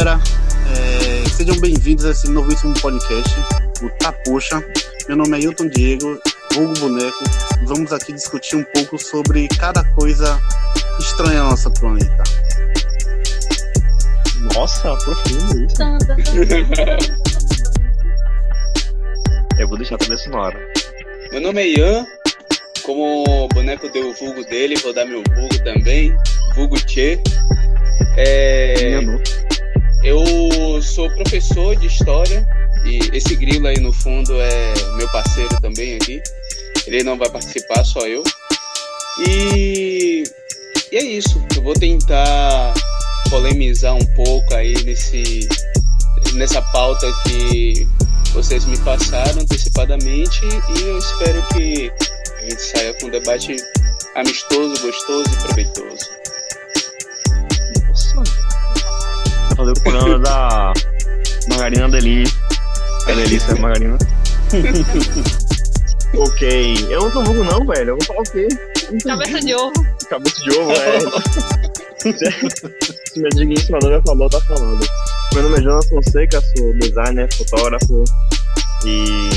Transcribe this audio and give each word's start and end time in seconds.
Galera, 0.00 0.18
é, 0.72 1.28
sejam 1.28 1.60
bem-vindos 1.60 2.06
a 2.06 2.12
esse 2.12 2.26
novíssimo 2.30 2.72
podcast, 2.80 3.34
o 3.82 3.90
Tapuxa. 3.98 4.64
Meu 5.06 5.18
nome 5.18 5.36
é 5.36 5.42
Hilton 5.42 5.68
Diego, 5.68 6.18
vulgo 6.54 6.72
boneco. 6.80 7.22
Vamos 7.66 7.92
aqui 7.92 8.14
discutir 8.14 8.56
um 8.56 8.64
pouco 8.72 8.96
sobre 8.98 9.46
cada 9.58 9.84
coisa 9.92 10.40
estranha 10.98 11.42
no 11.42 11.50
nosso 11.50 11.70
planeta. 11.72 12.22
Nossa, 14.54 14.96
profundo 14.96 15.66
isso. 15.66 15.82
Eu 19.58 19.68
vou 19.68 19.76
deixar 19.76 19.96
a 19.96 19.98
trilha 19.98 20.16
sonora. 20.16 20.58
Meu 21.30 21.42
nome 21.42 21.60
é 21.60 21.78
Ian, 21.78 22.06
como 22.84 23.24
o 23.28 23.48
boneco 23.48 23.86
deu 23.90 24.08
o 24.08 24.14
vulgo 24.14 24.42
dele, 24.46 24.76
vou 24.76 24.94
dar 24.94 25.04
meu 25.04 25.22
vulgo 25.36 25.62
também, 25.62 26.16
vulgo 26.54 26.76
Tchê. 26.86 27.20
É, 28.16 28.98
eu 30.02 30.82
sou 30.82 31.10
professor 31.10 31.76
de 31.76 31.86
história 31.86 32.46
e 32.84 32.98
esse 33.12 33.36
grilo 33.36 33.66
aí 33.66 33.78
no 33.78 33.92
fundo 33.92 34.40
é 34.40 34.74
meu 34.96 35.08
parceiro 35.10 35.60
também 35.60 35.96
aqui. 35.96 36.22
Ele 36.86 37.02
não 37.02 37.18
vai 37.18 37.28
participar, 37.28 37.84
só 37.84 38.06
eu. 38.06 38.22
E, 39.26 40.24
e 40.90 40.96
é 40.96 41.02
isso. 41.02 41.44
Eu 41.54 41.62
vou 41.62 41.74
tentar 41.74 42.72
polemizar 43.28 43.94
um 43.94 44.06
pouco 44.14 44.54
aí 44.54 44.74
nesse, 44.84 45.48
nessa 46.34 46.62
pauta 46.62 47.06
que 47.24 47.86
vocês 48.32 48.64
me 48.64 48.78
passaram 48.78 49.42
antecipadamente 49.42 50.40
e 50.46 50.82
eu 50.82 50.98
espero 50.98 51.46
que 51.48 51.92
a 52.38 52.44
gente 52.44 52.62
saia 52.62 52.94
com 52.94 53.06
um 53.06 53.10
debate 53.10 53.56
amistoso, 54.14 54.80
gostoso 54.82 55.30
e 55.30 55.42
proveitoso. 55.46 56.19
Fazer 59.60 59.72
o 59.72 59.82
programa 59.82 60.18
da 60.20 60.72
Margarina 61.48 61.88
Deli. 61.90 62.24
É 63.06 63.14
delícia, 63.14 63.54
Margarina. 63.56 63.98
ok. 66.16 66.74
Eu 66.88 67.02
não 67.02 67.10
sou 67.12 67.24
vulgo 67.24 67.44
não, 67.44 67.66
velho. 67.66 67.90
Eu 67.90 67.98
vou 67.98 68.06
falar 68.06 68.20
o 68.20 68.24
quê? 68.24 68.48
Cabeça 69.04 69.40
de 69.40 69.54
ovo. 69.54 69.72
Cabeça 70.08 70.42
de 70.42 70.58
ovo, 70.58 70.72
é. 70.72 71.00
Se 72.00 73.18
minha 73.18 73.28
digníssima 73.30 73.78
noiva 73.82 74.02
falou, 74.06 74.30
tá 74.30 74.40
falando. 74.40 74.86
Meu 75.34 75.42
nome 75.42 75.58
é 75.58 75.62
Jonas 75.62 75.88
Fonseca, 75.88 76.40
sou 76.56 76.72
designer, 76.78 77.32
fotógrafo 77.34 78.04
e. 78.86 79.28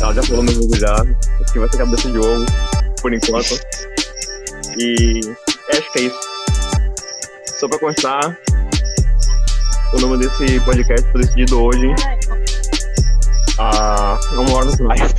Ela 0.00 0.12
já 0.12 0.22
falou 0.22 0.42
meu 0.42 0.54
vulgo 0.54 0.76
já. 0.76 0.94
Aqui 1.40 1.58
vai 1.58 1.68
ser 1.70 1.78
cabeça 1.78 2.10
de 2.10 2.18
ovo, 2.18 2.44
por 3.00 3.14
enquanto. 3.14 3.58
E 4.78 5.20
acho 5.72 5.92
que 5.92 5.98
é 5.98 6.02
isso. 6.02 6.20
Só 7.58 7.66
pra 7.68 7.78
constar, 7.78 8.38
o 9.92 10.00
nome 10.00 10.18
desse 10.18 10.60
podcast 10.60 11.10
foi 11.12 11.20
decidido 11.22 11.62
hoje 11.62 11.94
há 13.58 14.18
uma 14.32 14.54
hora 14.54 14.70
atrás. 14.72 15.14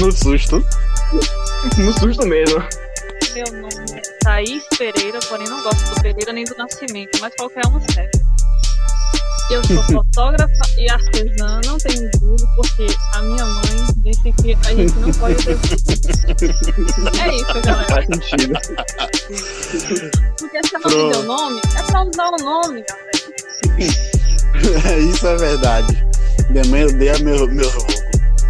no 0.00 0.12
susto. 0.12 0.64
No 1.76 1.92
susto 1.98 2.26
mesmo. 2.26 2.62
Meu 3.34 3.44
nome 3.52 3.92
é 3.94 4.00
Thaís 4.22 4.64
Pereira, 4.76 5.18
porém 5.28 5.48
não 5.48 5.62
gosto 5.62 5.94
do 5.94 6.02
Pereira 6.02 6.32
nem 6.32 6.44
do 6.44 6.56
Nascimento, 6.56 7.18
mas 7.20 7.34
qualquer 7.36 7.66
um 7.66 7.80
serve. 7.80 8.19
Eu 9.50 9.64
sou 9.64 9.82
fotógrafa 9.82 10.62
e 10.78 10.88
artesã, 10.88 11.60
não 11.66 11.76
tenho 11.78 12.08
dúvida, 12.20 12.48
porque 12.54 12.86
a 13.14 13.22
minha 13.22 13.44
mãe 13.44 13.86
disse 14.04 14.32
que 14.32 14.56
a 14.64 14.74
gente 14.74 14.94
não 14.94 15.10
pode 15.12 15.34
ter. 15.44 15.58
É 17.20 17.34
isso, 17.34 17.60
galera. 17.64 17.86
Faz 17.88 18.06
sentido. 18.06 18.54
Porque 20.38 20.60
se 20.62 20.76
ela 20.76 20.88
me 20.88 21.12
deu 21.12 21.22
nome, 21.24 21.60
é 21.76 21.82
pra 21.82 22.02
usar 22.04 22.28
o 22.28 22.36
nome, 22.44 22.84
galera. 22.88 23.10
Isso 25.00 25.26
é 25.26 25.36
verdade. 25.36 26.06
Minha 26.50 26.64
mãe 26.66 26.84
odeia 26.84 27.18
meu, 27.18 27.48
meu. 27.48 27.70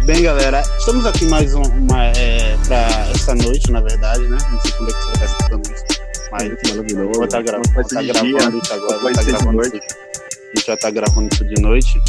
Bem, 0.05 0.21
galera, 0.21 0.61
estamos 0.77 1.05
aqui 1.07 1.25
mais 1.25 1.55
um, 1.55 1.63
uma, 1.63 2.05
é, 2.15 2.55
pra 2.67 2.87
essa 3.15 3.33
noite, 3.33 3.71
na 3.71 3.81
verdade, 3.81 4.21
né? 4.27 4.37
Não 4.51 4.61
sei 4.61 4.71
quando 4.73 4.89
é 4.89 4.93
que 4.93 4.99
você 4.99 5.05
vai 5.05 5.13
estar 5.13 5.25
escutando 5.25 5.71
isso. 5.71 6.01
Mas 6.31 6.43
Maravilhoso. 6.69 7.11
vou 7.13 7.25
estar 7.25 7.41
gravando, 7.41 7.73
vou 7.73 7.83
tá 7.83 8.03
gravando 8.03 8.57
isso 8.59 8.73
agora. 8.73 8.99
Vou 8.99 9.13
tá 9.13 9.21
de 9.21 9.31
gravando 9.31 9.51
noite. 9.53 9.77
isso. 9.77 10.10
A 10.53 10.57
gente 10.57 10.67
já 10.67 10.73
está 10.73 10.89
gravando 10.91 11.29
isso 11.31 11.45
de 11.45 11.61
noite. 11.61 12.01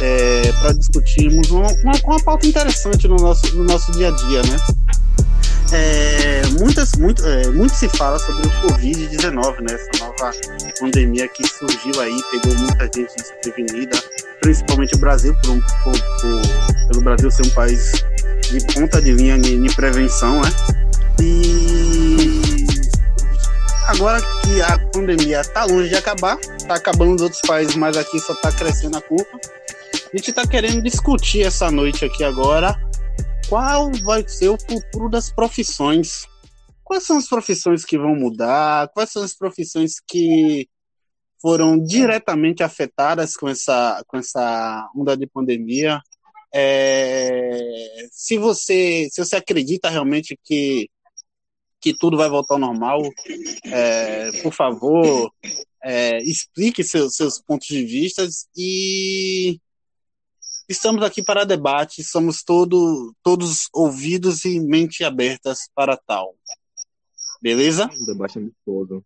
É, 0.00 0.52
para 0.60 0.72
discutirmos 0.72 1.50
uma, 1.50 1.66
uma, 1.82 1.92
uma 2.04 2.22
pauta 2.22 2.46
interessante 2.46 3.08
no 3.08 3.16
nosso, 3.16 3.56
no 3.56 3.64
nosso 3.64 3.90
dia 3.92 4.08
a 4.08 4.10
dia, 4.10 4.42
né? 4.42 4.56
É, 5.72 6.42
muitas, 6.58 6.92
muito, 6.98 7.24
é, 7.26 7.50
muito 7.50 7.74
se 7.74 7.88
fala 7.90 8.18
sobre 8.18 8.46
o 8.46 8.50
Covid-19, 8.68 9.60
né? 9.60 9.74
Essa 9.74 10.04
nova 10.04 10.32
pandemia 10.80 11.28
que 11.28 11.46
surgiu 11.46 12.00
aí, 12.00 12.16
pegou 12.30 12.56
muita 12.58 12.84
gente 12.84 13.12
desprevenida, 13.16 13.98
principalmente 14.40 14.94
o 14.94 14.98
Brasil, 14.98 15.34
por, 15.42 15.58
por- 15.84 15.92
por- 16.20 16.88
pelo 16.92 17.02
Brasil 17.04 17.30
ser 17.30 17.46
um 17.46 17.50
país 17.50 17.92
de 18.50 18.60
ponta 18.72 19.00
de 19.02 19.12
linha 19.12 19.38
de, 19.38 19.60
de 19.60 19.74
prevenção, 19.74 20.40
né? 20.40 20.50
E 21.20 21.67
agora 23.88 24.20
que 24.42 24.60
a 24.60 24.78
pandemia 24.90 25.40
está 25.40 25.64
longe 25.64 25.88
de 25.88 25.96
acabar, 25.96 26.38
está 26.38 26.74
acabando 26.74 27.12
nos 27.12 27.22
outros 27.22 27.40
países, 27.40 27.74
mas 27.74 27.96
aqui 27.96 28.20
só 28.20 28.34
está 28.34 28.52
crescendo 28.52 28.98
a 28.98 29.00
curva. 29.00 29.40
A 30.12 30.16
gente 30.16 30.30
está 30.30 30.46
querendo 30.46 30.82
discutir 30.82 31.42
essa 31.42 31.70
noite 31.70 32.04
aqui 32.04 32.22
agora 32.22 32.76
qual 33.48 33.90
vai 34.04 34.28
ser 34.28 34.50
o 34.50 34.58
futuro 34.58 35.08
das 35.08 35.32
profissões. 35.32 36.26
Quais 36.84 37.04
são 37.04 37.16
as 37.16 37.26
profissões 37.26 37.84
que 37.84 37.96
vão 37.96 38.14
mudar? 38.14 38.88
Quais 38.88 39.10
são 39.10 39.22
as 39.22 39.34
profissões 39.34 39.94
que 40.06 40.68
foram 41.40 41.82
diretamente 41.82 42.62
afetadas 42.62 43.36
com 43.36 43.48
essa, 43.48 44.02
com 44.06 44.18
essa 44.18 44.86
onda 44.94 45.16
de 45.16 45.26
pandemia? 45.26 45.98
É, 46.54 48.06
se 48.10 48.38
você 48.38 49.08
se 49.10 49.22
você 49.22 49.36
acredita 49.36 49.90
realmente 49.90 50.38
que 50.42 50.88
que 51.80 51.94
tudo 51.96 52.16
vai 52.16 52.28
voltar 52.28 52.54
ao 52.54 52.60
normal, 52.60 53.02
é, 53.64 54.32
por 54.42 54.52
favor, 54.52 55.32
é, 55.82 56.18
explique 56.22 56.82
seus, 56.82 57.14
seus 57.14 57.40
pontos 57.40 57.68
de 57.68 57.84
vista 57.84 58.26
e 58.56 59.60
estamos 60.68 61.02
aqui 61.02 61.22
para 61.22 61.44
debate, 61.44 62.02
somos 62.02 62.42
todo, 62.42 63.14
todos 63.22 63.68
ouvidos 63.72 64.44
e 64.44 64.60
mente 64.60 65.04
abertas 65.04 65.68
para 65.74 65.96
tal. 65.96 66.34
Beleza? 67.40 67.88
Um 68.00 68.06
debate 68.06 68.38
amistoso. 68.38 69.04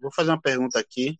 Vou 0.00 0.12
fazer 0.12 0.30
uma 0.30 0.40
pergunta 0.40 0.78
aqui. 0.78 1.18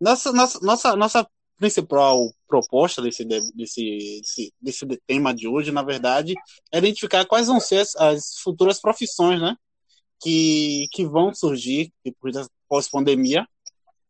Nossa, 0.00 0.32
nossa, 0.32 0.58
nossa, 0.60 0.96
nossa 0.96 1.28
principal 1.56 2.32
proposta 2.48 3.00
desse, 3.00 3.24
de- 3.24 3.52
desse, 3.52 4.20
desse, 4.20 4.52
desse 4.60 4.86
tema 5.06 5.32
de 5.32 5.46
hoje, 5.46 5.70
na 5.70 5.82
verdade, 5.82 6.34
é 6.72 6.78
identificar 6.78 7.24
quais 7.24 7.46
vão 7.46 7.60
ser 7.60 7.78
as, 7.78 7.94
as 7.96 8.38
futuras 8.38 8.80
profissões, 8.80 9.40
né? 9.40 9.56
Que, 10.22 10.86
que 10.92 11.04
vão 11.04 11.34
surgir 11.34 11.92
depois 12.04 12.34
da 12.34 12.46
pós-pandemia 12.68 13.46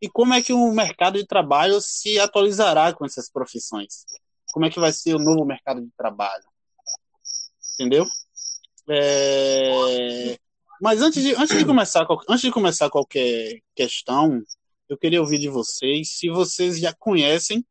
e 0.00 0.08
como 0.08 0.34
é 0.34 0.42
que 0.42 0.52
o 0.52 0.72
mercado 0.72 1.16
de 1.16 1.26
trabalho 1.26 1.80
se 1.80 2.18
atualizará 2.18 2.92
com 2.92 3.06
essas 3.06 3.30
profissões. 3.30 4.04
Como 4.52 4.66
é 4.66 4.70
que 4.70 4.80
vai 4.80 4.92
ser 4.92 5.14
o 5.14 5.18
novo 5.18 5.44
mercado 5.44 5.80
de 5.80 5.90
trabalho. 5.96 6.44
Entendeu? 7.74 8.04
É, 8.88 10.36
Mas 10.80 11.00
antes 11.00 11.22
de, 11.22 11.34
antes, 11.36 11.56
de 11.56 11.64
começar, 11.64 12.04
antes 12.28 12.42
de 12.42 12.50
começar 12.50 12.90
qualquer 12.90 13.60
questão, 13.76 14.42
eu 14.88 14.98
queria 14.98 15.20
ouvir 15.20 15.38
de 15.38 15.48
vocês 15.48 16.16
se 16.18 16.28
vocês 16.28 16.80
já 16.80 16.92
conhecem 16.92 17.64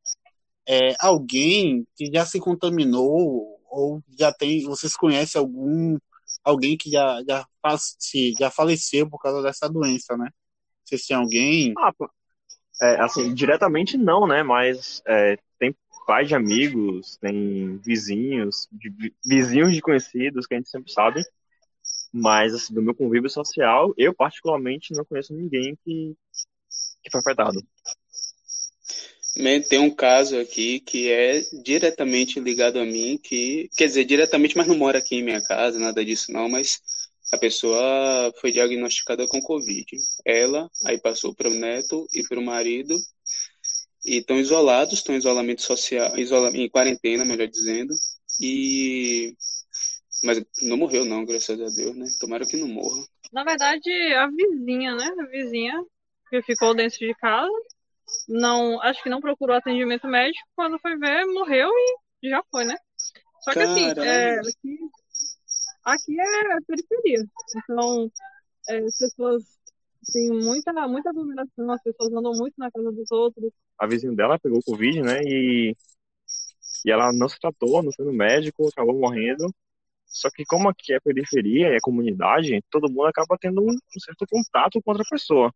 é, 0.65 0.95
alguém 0.99 1.85
que 1.95 2.09
já 2.11 2.25
se 2.25 2.39
contaminou 2.39 3.59
ou 3.69 4.01
já 4.17 4.31
tem, 4.31 4.63
vocês 4.63 4.95
conhecem 4.95 5.37
algum 5.37 5.97
alguém 6.43 6.77
que 6.77 6.89
já 6.89 7.21
já, 7.27 7.45
se- 7.77 8.33
já 8.39 8.49
faleceu 8.51 9.09
por 9.09 9.19
causa 9.19 9.41
dessa 9.41 9.69
doença, 9.69 10.17
né? 10.17 10.29
Vocês 10.85 11.05
têm 11.05 11.17
alguém? 11.17 11.73
Ah. 11.77 11.93
É, 12.81 13.01
assim, 13.01 13.33
diretamente 13.33 13.97
não, 13.97 14.27
né? 14.27 14.43
Mas 14.43 15.01
é, 15.07 15.37
tem 15.59 15.75
pais 16.07 16.27
de 16.27 16.35
amigos, 16.35 17.17
tem 17.17 17.77
vizinhos, 17.77 18.67
de, 18.71 18.89
vi- 18.89 19.15
vizinhos 19.25 19.73
de 19.73 19.81
conhecidos 19.81 20.47
que 20.47 20.55
a 20.55 20.57
gente 20.57 20.69
sempre 20.69 20.91
sabe. 20.91 21.21
Mas, 22.13 22.53
assim, 22.53 22.73
do 22.73 22.81
meu 22.81 22.95
convívio 22.95 23.29
social, 23.29 23.93
eu 23.97 24.13
particularmente 24.13 24.93
não 24.93 25.05
conheço 25.05 25.33
ninguém 25.33 25.77
que, 25.85 26.15
que 27.03 27.11
foi 27.11 27.21
afetado. 27.21 27.61
Me- 29.35 29.61
Tem 29.61 29.79
um 29.79 29.89
caso 29.93 30.37
aqui 30.39 30.79
que 30.79 31.11
é 31.11 31.41
diretamente 31.63 32.39
ligado 32.39 32.79
a 32.79 32.85
mim, 32.85 33.17
que 33.17 33.69
quer 33.77 33.87
dizer, 33.87 34.05
diretamente, 34.05 34.57
mas 34.57 34.67
não 34.67 34.77
mora 34.77 34.99
aqui 34.99 35.15
em 35.15 35.23
minha 35.23 35.41
casa, 35.43 35.79
nada 35.79 36.03
disso 36.03 36.31
não, 36.31 36.49
mas 36.49 36.79
a 37.31 37.37
pessoa 37.37 38.33
foi 38.41 38.51
diagnosticada 38.51 39.27
com 39.27 39.41
Covid. 39.41 39.85
Ela, 40.25 40.69
aí 40.85 40.99
passou 40.99 41.33
para 41.33 41.49
o 41.49 41.53
neto 41.53 42.07
e 42.13 42.23
para 42.27 42.39
o 42.39 42.43
marido, 42.43 42.93
e 44.05 44.17
estão 44.17 44.39
isolados, 44.39 44.93
estão 44.93 45.13
em 45.15 45.17
isolamento 45.19 45.61
social, 45.61 46.17
isola, 46.17 46.49
em 46.55 46.69
quarentena, 46.69 47.23
melhor 47.25 47.47
dizendo, 47.47 47.93
e 48.39 49.35
mas 50.23 50.43
não 50.61 50.77
morreu 50.77 51.05
não, 51.05 51.25
graças 51.25 51.59
a 51.59 51.69
Deus, 51.75 51.95
né? 51.95 52.05
Tomara 52.19 52.45
que 52.45 52.57
não 52.57 52.67
morra. 52.67 53.03
Na 53.31 53.43
verdade, 53.43 53.89
a 54.13 54.27
vizinha, 54.27 54.95
né? 54.95 55.05
A 55.19 55.25
vizinha 55.27 55.83
porque 56.23 56.43
ficou 56.43 56.73
dentro 56.75 56.99
de 56.99 57.13
casa. 57.15 57.51
Não, 58.27 58.81
acho 58.81 59.01
que 59.03 59.09
não 59.09 59.21
procurou 59.21 59.55
atendimento 59.55 60.07
médico. 60.07 60.47
Quando 60.55 60.79
foi 60.79 60.97
ver, 60.97 61.25
morreu 61.25 61.69
e 62.21 62.29
já 62.29 62.43
foi, 62.51 62.65
né? 62.65 62.75
Só 63.41 63.53
que 63.53 63.59
assim, 63.59 63.87
é, 63.99 64.39
aqui, 64.39 64.79
aqui 65.83 66.21
é 66.21 66.61
periferia. 66.67 67.25
Então, 67.57 68.11
é, 68.69 68.77
as 68.77 68.97
pessoas 68.97 69.43
têm 70.11 70.29
muita, 70.29 70.71
muita 70.87 71.09
aglomeração, 71.09 71.71
as 71.71 71.81
pessoas 71.81 72.13
andam 72.13 72.33
muito 72.33 72.53
na 72.57 72.71
casa 72.71 72.91
dos 72.91 73.11
outros. 73.11 73.51
A 73.79 73.87
vizinha 73.87 74.13
dela 74.13 74.39
pegou 74.39 74.61
Covid, 74.63 75.01
né? 75.01 75.21
E, 75.23 75.75
e 76.85 76.91
ela 76.91 77.11
não 77.11 77.27
se 77.27 77.39
tratou, 77.39 77.81
não 77.81 77.91
foi 77.91 78.05
no 78.05 78.13
médico, 78.13 78.67
acabou 78.67 78.99
morrendo. 78.99 79.53
Só 80.05 80.29
que 80.29 80.43
como 80.45 80.69
aqui 80.69 80.93
é 80.93 80.99
periferia 80.99 81.69
e 81.69 81.75
é 81.77 81.79
comunidade, 81.81 82.61
todo 82.69 82.89
mundo 82.89 83.05
acaba 83.05 83.37
tendo 83.39 83.63
um 83.63 83.99
certo 83.99 84.25
contato 84.29 84.81
com 84.81 84.91
outra 84.91 85.05
pessoa. 85.09 85.53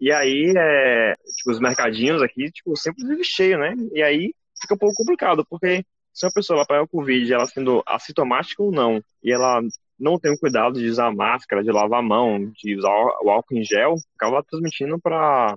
E 0.00 0.12
aí, 0.12 0.52
é, 0.56 1.14
tipo, 1.36 1.50
os 1.50 1.60
mercadinhos 1.60 2.22
aqui, 2.22 2.50
tipo, 2.50 2.76
sempre 2.76 3.06
vive 3.06 3.24
cheio, 3.24 3.58
né? 3.58 3.74
E 3.92 4.02
aí 4.02 4.34
fica 4.60 4.74
um 4.74 4.78
pouco 4.78 4.94
complicado, 4.96 5.44
porque 5.48 5.84
se 6.12 6.26
uma 6.26 6.32
pessoa 6.32 6.66
pegar 6.66 6.82
o 6.82 6.88
Covid, 6.88 7.32
ela 7.32 7.46
sendo 7.46 7.82
assintomática 7.86 8.62
ou 8.62 8.72
não, 8.72 9.02
e 9.22 9.32
ela 9.32 9.60
não 9.98 10.18
tem 10.18 10.32
o 10.32 10.38
cuidado 10.38 10.78
de 10.78 10.88
usar 10.88 11.14
máscara, 11.14 11.62
de 11.62 11.70
lavar 11.70 12.00
a 12.00 12.02
mão, 12.02 12.50
de 12.56 12.76
usar 12.76 12.90
o 13.22 13.30
álcool 13.30 13.56
em 13.56 13.64
gel, 13.64 13.96
acaba 14.16 14.42
transmitindo 14.42 14.98
para 15.00 15.54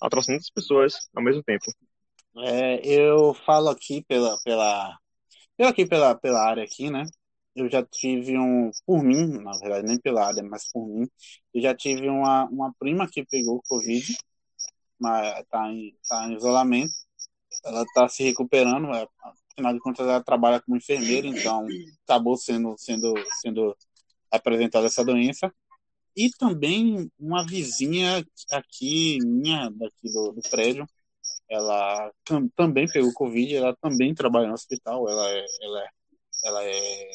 a 0.00 0.08
trocentas 0.08 0.50
pessoas 0.50 0.94
ao 1.14 1.22
mesmo 1.22 1.42
tempo. 1.42 1.64
É, 2.38 2.80
eu 2.84 3.34
falo 3.34 3.68
aqui 3.68 4.04
pela, 4.06 4.36
pela 4.44 4.96
eu 5.58 5.66
aqui 5.66 5.84
pela, 5.84 6.14
pela 6.14 6.40
área 6.48 6.62
aqui, 6.62 6.88
né? 6.88 7.04
Eu 7.58 7.70
já 7.70 7.84
tive 7.84 8.38
um, 8.38 8.70
por 8.86 9.02
mim, 9.02 9.26
na 9.42 9.52
verdade, 9.58 9.86
nem 9.86 9.98
pela 10.00 10.26
área, 10.26 10.42
mas 10.42 10.70
por 10.72 10.86
mim, 10.86 11.08
eu 11.54 11.60
já 11.62 11.74
tive 11.74 12.08
uma, 12.08 12.44
uma 12.46 12.72
prima 12.78 13.08
que 13.08 13.24
pegou 13.24 13.62
Covid, 13.68 14.16
mas 14.98 15.44
tá 15.50 15.70
em, 15.70 15.94
tá 16.08 16.28
em 16.28 16.36
isolamento. 16.36 16.92
Ela 17.64 17.84
tá 17.94 18.08
se 18.08 18.22
recuperando, 18.22 18.94
é, 18.94 19.06
afinal 19.52 19.72
de 19.74 19.80
contas 19.80 20.06
ela 20.06 20.22
trabalha 20.22 20.60
como 20.60 20.76
enfermeira, 20.76 21.26
então 21.26 21.66
acabou 22.04 22.36
sendo, 22.36 22.74
sendo, 22.78 23.14
sendo 23.40 23.76
apresentada 24.30 24.86
essa 24.86 25.04
doença. 25.04 25.52
E 26.16 26.30
também 26.30 27.10
uma 27.18 27.46
vizinha 27.46 28.24
aqui, 28.50 29.18
minha, 29.24 29.70
daqui 29.70 30.12
do, 30.12 30.32
do 30.32 30.42
prédio, 30.50 30.86
ela 31.48 32.12
tam, 32.24 32.48
também 32.56 32.86
pegou 32.88 33.12
Covid, 33.12 33.54
ela 33.56 33.76
também 33.80 34.14
trabalha 34.14 34.48
no 34.48 34.54
hospital, 34.54 35.08
ela 35.08 35.30
é, 35.30 35.46
ela 35.62 35.84
é, 35.84 35.88
ela 36.44 36.64
é 36.64 37.10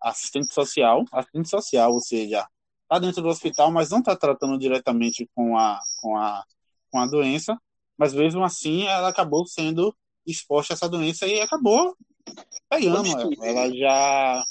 assistente 0.00 0.52
social, 0.52 1.04
assistente 1.12 1.48
social, 1.48 1.92
ou 1.92 2.00
seja, 2.00 2.46
está 2.82 2.98
dentro 2.98 3.22
do 3.22 3.28
hospital, 3.28 3.70
mas 3.70 3.90
não 3.90 3.98
está 3.98 4.16
tratando 4.16 4.58
diretamente 4.58 5.28
com 5.34 5.56
a, 5.56 5.78
com, 6.00 6.16
a, 6.16 6.44
com 6.90 6.98
a 6.98 7.06
doença, 7.06 7.56
mas 7.96 8.14
mesmo 8.14 8.42
assim 8.42 8.86
ela 8.86 9.08
acabou 9.08 9.46
sendo 9.46 9.94
exposta 10.26 10.72
a 10.72 10.74
essa 10.74 10.88
doença 10.88 11.26
e 11.26 11.40
acabou 11.40 11.96
pegando. 12.68 13.06
Ela 13.44 13.74
já 13.74 14.44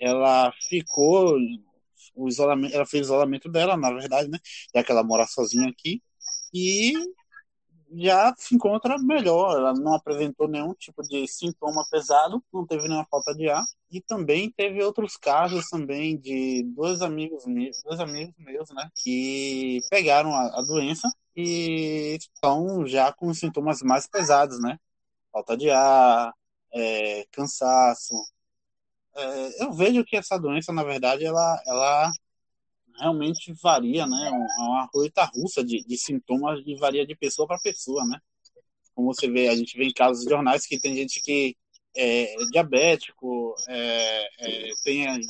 ela 0.00 0.52
ficou 0.68 1.36
o 2.14 2.28
isolamento, 2.28 2.74
ela 2.74 2.86
fez 2.86 3.06
isolamento 3.06 3.48
dela, 3.48 3.76
na 3.76 3.92
verdade, 3.92 4.28
né? 4.28 4.38
Já 4.74 4.82
que 4.82 4.90
ela 4.90 5.04
mora 5.04 5.26
sozinha 5.26 5.68
aqui 5.68 6.02
e 6.52 6.92
já 7.92 8.34
se 8.36 8.54
encontra 8.54 8.98
melhor. 8.98 9.56
Ela 9.56 9.72
não 9.74 9.94
apresentou 9.94 10.48
nenhum 10.48 10.74
tipo 10.74 11.02
de 11.02 11.26
sintoma 11.26 11.84
pesado, 11.90 12.42
não 12.52 12.66
teve 12.66 12.88
nenhuma 12.88 13.06
falta 13.10 13.34
de 13.34 13.48
ar. 13.48 13.64
E 13.90 14.00
também 14.00 14.50
teve 14.50 14.82
outros 14.82 15.16
casos 15.16 15.68
também 15.68 16.16
de 16.18 16.62
dois 16.74 17.02
amigos 17.02 17.46
meus, 17.46 17.82
dois 17.82 18.00
amigos 18.00 18.34
meus, 18.38 18.70
né, 18.70 18.90
que 19.02 19.80
pegaram 19.90 20.34
a, 20.34 20.58
a 20.58 20.62
doença 20.62 21.08
e 21.36 22.16
estão 22.18 22.86
já 22.86 23.12
com 23.12 23.32
sintomas 23.32 23.80
mais 23.82 24.06
pesados, 24.06 24.60
né? 24.60 24.78
Falta 25.32 25.56
de 25.56 25.70
ar, 25.70 26.34
é, 26.72 27.26
cansaço. 27.32 28.14
É, 29.16 29.64
eu 29.64 29.72
vejo 29.72 30.04
que 30.04 30.16
essa 30.16 30.38
doença, 30.38 30.72
na 30.72 30.84
verdade, 30.84 31.24
ela, 31.24 31.62
ela 31.66 32.12
realmente 32.98 33.52
varia, 33.62 34.06
né? 34.06 34.28
É 34.28 34.62
uma 34.62 34.88
roleta 34.92 35.24
russa 35.24 35.64
de, 35.64 35.84
de 35.84 35.96
sintomas 35.96 36.60
e 36.66 36.74
varia 36.76 37.06
de 37.06 37.16
pessoa 37.16 37.46
para 37.46 37.58
pessoa, 37.60 38.04
né? 38.04 38.20
Como 38.94 39.12
você 39.14 39.30
vê, 39.30 39.48
a 39.48 39.56
gente 39.56 39.76
vê 39.76 39.84
em 39.84 39.92
casos 39.92 40.24
de 40.24 40.30
jornais 40.30 40.66
que 40.66 40.78
tem 40.78 40.96
gente 40.96 41.20
que 41.20 41.56
é 41.96 42.34
diabético, 42.50 43.54
é, 43.68 44.28
é, 44.40 44.70
tem 44.84 45.20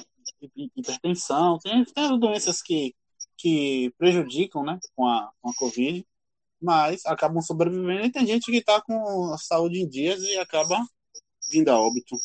hipertensão, 0.76 1.58
tem, 1.58 1.84
tem 1.84 2.18
doenças 2.18 2.62
que, 2.62 2.94
que 3.36 3.92
prejudicam, 3.98 4.64
né? 4.64 4.78
Com 4.94 5.06
a, 5.06 5.30
com 5.40 5.50
a 5.50 5.54
Covid, 5.54 6.06
mas 6.60 7.04
acabam 7.06 7.40
sobrevivendo 7.42 8.06
e 8.06 8.12
tem 8.12 8.26
gente 8.26 8.50
que 8.50 8.58
está 8.58 8.80
com 8.82 9.32
a 9.32 9.38
saúde 9.38 9.80
em 9.80 9.88
dias 9.88 10.22
e 10.22 10.36
acaba 10.38 10.78
vindo 11.50 11.68
a 11.68 11.80
óbito. 11.80 12.16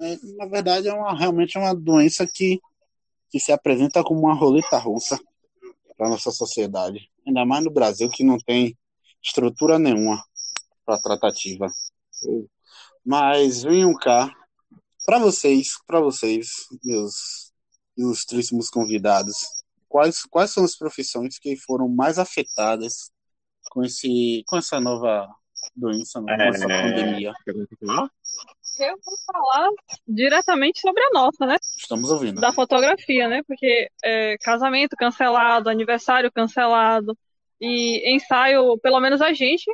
É, 0.00 0.16
na 0.36 0.46
verdade, 0.46 0.88
é 0.88 0.92
uma, 0.92 1.16
realmente 1.16 1.56
é 1.56 1.60
uma 1.60 1.74
doença 1.74 2.26
que 2.26 2.58
que 3.30 3.38
se 3.38 3.52
apresenta 3.52 4.02
como 4.02 4.20
uma 4.20 4.34
roleta 4.34 4.78
russa 4.78 5.18
para 5.96 6.08
nossa 6.08 6.30
sociedade, 6.30 7.10
ainda 7.26 7.44
mais 7.44 7.64
no 7.64 7.70
Brasil 7.70 8.10
que 8.10 8.24
não 8.24 8.38
tem 8.38 8.76
estrutura 9.22 9.78
nenhuma 9.78 10.22
para 10.84 11.00
tratativa. 11.00 11.66
Mas 13.04 13.62
venham 13.62 13.94
cá 13.94 14.34
para 15.06 15.18
vocês, 15.18 15.68
para 15.86 16.00
vocês, 16.00 16.66
meus 16.84 17.52
ilustríssimos 17.96 18.70
convidados, 18.70 19.36
quais 19.88 20.22
quais 20.24 20.50
são 20.50 20.64
as 20.64 20.76
profissões 20.76 21.38
que 21.38 21.56
foram 21.56 21.88
mais 21.88 22.18
afetadas 22.18 23.10
com 23.70 23.82
esse 23.84 24.42
com 24.46 24.56
essa 24.56 24.80
nova 24.80 25.28
doença, 25.76 26.20
com 26.20 26.30
essa 26.30 26.64
é... 26.64 27.32
eu 28.88 28.98
vou 29.04 29.14
falar 29.26 29.68
diretamente 30.06 30.80
sobre 30.80 31.02
a 31.04 31.10
nossa, 31.10 31.46
né? 31.46 31.56
Estamos 31.78 32.10
ouvindo. 32.10 32.40
Da 32.40 32.52
fotografia, 32.52 33.28
né? 33.28 33.42
Porque 33.46 33.88
é, 34.04 34.36
casamento 34.38 34.96
cancelado, 34.96 35.68
aniversário 35.68 36.30
cancelado 36.32 37.16
e 37.60 38.14
ensaio, 38.14 38.78
pelo 38.78 39.00
menos 39.00 39.20
a 39.20 39.32
gente, 39.32 39.70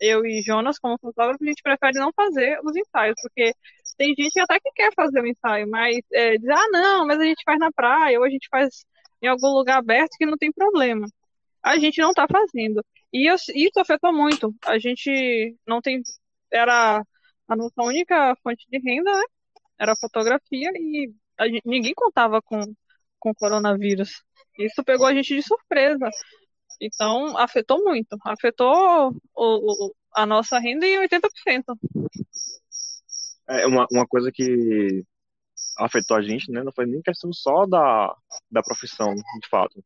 eu 0.00 0.24
e 0.26 0.42
Jonas, 0.42 0.78
como 0.78 0.98
fotógrafo, 0.98 1.42
a 1.42 1.46
gente 1.46 1.62
prefere 1.62 1.98
não 1.98 2.12
fazer 2.14 2.58
os 2.64 2.76
ensaios, 2.76 3.16
porque 3.22 3.52
tem 3.96 4.14
gente 4.16 4.38
até 4.40 4.58
que 4.60 4.70
quer 4.74 4.92
fazer 4.94 5.20
o 5.20 5.26
ensaio, 5.26 5.68
mas 5.68 5.98
é, 6.12 6.36
diz, 6.36 6.48
ah, 6.48 6.68
não, 6.70 7.06
mas 7.06 7.20
a 7.20 7.24
gente 7.24 7.42
faz 7.44 7.58
na 7.58 7.70
praia, 7.72 8.18
ou 8.18 8.24
a 8.24 8.30
gente 8.30 8.48
faz 8.50 8.84
em 9.22 9.26
algum 9.26 9.48
lugar 9.48 9.78
aberto 9.78 10.16
que 10.16 10.26
não 10.26 10.36
tem 10.36 10.52
problema. 10.52 11.06
A 11.62 11.78
gente 11.78 12.00
não 12.00 12.10
está 12.10 12.26
fazendo. 12.30 12.84
E 13.12 13.28
isso 13.28 13.80
afetou 13.80 14.12
muito. 14.12 14.54
A 14.64 14.78
gente 14.78 15.56
não 15.66 15.80
tem. 15.80 16.02
Era 16.52 17.02
a 17.48 17.56
nossa 17.56 17.82
única 17.82 18.36
fonte 18.42 18.66
de 18.70 18.78
renda 18.78 19.10
né, 19.10 19.24
era 19.78 19.92
a 19.92 19.96
fotografia 19.96 20.70
e 20.74 21.12
a 21.38 21.46
gente, 21.48 21.62
ninguém 21.64 21.94
contava 21.94 22.42
com, 22.42 22.60
com 23.18 23.34
coronavírus. 23.34 24.22
Isso 24.58 24.84
pegou 24.84 25.06
a 25.06 25.14
gente 25.14 25.34
de 25.34 25.42
surpresa. 25.42 26.10
Então, 26.80 27.36
afetou 27.38 27.82
muito. 27.82 28.16
Afetou 28.24 29.10
o, 29.34 29.86
o, 29.86 29.94
a 30.14 30.26
nossa 30.26 30.58
renda 30.58 30.86
em 30.86 30.98
80%. 30.98 31.20
É 33.48 33.66
uma, 33.66 33.86
uma 33.90 34.06
coisa 34.06 34.30
que 34.32 35.04
afetou 35.78 36.16
a 36.16 36.22
gente, 36.22 36.50
né? 36.50 36.62
Não 36.62 36.72
foi 36.72 36.86
nem 36.86 37.00
questão 37.00 37.32
só 37.32 37.66
da, 37.66 38.14
da 38.50 38.62
profissão, 38.62 39.14
de 39.14 39.48
fato. 39.48 39.82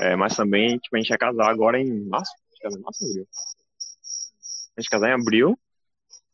É, 0.00 0.16
mas 0.16 0.36
também, 0.36 0.78
tipo, 0.78 0.96
a 0.96 0.98
gente 1.00 1.10
ia 1.10 1.18
casar 1.18 1.50
agora 1.50 1.78
em 1.78 2.08
março. 2.08 2.32
Em 2.64 2.80
março, 2.80 3.04
abril. 3.04 3.28
A 4.76 4.80
gente 4.80 4.90
casar 4.90 5.10
em 5.10 5.20
abril 5.20 5.58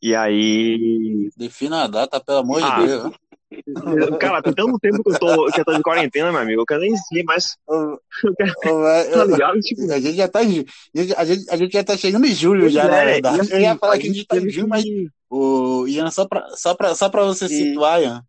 e 0.01 0.15
aí. 0.15 1.29
Defina 1.35 1.83
a 1.83 1.87
data, 1.87 2.19
pelo 2.19 2.39
amor 2.39 2.63
ah, 2.63 2.79
de 2.79 2.87
Deus. 2.87 3.03
Né? 3.03 3.11
Cara, 4.19 4.41
tem 4.41 4.53
tanto 4.53 4.79
tempo 4.79 5.03
que 5.03 5.11
eu, 5.11 5.19
tô, 5.19 5.45
que 5.51 5.59
eu 5.59 5.65
tô 5.65 5.73
de 5.73 5.81
quarentena, 5.81 6.31
meu 6.31 6.41
amigo. 6.41 6.61
Eu 6.61 6.65
quero 6.65 6.81
nem 6.81 6.95
sei, 6.95 7.23
mas. 7.23 7.57
tá 7.67 9.25
ligado? 9.25 9.59
Tipo... 9.59 9.91
A 9.91 9.99
gente 9.99 10.15
já 10.15 10.27
tá. 10.27 10.39
A 10.39 10.43
gente, 10.43 10.69
a, 11.15 11.25
gente, 11.25 11.49
a 11.49 11.57
gente 11.57 11.73
já 11.73 11.83
tá 11.83 11.97
chegando 11.97 12.25
em 12.25 12.33
julho, 12.33 12.69
já, 12.69 12.83
é, 12.83 12.87
na 12.87 13.05
verdade. 13.05 13.41
Assim, 13.41 13.53
eu 13.53 13.59
ia 13.61 13.75
falar 13.75 13.97
que 13.97 14.07
a 14.07 14.13
gente 14.13 14.25
tá 14.25 14.37
em 14.37 14.49
julho, 14.49 14.67
mas. 14.67 14.83
O 15.31 15.87
Ian, 15.87 16.09
só 16.09 16.25
pra, 16.27 16.47
só 16.55 16.73
pra, 16.73 16.95
só 16.95 17.07
pra 17.07 17.23
você 17.23 17.45
e... 17.45 17.49
situar, 17.49 18.01
Ian, 18.01 18.23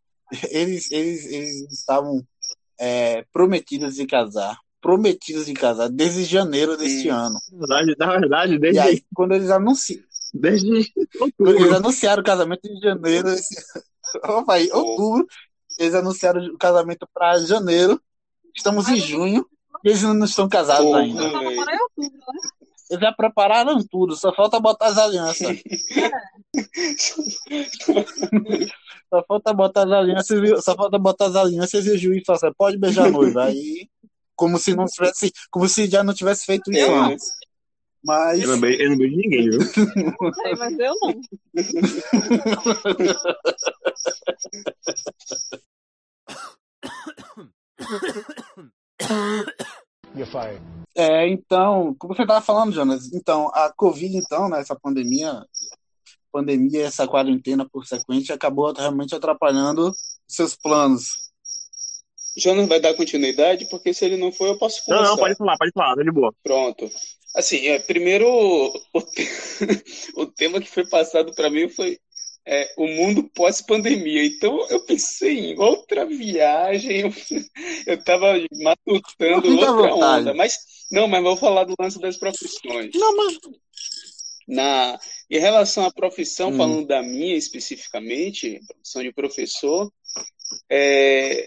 eles, 0.51 0.91
eles, 0.91 1.25
eles 1.25 1.73
estavam 1.73 2.23
é, 2.79 3.25
prometidos 3.33 3.95
de 3.95 4.07
casar. 4.07 4.59
Prometidos 4.83 5.47
de 5.47 5.53
casar 5.53 5.91
desde 5.91 6.25
janeiro 6.25 6.77
deste 6.77 7.09
ano. 7.09 7.39
Na 7.53 7.59
verdade, 7.59 7.97
na 7.99 8.07
verdade, 8.07 8.59
desde. 8.59 8.79
E 8.79 8.81
aí, 8.81 9.03
quando 9.15 9.33
eles 9.33 9.51
anunciam 9.51 10.03
Desde 10.33 10.93
outubro. 11.19 11.57
Eles 11.57 11.73
anunciaram 11.73 12.23
o 12.23 12.25
casamento 12.25 12.67
em 12.67 12.81
janeiro. 12.81 13.29
Aí, 14.49 14.71
outubro. 14.73 15.27
Eles 15.79 15.95
anunciaram 15.95 16.45
o 16.47 16.59
casamento 16.59 17.09
para 17.13 17.39
janeiro. 17.41 18.01
Estamos 18.55 18.89
em 18.89 18.97
junho. 18.97 19.47
Eles 19.85 20.03
não 20.03 20.25
estão 20.25 20.49
casados 20.49 20.93
ainda. 20.95 21.23
Eles 22.91 23.03
já 23.03 23.13
prepararam 23.13 23.79
tudo, 23.89 24.17
só 24.17 24.35
falta 24.35 24.59
botar 24.59 24.89
as 24.89 24.99
alianças. 24.99 25.63
só 29.09 29.25
falta 29.27 29.55
botar 29.55 29.85
as 29.85 29.93
alianças, 29.93 30.65
só 30.65 30.75
falta 30.75 30.99
botar 30.99 31.27
as 31.27 31.37
alianças 31.37 31.87
e 31.87 31.93
o 31.93 31.99
juiz 31.99 32.25
fala 32.27 32.37
assim, 32.37 32.53
pode 32.59 32.77
beijar 32.79 33.07
a 33.07 33.11
noiva. 33.11 33.45
Aí 33.45 33.89
como 34.41 34.59
se 34.59 34.75
não 34.75 34.87
tivesse, 34.87 35.31
como 35.51 35.69
se 35.69 35.87
já 35.87 36.03
não 36.03 36.15
tivesse 36.15 36.47
feito 36.47 36.71
isso 36.71 36.81
É. 36.81 36.99
antes. 36.99 37.27
Mas 38.03 38.41
Eu 38.41 38.49
não 38.49 38.61
beijo, 38.61 38.83
eu 38.83 38.91
não 38.91 38.97
beijo 38.97 39.17
ninguém, 39.17 39.51
viu? 39.51 39.61
Sei, 40.35 40.55
mas 40.59 40.79
eu 40.79 40.95
não. 41.03 41.21
É, 50.97 51.29
então, 51.29 51.95
como 51.99 52.15
você 52.15 52.23
estava 52.23 52.45
falando, 52.45 52.73
Jonas, 52.73 53.13
então, 53.13 53.49
a 53.55 53.73
Covid, 53.73 54.17
então, 54.17 54.49
né, 54.49 54.61
essa 54.61 54.75
pandemia, 54.75 55.41
pandemia, 56.33 56.87
essa 56.87 57.07
quarentena 57.07 57.67
por 57.71 57.87
sequente, 57.87 58.33
acabou 58.33 58.73
realmente 58.73 59.15
atrapalhando 59.15 59.93
seus 60.27 60.57
planos. 60.57 61.31
Jonas 62.37 62.69
vai 62.69 62.81
dar 62.81 62.95
continuidade, 62.95 63.69
porque 63.71 63.95
se 63.95 64.05
ele 64.05 64.17
não 64.17 64.33
for, 64.33 64.49
eu 64.49 64.59
posso 64.59 64.83
Não, 64.89 64.97
começar. 64.97 65.11
não, 65.11 65.19
pode 65.19 65.37
falar, 65.37 65.57
pode 65.59 65.73
falar, 65.73 65.97
tá 65.97 66.03
de 66.03 66.11
boa. 66.11 66.35
Pronto. 66.43 66.91
Assim, 67.35 67.69
é, 67.69 67.79
primeiro, 67.79 68.27
o, 68.29 68.73
o 70.23 70.27
tema 70.27 70.61
que 70.61 70.69
foi 70.69 70.87
passado 70.89 71.33
para 71.35 71.49
mim 71.51 71.69
foi 71.69 71.99
é, 72.47 72.73
o 72.77 72.87
mundo 72.87 73.31
pós-pandemia. 73.35 74.25
Então, 74.25 74.67
eu 74.69 74.85
pensei 74.85 75.53
em 75.53 75.59
outra 75.59 76.05
viagem, 76.05 77.01
eu, 77.01 77.13
eu 77.87 78.05
tava 78.05 78.35
matutando 78.61 79.59
outra 79.59 79.95
onda. 79.95 80.35
Mas, 80.35 80.59
não, 80.91 81.07
mas 81.07 81.23
vou 81.23 81.37
falar 81.37 81.65
do 81.65 81.75
lance 81.79 82.01
das 82.01 82.17
profissões. 82.17 82.91
Não, 82.95 83.17
mas 83.17 83.39
Na, 84.49 84.99
em 85.31 85.39
relação 85.39 85.85
à 85.85 85.93
profissão, 85.93 86.51
Hum. 86.51 86.57
falando 86.57 86.87
da 86.87 87.03
minha 87.03 87.37
especificamente, 87.37 88.61
profissão 88.67 89.03
de 89.03 89.13
professor, 89.13 89.93
é, 90.69 91.47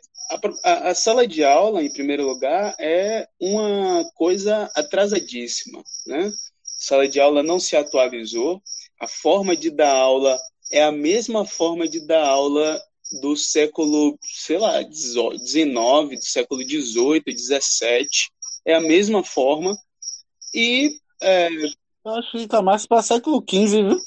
a, 0.63 0.89
a- 0.89 0.95
sala 0.95 1.27
de 1.27 1.43
aula, 1.43 1.83
em 1.83 1.91
primeiro 1.91 2.25
lugar, 2.25 2.75
é 2.79 3.27
uma 3.39 4.03
coisa 4.15 4.69
atrasadíssima, 4.75 5.83
né? 6.07 6.27
A 6.27 6.31
sala 6.79 7.07
de 7.07 7.19
aula 7.19 7.43
não 7.43 7.59
se 7.59 7.75
atualizou, 7.75 8.61
a 8.99 9.07
forma 9.07 9.55
de 9.55 9.69
dar 9.71 9.93
aula 9.95 10.37
é 10.71 10.83
a 10.83 10.91
mesma 10.91 11.45
forma 11.45 11.87
de 11.87 12.05
dar 12.05 12.25
aula 12.27 12.81
do 13.21 13.35
século, 13.35 14.17
sei 14.23 14.57
lá, 14.57 14.81
XIX, 14.83 16.17
do 16.17 16.25
século 16.25 16.63
XVIII, 16.63 17.31
XVII, 17.31 18.29
é 18.65 18.73
a 18.75 18.81
mesma 18.81 19.23
forma, 19.23 19.77
e 20.53 20.97
é, 21.21 21.49
eu 22.05 22.13
acho 22.15 22.31
que 22.31 22.47
tá 22.47 22.61
mais 22.61 22.85
para 22.85 23.01
século 23.01 23.41
XV, 23.41 23.83
viu? 23.83 24.01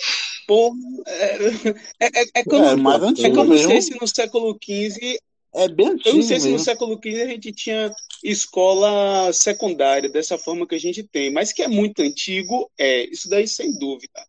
Pô, 0.46 0.72
é, 1.06 2.06
é, 2.06 2.40
é, 2.40 2.44
como, 2.44 2.76
É 3.16 3.28
é 3.28 3.30
como 3.30 3.56
se 3.56 3.94
no 4.00 4.06
século 4.06 4.56
XV, 4.58 5.18
É 5.56 5.68
bem 5.68 5.86
eu 5.86 5.92
antigo 5.94 6.16
não 6.16 6.22
sei 6.22 6.38
se 6.38 6.50
no 6.50 6.58
século 6.58 7.00
XV 7.02 7.22
a 7.22 7.28
gente 7.28 7.52
tinha 7.52 7.94
escola 8.22 9.32
secundária 9.32 10.08
dessa 10.08 10.36
forma 10.36 10.66
que 10.66 10.74
a 10.74 10.80
gente 10.80 11.02
tem, 11.02 11.32
mas 11.32 11.52
que 11.52 11.62
é 11.62 11.68
muito 11.68 12.02
antigo, 12.02 12.70
é, 12.78 13.04
isso 13.04 13.28
daí 13.28 13.48
sem 13.48 13.78
dúvida. 13.78 14.24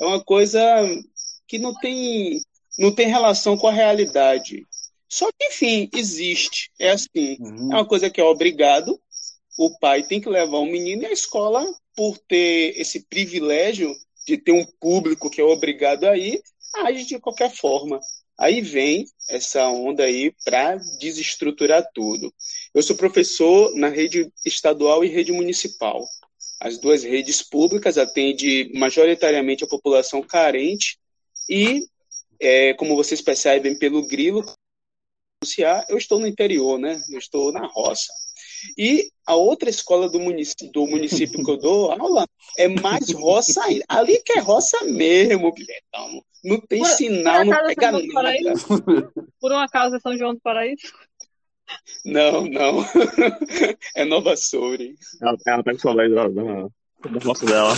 É 0.00 0.04
uma 0.04 0.22
coisa 0.22 0.60
que 1.46 1.58
não 1.58 1.72
tem, 1.78 2.40
não 2.76 2.92
tem 2.92 3.06
relação 3.06 3.56
com 3.56 3.68
a 3.68 3.72
realidade. 3.72 4.66
Só 5.08 5.30
que, 5.38 5.46
enfim, 5.46 5.88
existe, 5.94 6.72
é 6.78 6.90
assim. 6.90 7.36
Uhum. 7.38 7.72
É 7.72 7.76
uma 7.76 7.86
coisa 7.86 8.10
que 8.10 8.20
é 8.20 8.24
obrigado. 8.24 9.00
O 9.56 9.78
pai 9.78 10.02
tem 10.02 10.20
que 10.20 10.28
levar 10.28 10.58
o 10.58 10.66
menino 10.66 11.02
e 11.02 11.06
a 11.06 11.12
escola, 11.12 11.64
por 11.94 12.18
ter 12.18 12.74
esse 12.80 13.06
privilégio 13.06 13.94
de 14.26 14.36
ter 14.36 14.50
um 14.50 14.66
público 14.80 15.30
que 15.30 15.40
é 15.40 15.44
obrigado 15.44 16.04
a 16.04 16.16
ir, 16.16 16.42
age 16.82 17.06
de 17.06 17.20
qualquer 17.20 17.54
forma. 17.54 18.00
Aí 18.38 18.60
vem 18.60 19.06
essa 19.28 19.68
onda 19.68 20.04
aí 20.04 20.34
para 20.44 20.76
desestruturar 20.98 21.86
tudo. 21.94 22.32
Eu 22.74 22.82
sou 22.82 22.96
professor 22.96 23.74
na 23.76 23.88
rede 23.88 24.32
estadual 24.44 25.04
e 25.04 25.08
rede 25.08 25.32
municipal. 25.32 26.04
As 26.60 26.78
duas 26.78 27.04
redes 27.04 27.42
públicas 27.42 27.96
atendem 27.96 28.72
majoritariamente 28.74 29.64
a 29.64 29.68
população 29.68 30.22
carente 30.22 30.98
e, 31.48 31.86
é, 32.40 32.74
como 32.74 32.96
vocês 32.96 33.20
percebem 33.20 33.78
pelo 33.78 34.06
grilo, 34.06 34.44
eu 35.88 35.98
estou 35.98 36.18
no 36.18 36.26
interior, 36.26 36.78
né? 36.78 37.02
Eu 37.10 37.18
estou 37.18 37.52
na 37.52 37.66
roça. 37.66 38.10
E 38.78 39.10
a 39.26 39.34
outra 39.34 39.68
escola 39.70 40.08
do 40.08 40.18
município, 40.20 40.70
do 40.72 40.86
município 40.86 41.44
que 41.44 41.50
eu 41.50 41.56
dou 41.56 41.92
aula 41.92 42.26
é 42.58 42.68
mais 42.68 43.10
roça 43.12 43.62
ainda. 43.64 43.84
Ali 43.88 44.22
que 44.24 44.32
é 44.32 44.40
roça 44.40 44.82
mesmo, 44.84 45.52
bilhetão. 45.52 46.22
Não 46.44 46.60
tem 46.60 46.80
Por- 46.80 46.88
sinal, 46.88 47.36
por 47.38 47.46
não 47.46 47.52
acaso 47.52 47.74
pega 47.74 47.90
São 47.90 48.78
nada. 48.82 49.12
Por 49.40 49.52
um 49.52 49.58
acaso 49.58 49.96
é 49.96 50.00
São 50.00 50.16
João 50.16 50.34
do 50.34 50.40
Paraíso? 50.40 50.82
Não, 52.04 52.44
não. 52.46 52.84
É 53.96 54.04
Nova 54.04 54.36
Soure. 54.36 54.94
Ela, 55.22 55.36
ela 55.46 55.62
tá 55.62 55.72
com 55.72 55.78
saudade 55.78 56.14
da, 56.14 56.28
da, 56.28 56.42
dela. 57.46 57.74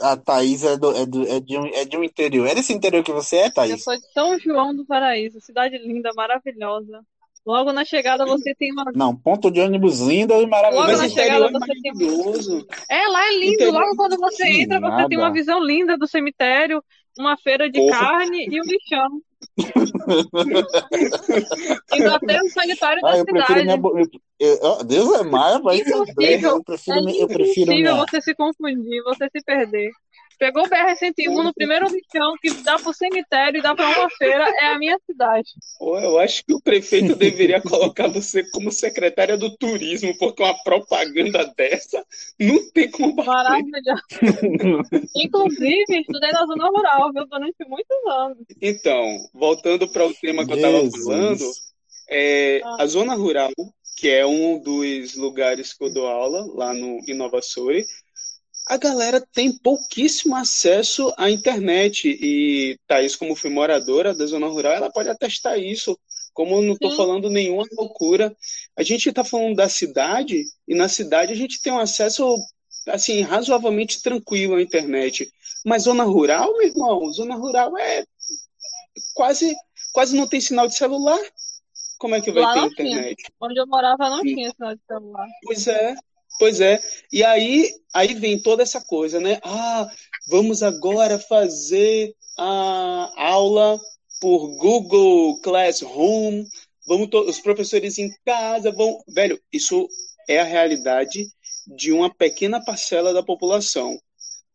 A 0.00 0.16
Thaís 0.16 0.64
é, 0.64 0.76
do, 0.76 0.96
é, 0.96 1.06
do, 1.06 1.26
é, 1.26 1.40
de 1.40 1.58
um, 1.58 1.66
é 1.66 1.84
de 1.84 1.96
um 1.96 2.04
interior. 2.04 2.46
É 2.46 2.54
desse 2.54 2.72
interior 2.72 3.02
que 3.04 3.12
você 3.12 3.36
é, 3.36 3.46
Eu 3.46 3.52
Thaís? 3.52 3.82
sou 3.82 3.94
de 3.96 4.12
São 4.12 4.38
João 4.38 4.74
do 4.74 4.84
Paraíso, 4.86 5.40
cidade 5.40 5.78
linda, 5.78 6.10
maravilhosa. 6.14 7.02
Logo 7.44 7.72
na 7.72 7.84
chegada 7.84 8.24
você 8.24 8.54
tem 8.54 8.70
uma. 8.72 8.84
Não, 8.94 9.16
ponto 9.16 9.50
de 9.50 9.60
ônibus 9.60 10.00
lindo 10.00 10.32
e 10.32 10.36
Logo 10.36 10.48
maravilhoso. 10.50 10.86
Mas 10.88 10.98
na 11.00 11.06
o 11.06 11.10
chegada 11.10 11.46
é 11.46 11.50
você 11.50 11.72
tem. 11.82 11.92
É, 12.88 13.08
lá 13.08 13.26
é 13.26 13.32
lindo. 13.38 13.54
Interior- 13.54 13.72
Logo 13.82 13.96
quando 13.96 14.16
você 14.18 14.44
Que 14.44 14.62
entra, 14.62 14.78
você 14.80 14.96
tem 15.08 15.18
nada. 15.18 15.18
uma 15.18 15.32
visão 15.32 15.60
linda 15.64 15.98
do 15.98 16.06
cemitério, 16.06 16.82
uma 17.18 17.36
feira 17.36 17.68
de 17.68 17.80
Porra. 17.80 17.98
carne 17.98 18.46
e 18.48 18.60
um 18.60 18.64
lixão. 18.64 19.20
e 21.94 22.00
no 22.04 22.14
aterro 22.14 22.48
sanitário 22.50 23.02
da 23.02 23.08
Ah, 23.08 23.24
prefiro 23.24 23.60
cidade. 23.60 23.64
minha. 23.64 24.08
Eu, 24.38 24.84
Deus 24.84 25.20
é 25.20 25.24
mais, 25.24 25.60
vai 25.62 25.76
Impossível. 25.78 25.98
Eu 25.98 26.62
prefiro, 26.64 27.08
É 27.08 27.22
eu 27.22 27.28
prefiro 27.28 27.72
minha. 27.72 27.94
você 28.06 28.20
se 28.22 28.34
confundir, 28.34 29.02
você 29.02 29.28
se 29.36 29.44
perder. 29.44 29.90
Pegou 30.38 30.64
o 30.64 30.68
BR-101 30.68 31.42
no 31.42 31.54
primeiro 31.54 31.86
lixão 31.88 32.34
que 32.40 32.50
dá 32.62 32.78
pro 32.78 32.92
cemitério 32.92 33.58
e 33.58 33.62
dá 33.62 33.74
pra 33.74 33.88
uma 33.88 34.10
feira, 34.10 34.48
é 34.60 34.66
a 34.68 34.78
minha 34.78 34.98
cidade. 35.06 35.48
Pô, 35.78 35.98
Eu 35.98 36.18
acho 36.18 36.44
que 36.44 36.52
o 36.54 36.60
prefeito 36.60 37.14
deveria 37.14 37.60
colocar 37.60 38.08
você 38.08 38.42
como 38.50 38.70
secretária 38.72 39.36
do 39.36 39.56
turismo, 39.56 40.16
porque 40.18 40.42
uma 40.42 40.60
propaganda 40.64 41.52
dessa 41.56 42.04
não 42.38 42.70
tem 42.72 42.90
como 42.90 43.14
bater. 43.14 43.28
Maravilhoso. 43.30 44.02
Inclusive, 45.16 46.00
estudei 46.00 46.30
na 46.32 46.46
zona 46.46 46.68
rural, 46.68 47.12
viu, 47.12 47.26
durante 47.26 47.64
muitos 47.68 47.96
anos. 48.08 48.38
Então, 48.60 49.28
voltando 49.32 49.88
para 49.88 50.06
o 50.06 50.14
tema 50.14 50.44
que 50.46 50.52
eu 50.52 50.56
estava 50.56 50.90
falando, 50.90 51.44
é, 52.08 52.60
Ah. 52.64 52.76
a 52.82 52.86
zona 52.86 53.14
rural, 53.14 53.50
que 53.96 54.08
é 54.08 54.26
um 54.26 54.58
dos 54.58 55.16
lugares 55.16 55.72
que 55.72 55.84
eu 55.84 55.92
dou 55.92 56.06
aula, 56.06 56.44
lá 56.54 56.74
no, 56.74 56.98
em 57.08 57.14
Nova 57.14 57.40
Soure, 57.40 57.84
a 58.66 58.76
galera 58.76 59.20
tem 59.32 59.52
pouquíssimo 59.52 60.36
acesso 60.36 61.12
à 61.16 61.30
internet. 61.30 62.08
E 62.08 62.78
Thaís, 62.86 63.16
como 63.16 63.34
foi 63.34 63.50
moradora 63.50 64.14
da 64.14 64.26
zona 64.26 64.46
rural, 64.46 64.72
ela 64.72 64.90
pode 64.90 65.08
atestar 65.08 65.58
isso. 65.58 65.98
Como 66.32 66.56
eu 66.56 66.62
não 66.62 66.74
estou 66.74 66.90
falando 66.96 67.28
nenhuma 67.28 67.66
loucura, 67.76 68.34
a 68.76 68.82
gente 68.82 69.08
está 69.08 69.22
falando 69.22 69.54
da 69.54 69.68
cidade, 69.68 70.44
e 70.66 70.74
na 70.74 70.88
cidade 70.88 71.32
a 71.32 71.36
gente 71.36 71.60
tem 71.60 71.72
um 71.72 71.78
acesso 71.78 72.36
assim, 72.88 73.20
razoavelmente 73.20 74.02
tranquilo 74.02 74.54
à 74.54 74.62
internet. 74.62 75.30
Mas 75.64 75.82
zona 75.82 76.04
rural, 76.04 76.50
meu 76.56 76.68
irmão, 76.68 77.12
zona 77.12 77.34
rural 77.36 77.76
é 77.76 78.04
quase, 79.14 79.54
quase 79.92 80.16
não 80.16 80.26
tem 80.26 80.40
sinal 80.40 80.66
de 80.66 80.74
celular. 80.74 81.20
Como 81.98 82.14
é 82.14 82.20
que 82.20 82.32
vai 82.32 82.42
Lá 82.42 82.54
ter 82.54 82.60
não 82.60 82.70
tinha. 82.70 82.90
internet? 82.90 83.22
Onde 83.40 83.60
eu 83.60 83.66
morava 83.66 84.08
não 84.10 84.22
tinha 84.22 84.50
sinal 84.50 84.74
de 84.74 84.80
celular. 84.88 85.28
Pois 85.44 85.66
é, 85.68 85.94
pois 86.38 86.60
é. 86.60 86.80
E 87.12 87.22
aí, 87.24 87.70
aí 87.92 88.14
vem 88.14 88.40
toda 88.40 88.62
essa 88.62 88.80
coisa, 88.80 89.20
né? 89.20 89.38
Ah, 89.42 89.88
vamos 90.28 90.62
agora 90.62 91.18
fazer 91.18 92.14
a 92.38 93.12
aula 93.16 93.78
por 94.20 94.56
Google 94.56 95.40
Classroom. 95.40 96.44
Vamos 96.86 97.08
os 97.12 97.40
professores 97.40 97.98
em 97.98 98.10
casa 98.24 98.72
vão, 98.72 99.02
velho, 99.08 99.40
isso 99.52 99.88
é 100.28 100.40
a 100.40 100.44
realidade 100.44 101.28
de 101.66 101.92
uma 101.92 102.12
pequena 102.12 102.64
parcela 102.64 103.12
da 103.12 103.22
população. 103.22 103.98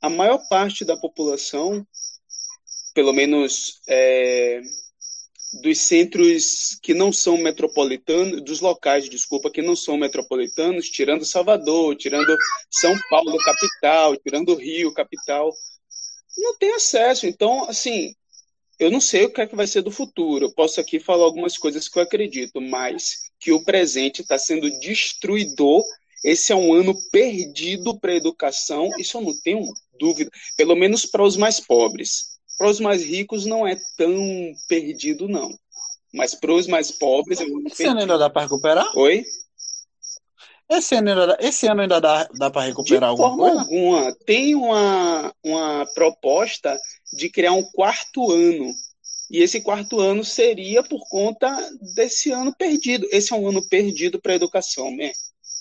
A 0.01 0.10
maior 0.10 0.39
parte 0.50 0.86
da 0.86 0.98
população, 0.98 1.86
pelo 2.93 3.13
menos 3.13 3.81
é, 3.88 4.62
dos 5.61 5.79
centros 5.79 6.77
que 6.81 6.93
não 6.93 7.11
são 7.11 7.37
metropolitanos, 7.37 8.41
dos 8.43 8.61
locais, 8.61 9.09
desculpa, 9.09 9.49
que 9.49 9.61
não 9.61 9.75
são 9.75 9.97
metropolitanos, 9.97 10.89
tirando 10.89 11.25
Salvador, 11.25 11.95
tirando 11.95 12.35
São 12.71 12.97
Paulo, 13.09 13.37
capital, 13.39 14.15
tirando 14.17 14.55
Rio, 14.55 14.93
capital, 14.93 15.51
não 16.37 16.57
tem 16.57 16.73
acesso. 16.73 17.25
Então, 17.25 17.67
assim, 17.69 18.13
eu 18.79 18.91
não 18.91 19.01
sei 19.01 19.25
o 19.25 19.33
que 19.33 19.41
é 19.41 19.47
que 19.47 19.55
vai 19.55 19.67
ser 19.67 19.81
do 19.81 19.91
futuro. 19.91 20.45
Eu 20.45 20.53
posso 20.53 20.79
aqui 20.79 20.99
falar 20.99 21.23
algumas 21.23 21.57
coisas 21.57 21.89
que 21.89 21.97
eu 21.97 22.03
acredito, 22.03 22.61
mas 22.61 23.31
que 23.39 23.51
o 23.51 23.63
presente 23.63 24.21
está 24.21 24.37
sendo 24.37 24.69
destruidor. 24.79 25.83
Esse 26.23 26.51
é 26.51 26.55
um 26.55 26.73
ano 26.73 26.95
perdido 27.11 27.99
para 27.99 28.11
a 28.11 28.15
educação, 28.15 28.89
isso 28.97 29.17
eu 29.17 29.21
não 29.21 29.39
tenho 29.41 29.61
dúvida, 29.99 30.29
pelo 30.55 30.75
menos 30.75 31.05
para 31.05 31.23
os 31.23 31.37
mais 31.37 31.59
pobres. 31.59 32.37
Para 32.57 32.69
os 32.69 32.79
mais 32.79 33.03
ricos 33.03 33.45
não 33.45 33.67
é 33.67 33.77
tão 33.97 34.53
perdido, 34.67 35.27
não. 35.27 35.49
Mas 36.13 36.33
para 36.33 36.53
os 36.53 36.67
mais 36.67 36.91
pobres 36.91 37.39
é 37.39 37.43
ano 37.43 37.67
Esse 37.67 37.85
ano 37.85 37.99
ainda 37.99 38.17
dá 38.17 38.29
para 38.29 38.43
recuperar? 38.43 38.85
Oi? 38.97 39.23
Esse 40.69 40.95
ano 40.95 41.09
ainda, 41.09 41.37
esse 41.39 41.67
ano 41.67 41.81
ainda 41.81 42.01
dá, 42.01 42.27
dá 42.37 42.49
para 42.49 42.63
recuperar 42.63 42.99
de 42.99 43.21
alguma 43.21 43.29
forma 43.29 43.43
coisa? 43.43 43.61
alguma. 43.61 44.15
Tem 44.25 44.55
uma, 44.55 45.33
uma 45.43 45.85
proposta 45.93 46.77
de 47.13 47.29
criar 47.29 47.53
um 47.53 47.63
quarto 47.63 48.31
ano. 48.31 48.73
E 49.29 49.41
esse 49.41 49.61
quarto 49.61 49.99
ano 49.99 50.23
seria 50.23 50.81
por 50.83 51.07
conta 51.09 51.49
desse 51.95 52.31
ano 52.31 52.53
perdido. 52.55 53.07
Esse 53.11 53.33
é 53.33 53.35
um 53.35 53.47
ano 53.47 53.65
perdido 53.69 54.19
para 54.21 54.33
a 54.33 54.35
educação, 54.35 54.89
né? 54.95 55.11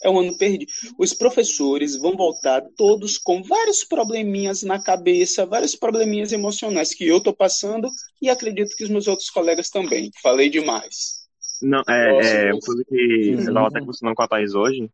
É 0.02 0.10
um 0.10 0.20
ano 0.20 0.36
perdido. 0.36 0.70
Os 0.98 1.14
professores 1.14 1.96
vão 1.96 2.16
voltar 2.16 2.62
todos 2.76 3.18
com 3.18 3.42
vários 3.42 3.84
probleminhas 3.84 4.62
na 4.62 4.82
cabeça, 4.82 5.46
vários 5.46 5.74
probleminhas 5.74 6.32
emocionais 6.32 6.94
que 6.94 7.06
eu 7.06 7.18
estou 7.18 7.34
passando 7.34 7.88
e 8.20 8.28
acredito 8.28 8.76
que 8.76 8.84
os 8.84 8.90
meus 8.90 9.06
outros 9.06 9.30
colegas 9.30 9.70
também. 9.70 10.10
Falei 10.22 10.50
demais. 10.50 11.26
Não, 11.62 11.82
é, 11.88 12.48
é 12.48 12.52
uma 12.52 12.60
coisa 12.60 12.84
que 12.86 13.30
eu 13.30 13.38
estava 13.38 13.68
até 13.68 13.80
conversando 13.80 14.14
com 14.14 14.22
a 14.22 14.28
Thaís 14.28 14.54
hoje, 14.54 14.90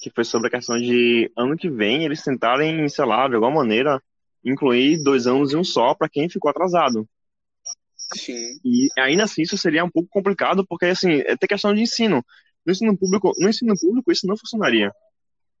que 0.00 0.10
foi 0.10 0.24
sobre 0.24 0.48
a 0.48 0.50
questão 0.50 0.78
de 0.78 1.30
ano 1.36 1.56
que 1.56 1.70
vem 1.70 2.04
eles 2.04 2.22
tentarem, 2.22 2.88
sei 2.88 3.04
lá, 3.04 3.26
de 3.28 3.34
alguma 3.34 3.62
maneira, 3.62 4.02
incluir 4.44 5.02
dois 5.02 5.26
anos 5.26 5.52
em 5.52 5.56
um 5.56 5.64
só 5.64 5.94
para 5.94 6.08
quem 6.08 6.28
ficou 6.28 6.50
atrasado. 6.50 7.08
Sim. 8.14 8.58
E 8.64 8.88
ainda 8.98 9.24
assim 9.24 9.42
isso 9.42 9.56
seria 9.56 9.84
um 9.84 9.90
pouco 9.90 10.08
complicado, 10.10 10.66
porque 10.66 10.86
assim, 10.86 11.22
é 11.24 11.36
ter 11.36 11.46
questão 11.46 11.74
de 11.74 11.80
ensino. 11.80 12.24
No 12.64 12.72
ensino 12.72 12.96
público, 12.96 13.32
no 13.38 13.48
ensino 13.48 13.74
público 13.78 14.12
isso 14.12 14.26
não 14.26 14.36
funcionaria, 14.36 14.92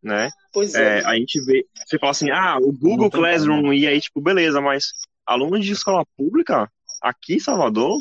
né? 0.02 0.30
Pois 0.52 0.74
é. 0.74 1.00
É, 1.00 1.04
a 1.04 1.14
gente 1.16 1.40
vê, 1.44 1.66
você 1.86 1.98
fala 1.98 2.10
assim, 2.12 2.30
ah, 2.30 2.58
o 2.58 2.72
Google 2.72 3.10
Classroom, 3.10 3.72
e 3.72 3.86
aí, 3.86 4.00
tipo, 4.00 4.20
beleza, 4.20 4.60
mas 4.60 4.86
alunos 5.26 5.64
de 5.64 5.72
escola 5.72 6.04
pública, 6.16 6.70
aqui 7.02 7.34
em 7.34 7.40
Salvador, 7.40 7.98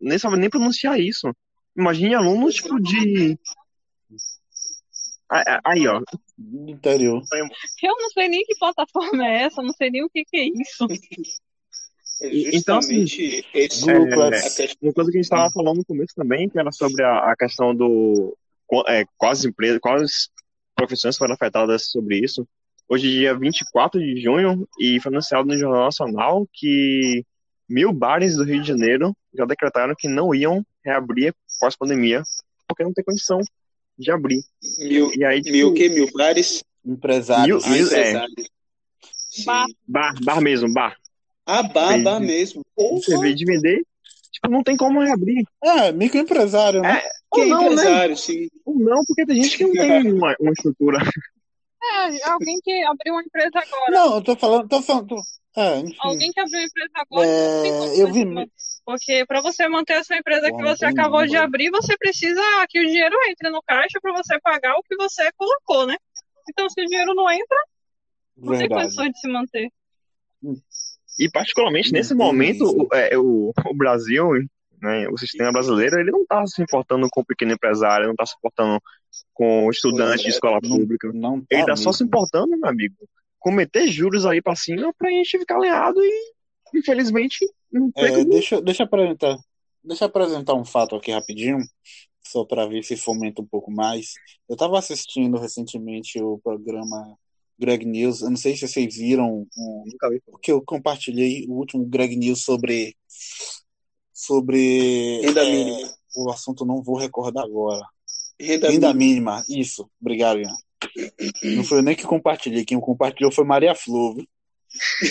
nem 0.00 0.18
sabe 0.18 0.36
nem 0.36 0.50
pronunciar 0.50 1.00
isso. 1.00 1.32
Imagine 1.76 2.14
alunos, 2.14 2.54
tipo, 2.54 2.80
de. 2.80 3.36
Aí, 5.64 5.86
ó. 5.88 6.00
Do 6.38 6.70
interior. 6.70 7.22
Eu 7.82 7.96
não 7.96 8.10
sei 8.10 8.28
nem 8.28 8.44
que 8.44 8.54
plataforma 8.58 9.26
é 9.26 9.42
essa, 9.42 9.62
não 9.62 9.72
sei 9.72 9.90
nem 9.90 10.04
o 10.04 10.10
que, 10.10 10.24
que 10.24 10.36
é 10.36 10.44
isso. 10.46 10.86
É 12.20 12.28
então, 12.56 12.78
assim, 12.78 13.02
esse- 13.02 13.44
Class. 14.08 14.56
questão- 14.56 14.76
Uma 14.88 14.92
coisa 14.92 15.10
que 15.10 15.16
a 15.16 15.20
gente 15.20 15.24
estava 15.24 15.50
falando 15.52 15.78
no 15.78 15.84
começo 15.84 16.14
também, 16.14 16.48
que 16.48 16.58
era 16.58 16.70
sobre 16.70 17.02
a, 17.02 17.32
a 17.32 17.36
questão 17.36 17.74
do. 17.74 18.36
É, 18.88 19.04
quais 19.16 19.44
empresas, 19.44 19.78
quais 19.80 20.28
profissões 20.74 21.16
foram 21.16 21.34
afetadas 21.34 21.86
sobre 21.90 22.18
isso. 22.18 22.46
Hoje, 22.88 23.08
dia 23.10 23.34
24 23.36 24.00
de 24.00 24.20
junho, 24.20 24.68
e 24.78 25.00
foi 25.00 25.10
anunciado 25.12 25.46
no 25.46 25.56
Jornal 25.56 25.84
Nacional 25.84 26.48
que 26.52 27.24
mil 27.68 27.92
bares 27.92 28.36
do 28.36 28.44
Rio 28.44 28.60
de 28.60 28.68
Janeiro 28.68 29.16
já 29.34 29.44
decretaram 29.46 29.94
que 29.96 30.08
não 30.08 30.34
iam 30.34 30.64
reabrir 30.84 31.34
pós-pandemia, 31.60 32.22
porque 32.68 32.84
não 32.84 32.92
tem 32.92 33.04
condição 33.04 33.40
de 33.98 34.10
abrir. 34.10 34.42
Mil, 34.78 35.10
E 35.14 35.24
aí, 35.24 35.40
tipo, 35.42 35.56
mil 35.56 35.68
o 35.68 35.74
quê? 35.74 35.88
Mil 35.88 36.10
bares? 36.12 36.62
Empresários. 36.84 37.64
Mil- 37.66 37.76
mil- 37.86 37.92
é. 37.94 38.26
Bar. 39.46 39.66
bar, 39.86 40.14
bar 40.22 40.40
mesmo, 40.40 40.72
bar. 40.72 40.96
Ah, 41.46 41.62
bar, 41.62 41.98
bar 42.02 42.20
mesmo. 42.20 42.62
Você 42.76 43.18
vê 43.18 43.34
de 43.34 43.44
vender, 43.44 43.82
tipo, 44.30 44.48
não 44.48 44.62
tem 44.62 44.76
como 44.76 45.00
reabrir. 45.00 45.44
É, 45.62 45.90
microempresário, 45.92 46.82
né? 46.82 47.00
que 47.32 47.40
Ou 47.40 47.46
não, 47.46 47.62
né? 47.62 47.72
empresário, 47.72 48.16
sim. 48.16 48.48
Não, 48.74 49.04
porque 49.06 49.24
tem 49.26 49.42
gente 49.42 49.56
que 49.56 49.64
não 49.64 49.72
tem 49.72 50.12
uma, 50.12 50.36
uma 50.40 50.52
estrutura. 50.52 50.98
É, 51.82 52.28
alguém 52.28 52.58
que 52.62 52.82
abriu 52.84 53.14
uma 53.14 53.22
empresa 53.22 53.58
agora. 53.58 53.90
Não, 53.90 54.14
eu 54.16 54.22
tô 54.22 54.36
falando, 54.36 54.68
tô 54.68 54.82
falando. 54.82 55.08
tô- 55.08 55.22
É. 55.56 55.82
Alguém 56.00 56.32
que 56.32 56.40
abriu 56.40 56.58
uma 56.58 56.66
empresa 56.66 56.90
agora. 56.94 57.28
É, 57.28 58.00
eu 58.02 58.12
vi. 58.12 58.24
Porque 58.84 59.24
para 59.26 59.40
você 59.40 59.66
manter 59.68 59.94
essa 59.94 60.14
empresa 60.16 60.50
Bom, 60.50 60.56
que 60.58 60.62
você 60.62 60.84
acabou 60.84 61.20
não, 61.20 61.26
de 61.26 61.36
abrir, 61.36 61.70
você 61.70 61.96
precisa 61.96 62.40
que 62.68 62.80
o 62.80 62.86
dinheiro 62.86 63.16
entre 63.28 63.48
no 63.48 63.62
caixa 63.62 63.98
para 64.00 64.12
você 64.12 64.38
pagar 64.40 64.74
o 64.76 64.82
que 64.82 64.94
você 64.96 65.30
colocou, 65.36 65.86
né? 65.86 65.96
Então, 66.50 66.68
se 66.68 66.82
o 66.82 66.86
dinheiro 66.86 67.14
não 67.14 67.30
entra, 67.30 67.56
não 68.36 68.58
tem 68.58 68.68
condições 68.68 69.10
de 69.12 69.20
se 69.20 69.28
manter. 69.28 69.70
E 71.18 71.30
particularmente 71.30 71.92
nesse 71.92 72.14
momento, 72.14 72.64
o, 72.64 72.94
é, 72.94 73.16
o, 73.16 73.52
o 73.64 73.74
Brasil, 73.74 74.28
né, 74.84 75.08
o 75.08 75.16
sistema 75.18 75.50
brasileiro, 75.50 75.98
ele 75.98 76.10
não 76.10 76.22
está 76.22 76.46
se 76.46 76.62
importando 76.62 77.08
com 77.10 77.22
o 77.22 77.24
pequeno 77.24 77.52
empresário, 77.52 78.06
não 78.06 78.12
está 78.12 78.26
se 78.26 78.36
importando 78.36 78.80
com 79.32 79.66
o 79.66 79.70
estudante 79.70 80.24
de 80.24 80.30
escola 80.30 80.60
Não, 80.62 80.70
pública. 80.78 81.10
não 81.12 81.40
tá 81.40 81.46
Ele 81.50 81.60
está 81.62 81.76
só 81.76 81.92
se 81.92 82.04
importando, 82.04 82.56
meu 82.56 82.68
amigo, 82.68 82.94
com 83.38 83.50
meter 83.50 83.88
juros 83.88 84.26
aí 84.26 84.40
pra 84.42 84.54
cima 84.54 84.92
pra 84.96 85.10
gente 85.10 85.38
ficar 85.38 85.56
alinhado 85.56 86.00
e, 86.00 86.32
infelizmente, 86.74 87.38
não 87.72 87.90
tem 87.90 88.04
É, 88.04 88.10
como... 88.10 88.30
deixa, 88.30 88.60
deixa 88.60 88.82
eu 88.82 88.86
apresentar, 88.86 89.36
deixa 89.82 90.04
eu 90.04 90.08
apresentar 90.08 90.54
um 90.54 90.64
fato 90.64 90.94
aqui 90.96 91.10
rapidinho, 91.10 91.58
só 92.26 92.44
para 92.44 92.66
ver 92.66 92.82
se 92.84 92.96
fomenta 92.96 93.42
um 93.42 93.46
pouco 93.46 93.70
mais. 93.70 94.14
Eu 94.48 94.54
estava 94.54 94.78
assistindo 94.78 95.38
recentemente 95.38 96.20
o 96.22 96.38
programa 96.42 97.16
Greg 97.58 97.84
News. 97.84 98.22
Eu 98.22 98.30
não 98.30 98.36
sei 98.36 98.56
se 98.56 98.66
vocês 98.66 98.96
viram 98.96 99.46
um, 99.56 99.84
o 100.28 100.38
que 100.38 100.50
eu 100.50 100.62
compartilhei, 100.62 101.44
o 101.48 101.52
último 101.52 101.84
Greg 101.86 102.16
News 102.16 102.42
sobre 102.44 102.96
sobre 104.14 105.20
Renda 105.22 105.42
é, 105.42 105.50
mínima. 105.50 105.92
o 106.16 106.30
assunto 106.30 106.64
não 106.64 106.80
vou 106.80 106.96
recordar 106.96 107.44
agora. 107.44 107.84
Renda, 108.40 108.70
Renda 108.70 108.94
mínima. 108.94 109.42
mínima, 109.42 109.44
isso. 109.48 109.90
Obrigado, 110.00 110.38
Ian. 110.38 110.54
Não 111.56 111.64
foi 111.64 111.78
eu 111.78 111.82
nem 111.82 111.96
que 111.96 112.04
compartilhei, 112.04 112.64
quem 112.64 112.78
compartilhou 112.78 113.32
foi 113.32 113.44
Maria 113.44 113.74
Flor. 113.74 114.14
viu? 114.14 114.26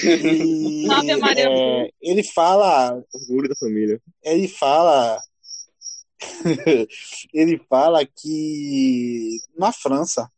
E, 0.04 0.88
Ave 0.90 1.16
Maria 1.18 1.48
é, 1.50 1.90
ele 2.02 2.24
fala 2.24 3.02
Orgulho 3.14 3.50
da 3.50 3.56
família. 3.56 4.02
ele 4.22 4.48
fala 4.48 5.18
ele 7.34 7.62
fala 7.70 8.06
que 8.06 9.40
na 9.58 9.72
França 9.72 10.30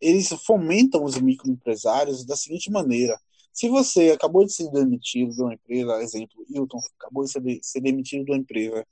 eles 0.00 0.28
fomentam 0.44 1.02
os 1.02 1.18
microempresários 1.18 2.24
da 2.24 2.36
seguinte 2.36 2.70
maneira 2.70 3.18
se 3.58 3.68
você 3.68 4.10
acabou 4.10 4.44
de 4.44 4.52
ser 4.52 4.70
demitido 4.70 5.34
de 5.34 5.42
uma 5.42 5.54
empresa 5.54 6.02
exemplo 6.02 6.44
Hilton 6.48 6.78
acabou 6.98 7.24
de 7.24 7.30
ser, 7.30 7.40
de- 7.40 7.60
ser 7.62 7.80
demitido 7.80 8.24
de 8.24 8.30
uma 8.30 8.38
empresa 8.38 8.86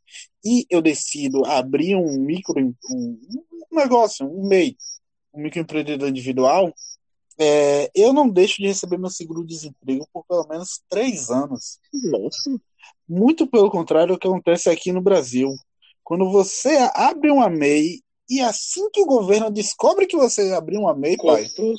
e 0.45 0.67
eu 0.69 0.83
decido 0.83 1.45
abrir 1.47 1.95
um 1.95 2.19
micro 2.19 2.59
um, 2.61 2.75
um 2.91 3.77
negócio 3.77 4.27
um 4.27 4.49
MEI 4.49 4.77
um 5.33 5.43
microempreendedor 5.43 6.09
individual 6.09 6.73
é, 7.39 7.91
eu 7.95 8.13
não 8.13 8.29
deixo 8.29 8.57
de 8.63 8.67
receber 8.67 8.99
meu 8.99 9.11
seguro-desemprego 9.11 10.09
por 10.13 10.25
pelo 10.25 10.47
menos 10.49 10.81
três 10.89 11.29
anos. 11.29 11.79
Nossa, 11.93 12.59
muito 13.07 13.47
pelo 13.47 13.71
contrário 13.71 14.15
do 14.15 14.19
que 14.19 14.27
acontece 14.27 14.71
aqui 14.71 14.91
no 14.91 15.03
Brasil. 15.03 15.55
Quando 16.03 16.31
você 16.31 16.79
abre 16.95 17.31
uma 17.31 17.51
MEI 17.51 18.01
e 18.29 18.41
assim 18.41 18.89
que 18.91 19.03
o 19.03 19.07
governo 19.07 19.51
descobre 19.51 20.07
que 20.07 20.17
você 20.17 20.53
abriu 20.53 20.81
uma 20.81 20.95
MEI, 20.95 21.17
pai, 21.17 21.45
Cortou 21.45 21.75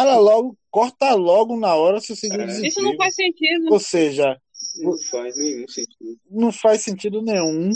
instala 0.00 0.16
logo, 0.18 0.56
corta 0.70 1.14
logo 1.14 1.56
na 1.56 1.74
hora 1.74 2.00
seu 2.00 2.14
Isso 2.14 2.80
não 2.82 2.96
faz 2.96 3.14
sentido. 3.14 3.72
Ou 3.72 3.80
seja, 3.80 4.40
Não 4.78 4.96
faz 5.10 5.36
nenhum 5.36 5.68
sentido. 5.68 6.18
não 6.30 6.52
faz 6.52 6.82
sentido 6.82 7.22
nenhum. 7.22 7.70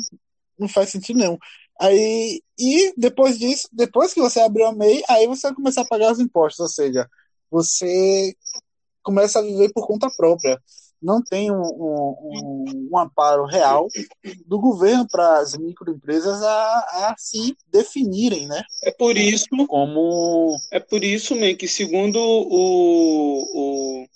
Não 0.58 0.68
faz 0.68 0.90
sentido 0.90 1.18
nenhum. 1.18 1.38
Aí, 1.78 2.40
e 2.58 2.92
depois 2.96 3.38
disso, 3.38 3.68
depois 3.72 4.14
que 4.14 4.20
você 4.20 4.40
abriu 4.40 4.66
a 4.66 4.72
MEI, 4.72 5.02
aí 5.08 5.26
você 5.26 5.48
vai 5.48 5.54
começar 5.54 5.82
a 5.82 5.86
pagar 5.86 6.12
os 6.12 6.20
impostos. 6.20 6.60
Ou 6.60 6.68
seja, 6.68 7.08
você 7.50 8.34
começa 9.02 9.38
a 9.38 9.42
viver 9.42 9.70
por 9.72 9.86
conta 9.86 10.08
própria. 10.16 10.58
Não 11.02 11.22
tem 11.22 11.50
um, 11.50 11.60
um, 11.60 12.16
um- 12.22 12.88
um 12.92 12.98
amparo 12.98 13.44
real 13.44 13.88
do 14.46 14.58
governo 14.58 15.06
para 15.10 15.38
as 15.38 15.56
microempresas 15.56 16.42
a, 16.42 16.78
a 17.10 17.14
se 17.18 17.54
definirem, 17.68 18.46
né? 18.46 18.62
É 18.84 18.90
por 18.90 19.16
isso, 19.16 19.46
Como 19.66 20.56
é 20.72 20.80
por 20.80 21.04
isso, 21.04 21.34
man, 21.36 21.54
que 21.54 21.68
segundo 21.68 22.18
o, 22.18 24.02
o 24.02 24.06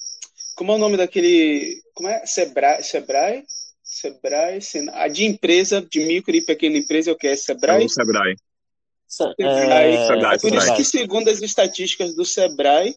como 0.57 0.73
é 0.73 0.75
o 0.75 0.79
nome 0.79 0.97
daquele, 0.97 1.81
como 1.95 2.09
é? 2.09 2.25
Sebrae, 2.27 2.83
Sebrae, 2.83 3.45
Sebrae, 3.83 4.61
Sena- 4.61 4.93
a 4.95 5.09
de 5.09 5.25
empresa, 5.25 5.81
de 5.83 6.01
micro 6.01 6.35
e 6.35 6.43
pequena 6.45 6.77
empresa, 6.77 7.11
é 7.11 7.13
o 7.13 7.17
que 7.17 7.27
é 7.29 7.33
é 7.33 7.37
Sebrae? 7.37 7.85
o 7.85 7.89
Sebrae. 7.89 8.37
É, 9.41 9.97
É 10.35 10.39
por 10.39 10.55
isso 10.55 10.73
que, 10.75 10.85
segundo 10.85 11.29
as 11.29 11.41
estatísticas 11.43 12.15
do 12.15 12.25
Sebrae, 12.25 12.95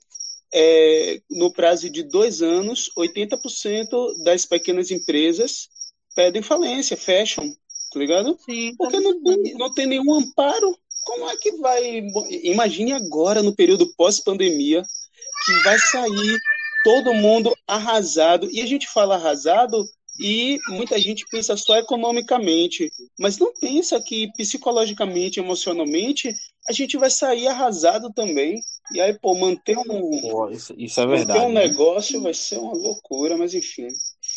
é, 0.53 1.21
no 1.29 1.51
prazo 1.51 1.89
de 1.89 2.03
dois 2.03 2.41
anos, 2.41 2.91
80% 2.97 4.23
das 4.23 4.45
pequenas 4.45 4.91
empresas 4.91 5.67
pedem 6.15 6.43
falência, 6.43 6.95
fecham, 6.95 7.43
tá 7.91 7.99
ligado? 7.99 8.37
Sim, 8.45 8.75
Porque 8.77 8.99
não 8.99 9.23
tem, 9.23 9.53
não 9.55 9.73
tem 9.73 9.87
nenhum 9.87 10.13
amparo. 10.13 10.77
Como 11.05 11.29
é 11.29 11.35
que 11.35 11.51
vai. 11.57 12.03
Imagine 12.43 12.93
agora, 12.93 13.41
no 13.41 13.55
período 13.55 13.91
pós-pandemia, 13.95 14.83
que 15.45 15.63
vai 15.63 15.77
sair 15.79 16.37
todo 16.83 17.13
mundo 17.13 17.53
arrasado. 17.67 18.49
E 18.51 18.61
a 18.61 18.65
gente 18.65 18.87
fala 18.87 19.15
arrasado 19.15 19.83
e 20.19 20.59
muita 20.69 20.99
gente 20.99 21.25
pensa 21.31 21.57
só 21.57 21.77
economicamente, 21.77 22.91
mas 23.19 23.37
não 23.37 23.51
pensa 23.59 23.99
que 23.99 24.31
psicologicamente, 24.37 25.39
emocionalmente, 25.39 26.33
a 26.69 26.71
gente 26.71 26.97
vai 26.97 27.09
sair 27.09 27.47
arrasado 27.47 28.13
também. 28.13 28.61
E 28.91 28.99
aí, 29.01 29.17
pô, 29.17 29.33
manter 29.35 29.77
um, 29.77 29.83
Pô, 30.21 30.49
isso, 30.49 30.73
isso 30.77 30.99
é 30.99 31.05
manter 31.05 31.17
verdade. 31.25 31.45
um 31.45 31.53
né? 31.53 31.67
negócio 31.67 32.21
vai 32.21 32.33
ser 32.33 32.57
uma 32.57 32.73
loucura, 32.73 33.37
mas 33.37 33.53
enfim. 33.53 33.87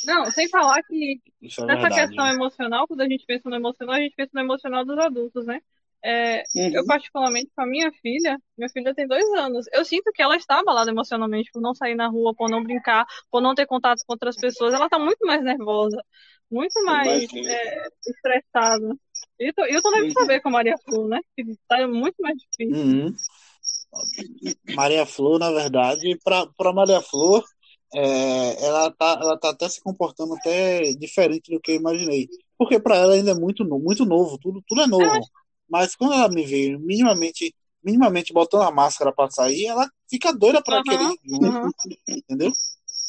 Não, 0.04 0.30
sem 0.30 0.48
falar 0.48 0.82
que 0.84 1.20
Isso 1.42 1.62
é 1.62 1.66
nessa 1.66 1.88
verdade. 1.88 2.06
questão 2.08 2.26
emocional, 2.26 2.86
quando 2.86 3.00
a 3.00 3.08
gente 3.08 3.24
pensa 3.26 3.48
no 3.48 3.56
emocional, 3.56 3.96
a 3.96 4.00
gente 4.00 4.14
pensa 4.14 4.30
no 4.34 4.40
emocional 4.40 4.84
dos 4.84 4.98
adultos, 4.98 5.46
né? 5.46 5.60
É, 6.04 6.44
uhum. 6.54 6.70
Eu, 6.72 6.86
particularmente, 6.86 7.50
com 7.54 7.62
a 7.62 7.66
minha 7.66 7.90
filha, 8.00 8.38
minha 8.56 8.68
filha 8.68 8.94
tem 8.94 9.08
dois 9.08 9.24
anos, 9.34 9.66
eu 9.72 9.84
sinto 9.84 10.12
que 10.12 10.22
ela 10.22 10.36
está 10.36 10.60
abalada 10.60 10.90
emocionalmente 10.90 11.50
por 11.50 11.60
não 11.60 11.74
sair 11.74 11.96
na 11.96 12.06
rua, 12.06 12.32
por 12.34 12.48
não 12.48 12.62
brincar, 12.62 13.04
por 13.30 13.40
não 13.40 13.54
ter 13.54 13.66
contato 13.66 14.02
com 14.06 14.12
outras 14.12 14.36
pessoas. 14.36 14.72
Ela 14.72 14.84
está 14.84 14.98
muito 14.98 15.26
mais 15.26 15.42
nervosa, 15.42 16.00
muito 16.48 16.80
mais 16.84 17.24
é, 17.34 17.88
estressada. 18.06 18.96
E 19.38 19.52
eu 19.56 19.82
também 19.82 20.04
uhum. 20.04 20.10
saber 20.12 20.40
com 20.40 20.48
a 20.48 20.52
Maria 20.52 20.76
Flor, 20.84 21.08
né? 21.08 21.20
Que 21.34 21.42
está 21.42 21.86
muito 21.88 22.16
mais 22.20 22.36
difícil. 22.36 22.84
Uhum. 22.84 23.14
Maria 24.74 25.06
Flor, 25.06 25.38
na 25.38 25.50
verdade, 25.50 26.18
para 26.24 26.72
Maria 26.72 27.00
Flor, 27.00 27.44
é, 27.94 28.66
ela, 28.66 28.90
tá, 28.90 29.18
ela 29.20 29.38
tá 29.38 29.50
até 29.50 29.68
se 29.68 29.80
comportando 29.80 30.34
até 30.34 30.92
diferente 30.92 31.52
do 31.52 31.60
que 31.60 31.72
eu 31.72 31.76
imaginei. 31.76 32.28
Porque 32.58 32.80
para 32.80 32.96
ela 32.96 33.14
ainda 33.14 33.32
é 33.32 33.34
muito, 33.34 33.64
muito 33.64 34.04
novo, 34.04 34.38
tudo, 34.38 34.62
tudo 34.66 34.82
é 34.82 34.86
novo. 34.86 35.20
Mas 35.68 35.94
quando 35.94 36.14
ela 36.14 36.28
me 36.28 36.44
vê 36.44 36.76
minimamente, 36.78 37.54
minimamente 37.82 38.32
botando 38.32 38.62
a 38.62 38.70
máscara 38.70 39.12
para 39.12 39.30
sair, 39.30 39.66
ela 39.66 39.88
fica 40.08 40.32
doida 40.32 40.62
para 40.62 40.78
uhum, 40.78 40.82
querer 40.82 41.04
uhum. 41.26 41.70
entendeu? 42.08 42.52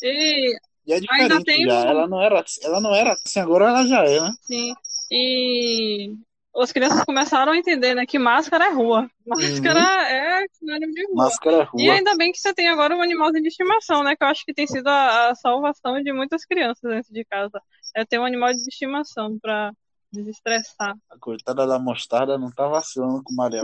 E, 0.01 0.57
e 0.85 0.93
é 0.93 0.99
diferente 0.99 1.65
já. 1.65 1.85
Ela 1.85 2.07
não 2.07 2.21
era, 2.21 2.43
ela 2.63 2.81
não 2.81 2.93
era 2.93 3.13
assim, 3.13 3.39
agora 3.39 3.69
ela 3.69 3.85
já 3.85 4.03
é, 4.03 4.19
né? 4.19 4.33
Sim. 4.41 4.73
E 5.09 6.13
as 6.55 6.71
crianças 6.71 7.03
começaram 7.03 7.51
a 7.51 7.57
entender, 7.57 7.93
né, 7.93 8.05
que 8.05 8.17
máscara 8.17 8.65
é 8.65 8.73
rua. 8.73 9.09
Máscara 9.25 9.79
uhum. 9.79 9.85
é 9.85 10.45
sinônimo 10.51 10.91
de 10.91 11.05
rua. 11.05 11.15
Máscara 11.15 11.57
é 11.57 11.63
rua. 11.63 11.81
E 11.81 11.89
ainda 11.89 12.15
bem 12.15 12.31
que 12.31 12.39
você 12.39 12.53
tem 12.53 12.67
agora 12.67 12.95
um 12.95 13.01
animalzinho 13.01 13.43
de 13.43 13.49
estimação, 13.49 14.03
né, 14.03 14.15
que 14.15 14.23
eu 14.23 14.27
acho 14.27 14.43
que 14.45 14.53
tem 14.53 14.65
sido 14.65 14.87
a, 14.87 15.29
a 15.29 15.35
salvação 15.35 16.01
de 16.01 16.11
muitas 16.11 16.45
crianças 16.45 16.89
dentro 16.89 17.13
de 17.13 17.23
casa. 17.25 17.61
É 17.95 18.05
ter 18.05 18.19
um 18.19 18.25
animal 18.25 18.51
de 18.51 18.59
estimação 18.67 19.37
para 19.39 19.71
desestressar. 20.11 20.95
A 21.09 21.17
coitada 21.19 21.67
da 21.67 21.77
mostarda 21.77 22.37
não 22.37 22.51
tá 22.51 22.67
vacilando 22.67 23.21
com 23.23 23.33
Maria 23.33 23.63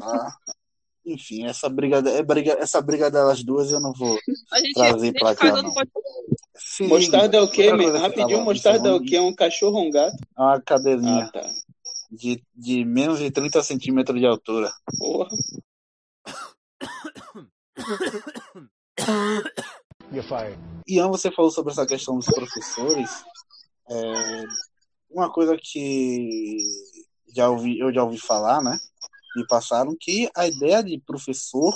tá? 0.00 0.36
Enfim, 1.06 1.46
essa 1.46 1.68
briga, 1.68 1.98
é 2.10 2.22
briga, 2.22 2.52
essa 2.60 2.82
briga 2.82 3.10
delas 3.10 3.42
duas 3.42 3.70
eu 3.70 3.80
não 3.80 3.92
vou 3.94 4.18
gente, 4.56 4.74
trazer 4.74 5.12
pra 5.14 5.34
cá. 5.34 5.62
mostarda 6.82 7.38
é 7.38 7.40
o 7.40 7.50
quê, 7.50 7.70
Rapidinho, 7.70 8.44
mostarda 8.44 8.90
é 8.90 8.92
o 8.92 9.00
quê? 9.00 9.16
É 9.16 9.22
um 9.22 9.34
cachorro 9.34 9.78
ou 9.78 9.86
um 9.86 9.90
gato? 9.90 10.16
É 10.36 10.40
uma 10.42 10.60
cadelinha. 10.60 11.24
Ah, 11.24 11.30
tá. 11.32 11.50
De, 12.10 12.42
de 12.54 12.84
menos 12.84 13.18
de 13.18 13.30
30 13.30 13.62
centímetros 13.62 14.18
de 14.18 14.26
altura. 14.26 14.72
Porra. 14.98 15.28
Ian, 20.86 21.08
você 21.08 21.30
falou 21.30 21.50
sobre 21.50 21.72
essa 21.72 21.86
questão 21.86 22.16
dos 22.16 22.26
professores. 22.26 23.24
É, 23.90 24.44
uma 25.10 25.30
coisa 25.30 25.56
que 25.60 26.58
já 27.34 27.48
ouvi, 27.48 27.78
eu 27.78 27.92
já 27.92 28.02
ouvi 28.02 28.18
falar, 28.18 28.62
né? 28.62 28.78
Me 29.36 29.46
passaram 29.46 29.96
que 29.98 30.30
a 30.34 30.46
ideia 30.46 30.82
de 30.82 30.98
professor 31.00 31.74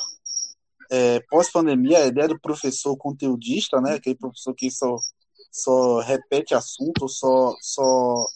é, 0.90 1.20
pós-pandemia, 1.30 1.98
a 1.98 2.06
ideia 2.06 2.28
do 2.28 2.40
professor 2.40 2.96
conteudista, 2.96 3.80
né? 3.80 3.94
Aquele 3.94 4.16
professor 4.16 4.54
que 4.54 4.70
só, 4.70 4.96
só 5.50 6.00
repete 6.00 6.54
assunto, 6.54 7.08
só, 7.08 7.54
só, 7.60 8.26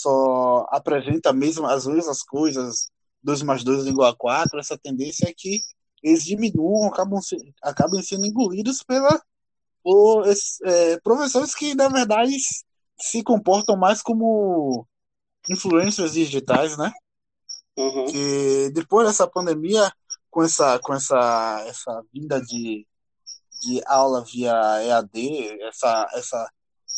só 0.00 0.66
apresenta 0.70 1.32
mesmo 1.32 1.66
as 1.66 1.86
mesmas 1.86 2.22
coisas, 2.22 2.90
2 3.22 3.42
mais 3.42 3.62
2 3.62 3.86
igual 3.86 4.10
a 4.10 4.16
4, 4.16 4.58
essa 4.58 4.78
tendência 4.78 5.28
é 5.28 5.34
que 5.36 5.60
eles 6.02 6.24
diminuam, 6.24 6.88
acabam, 6.88 7.20
acabam 7.62 8.02
sendo 8.02 8.26
engolidos 8.26 8.82
pela, 8.82 9.20
por 9.82 10.24
é, 10.64 10.98
professores 11.00 11.54
que, 11.54 11.74
na 11.74 11.88
verdade, 11.88 12.34
se 12.98 13.22
comportam 13.22 13.76
mais 13.76 14.02
como 14.02 14.86
influências 15.48 16.12
digitais, 16.12 16.76
né? 16.76 16.90
Uhum. 17.76 18.06
Que 18.06 18.70
depois 18.70 19.06
dessa 19.06 19.26
pandemia, 19.26 19.92
com 20.30 20.42
essa, 20.42 20.78
com 20.78 20.94
essa, 20.94 21.64
essa 21.66 22.02
vinda 22.12 22.40
de, 22.40 22.86
de 23.62 23.82
aula 23.86 24.24
via 24.24 24.52
EAD, 24.82 25.62
essa, 25.62 26.06
essa, 26.14 26.52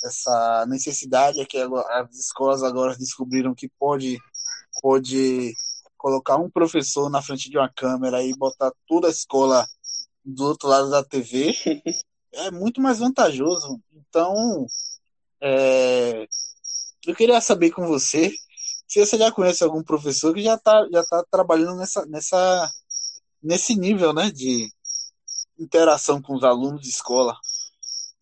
essa 0.04 0.66
necessidade 0.66 1.40
é 1.40 1.44
que 1.44 1.58
as 1.58 2.14
escolas 2.16 2.62
agora 2.62 2.96
descobriram 2.96 3.54
que 3.54 3.68
pode, 3.78 4.18
pode 4.80 5.54
colocar 5.96 6.36
um 6.36 6.50
professor 6.50 7.08
na 7.08 7.22
frente 7.22 7.48
de 7.48 7.56
uma 7.56 7.68
câmera 7.68 8.22
e 8.22 8.36
botar 8.36 8.72
toda 8.86 9.08
a 9.08 9.10
escola 9.10 9.66
do 10.24 10.44
outro 10.44 10.68
lado 10.68 10.90
da 10.90 11.04
TV, 11.04 11.52
é 12.32 12.50
muito 12.50 12.80
mais 12.80 12.98
vantajoso. 12.98 13.80
Então, 13.92 14.66
é, 15.40 16.26
eu 17.06 17.14
queria 17.14 17.40
saber 17.40 17.70
com 17.70 17.86
você 17.86 18.32
se 18.86 19.04
você 19.04 19.16
já 19.16 19.32
conhece 19.32 19.64
algum 19.64 19.82
professor 19.82 20.34
que 20.34 20.42
já 20.42 20.54
está 20.54 20.86
já 20.92 21.02
tá 21.04 21.24
trabalhando 21.30 21.76
nessa, 21.76 22.04
nessa, 22.06 22.70
nesse 23.42 23.74
nível 23.74 24.12
né, 24.12 24.30
de 24.30 24.68
interação 25.58 26.20
com 26.20 26.34
os 26.34 26.44
alunos 26.44 26.82
de 26.82 26.90
escola. 26.90 27.34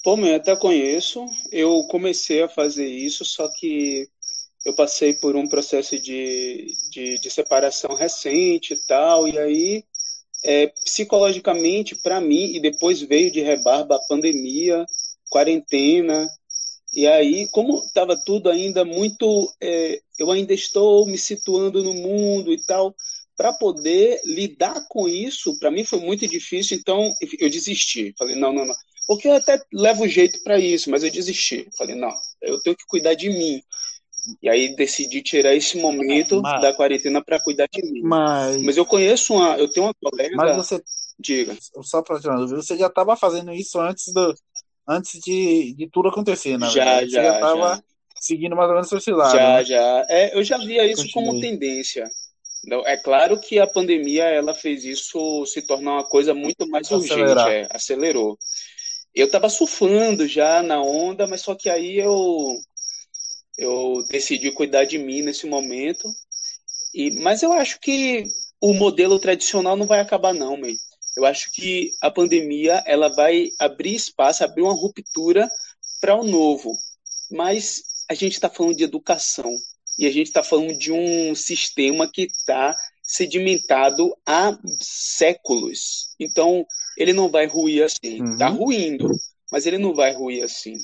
Pô, 0.02 0.16
eu 0.18 0.36
até 0.36 0.56
conheço. 0.56 1.26
Eu 1.52 1.84
comecei 1.88 2.42
a 2.42 2.48
fazer 2.48 2.86
isso, 2.86 3.24
só 3.24 3.48
que 3.58 4.08
eu 4.66 4.74
passei 4.74 5.14
por 5.14 5.36
um 5.36 5.48
processo 5.48 5.98
de, 6.00 6.68
de, 6.90 7.18
de 7.20 7.30
separação 7.30 7.94
recente 7.94 8.74
e 8.74 8.86
tal, 8.86 9.28
e 9.28 9.38
aí, 9.38 9.84
é, 10.44 10.68
psicologicamente, 10.84 11.96
para 11.96 12.20
mim, 12.20 12.54
e 12.56 12.60
depois 12.60 13.00
veio 13.02 13.30
de 13.30 13.40
rebarba 13.42 13.96
a 13.96 14.06
pandemia, 14.08 14.86
quarentena, 15.30 16.28
e 16.92 17.06
aí, 17.06 17.48
como 17.50 17.78
estava 17.78 18.16
tudo 18.24 18.50
ainda 18.50 18.84
muito. 18.84 19.52
É, 19.60 20.00
eu 20.18 20.30
ainda 20.30 20.52
estou 20.52 21.06
me 21.06 21.16
situando 21.18 21.82
no 21.84 21.94
mundo 21.94 22.52
e 22.52 22.62
tal, 22.66 22.94
para 23.36 23.52
poder 23.52 24.20
lidar 24.24 24.86
com 24.88 25.08
isso, 25.08 25.58
para 25.58 25.70
mim 25.70 25.84
foi 25.84 26.00
muito 26.00 26.26
difícil, 26.26 26.76
então 26.76 27.14
eu 27.38 27.48
desisti. 27.50 28.14
Falei, 28.18 28.36
não, 28.36 28.52
não, 28.52 28.66
não. 28.66 28.74
Porque 29.10 29.26
eu 29.26 29.34
até 29.34 29.60
levo 29.72 30.06
jeito 30.06 30.40
para 30.44 30.56
isso, 30.56 30.88
mas 30.88 31.02
eu 31.02 31.10
desisti. 31.10 31.68
Falei, 31.76 31.96
não, 31.96 32.12
eu 32.40 32.62
tenho 32.62 32.76
que 32.76 32.86
cuidar 32.86 33.14
de 33.14 33.28
mim. 33.28 33.60
E 34.40 34.48
aí 34.48 34.76
decidi 34.76 35.20
tirar 35.20 35.52
esse 35.52 35.78
momento 35.78 36.40
mas, 36.40 36.62
da 36.62 36.72
quarentena 36.72 37.20
para 37.20 37.42
cuidar 37.42 37.66
de 37.72 37.82
mim. 37.82 38.02
Mas, 38.04 38.62
mas 38.62 38.76
eu 38.76 38.86
conheço 38.86 39.34
uma, 39.34 39.58
eu 39.58 39.68
tenho 39.68 39.86
uma 39.86 39.94
colega. 40.00 40.36
Mas 40.36 40.56
você, 40.56 40.80
diga. 41.18 41.58
Só 41.82 42.02
para 42.02 42.20
tirar 42.20 42.36
você 42.46 42.76
já 42.76 42.86
estava 42.86 43.16
fazendo 43.16 43.52
isso 43.52 43.80
antes 43.80 44.12
do, 44.12 44.32
antes 44.88 45.18
de, 45.18 45.74
de 45.76 45.90
tudo 45.90 46.08
acontecer, 46.08 46.56
né? 46.56 46.70
Já, 46.70 47.04
já. 47.04 47.20
já 47.20 47.40
tava 47.40 47.82
seguindo 48.20 48.54
mais 48.54 48.68
ou 48.68 48.74
menos 48.76 48.92
esse 48.92 49.10
lado. 49.10 49.36
Já, 49.36 49.56
né? 49.56 49.64
já. 49.64 50.06
É, 50.08 50.38
eu 50.38 50.44
já 50.44 50.56
via 50.56 50.86
isso 50.86 51.02
Continue. 51.02 51.26
como 51.26 51.40
tendência. 51.40 52.08
É 52.84 52.96
claro 52.96 53.40
que 53.40 53.58
a 53.58 53.66
pandemia 53.66 54.26
ela 54.26 54.54
fez 54.54 54.84
isso 54.84 55.44
se 55.46 55.62
tornar 55.62 55.94
uma 55.94 56.04
coisa 56.04 56.32
muito 56.32 56.64
mais 56.68 56.86
Acelerar. 56.92 57.48
urgente, 57.48 57.72
é, 57.72 57.76
acelerou. 57.76 58.38
Eu 59.14 59.26
estava 59.26 59.48
surfando 59.48 60.26
já 60.26 60.62
na 60.62 60.80
onda, 60.82 61.26
mas 61.26 61.42
só 61.42 61.54
que 61.54 61.68
aí 61.68 61.98
eu 61.98 62.60
eu 63.58 64.02
decidi 64.08 64.50
cuidar 64.52 64.84
de 64.84 64.96
mim 64.96 65.22
nesse 65.22 65.46
momento. 65.46 66.08
E, 66.94 67.10
mas 67.20 67.42
eu 67.42 67.52
acho 67.52 67.78
que 67.78 68.24
o 68.60 68.72
modelo 68.72 69.18
tradicional 69.18 69.76
não 69.76 69.86
vai 69.86 70.00
acabar 70.00 70.32
não, 70.32 70.56
man. 70.56 70.72
Eu 71.16 71.26
acho 71.26 71.50
que 71.52 71.92
a 72.00 72.10
pandemia 72.10 72.82
ela 72.86 73.08
vai 73.08 73.50
abrir 73.58 73.94
espaço, 73.94 74.42
abrir 74.42 74.62
uma 74.62 74.72
ruptura 74.72 75.48
para 76.00 76.16
o 76.16 76.24
novo. 76.24 76.72
Mas 77.30 77.82
a 78.08 78.14
gente 78.14 78.32
está 78.32 78.48
falando 78.48 78.76
de 78.76 78.84
educação 78.84 79.54
e 79.98 80.06
a 80.06 80.10
gente 80.10 80.28
está 80.28 80.42
falando 80.42 80.76
de 80.78 80.90
um 80.90 81.34
sistema 81.34 82.10
que 82.10 82.22
está 82.22 82.74
sedimentado 83.10 84.16
há 84.24 84.56
séculos. 84.80 86.14
Então 86.18 86.64
ele 86.96 87.12
não 87.12 87.28
vai 87.28 87.46
ruir 87.46 87.82
assim. 87.82 88.24
Está 88.24 88.50
uhum. 88.50 88.56
ruindo, 88.56 89.08
mas 89.50 89.66
ele 89.66 89.78
não 89.78 89.94
vai 89.94 90.12
ruir 90.12 90.44
assim. 90.44 90.74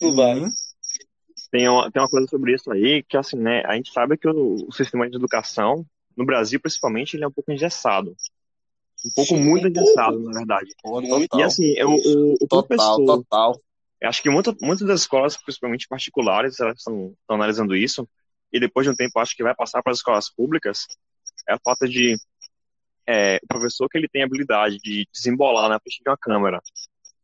Não 0.00 0.10
uhum. 0.10 0.16
vai. 0.16 0.40
Tem 1.50 1.68
uma, 1.68 1.90
tem 1.90 2.00
uma 2.00 2.08
coisa 2.08 2.26
sobre 2.26 2.54
isso 2.54 2.70
aí 2.72 3.02
que 3.02 3.18
assim, 3.18 3.36
né? 3.36 3.62
A 3.66 3.74
gente 3.74 3.92
sabe 3.92 4.16
que 4.16 4.28
o, 4.28 4.66
o 4.66 4.72
sistema 4.72 5.08
de 5.10 5.16
educação 5.16 5.84
no 6.16 6.24
Brasil, 6.24 6.58
principalmente, 6.58 7.16
ele 7.16 7.24
é 7.24 7.28
um 7.28 7.32
pouco 7.32 7.52
engessado. 7.52 8.16
Um 9.04 9.10
pouco 9.14 9.34
Sim, 9.34 9.42
muito 9.42 9.68
engessado, 9.68 10.18
na 10.20 10.38
verdade. 10.38 10.70
total. 10.82 11.40
E 11.40 11.42
assim, 11.42 11.74
é 11.76 11.84
o, 11.84 11.90
o, 11.90 12.32
o 12.34 12.38
total, 12.48 12.66
professor. 12.66 13.06
Total. 13.06 13.60
Acho 14.02 14.22
que 14.22 14.30
muita, 14.30 14.56
muitas 14.60 14.86
das 14.86 15.00
escolas, 15.02 15.36
principalmente 15.36 15.86
particulares, 15.86 16.58
elas 16.60 16.78
estão, 16.78 17.14
estão 17.20 17.36
analisando 17.36 17.76
isso. 17.76 18.08
E 18.52 18.58
depois 18.58 18.86
de 18.86 18.90
um 18.90 18.96
tempo, 18.96 19.18
acho 19.18 19.36
que 19.36 19.42
vai 19.42 19.54
passar 19.54 19.82
para 19.82 19.92
as 19.92 19.98
escolas 19.98 20.30
públicas. 20.30 20.86
É 21.50 21.54
a 21.54 21.58
falta 21.62 21.88
de 21.88 22.16
é, 23.06 23.36
o 23.42 23.46
professor 23.48 23.88
que 23.88 23.98
ele 23.98 24.08
tem 24.08 24.22
habilidade 24.22 24.78
de 24.78 25.06
desembolar 25.12 25.68
na 25.68 25.80
frente 25.80 26.00
de 26.02 26.08
uma 26.08 26.16
câmera, 26.16 26.60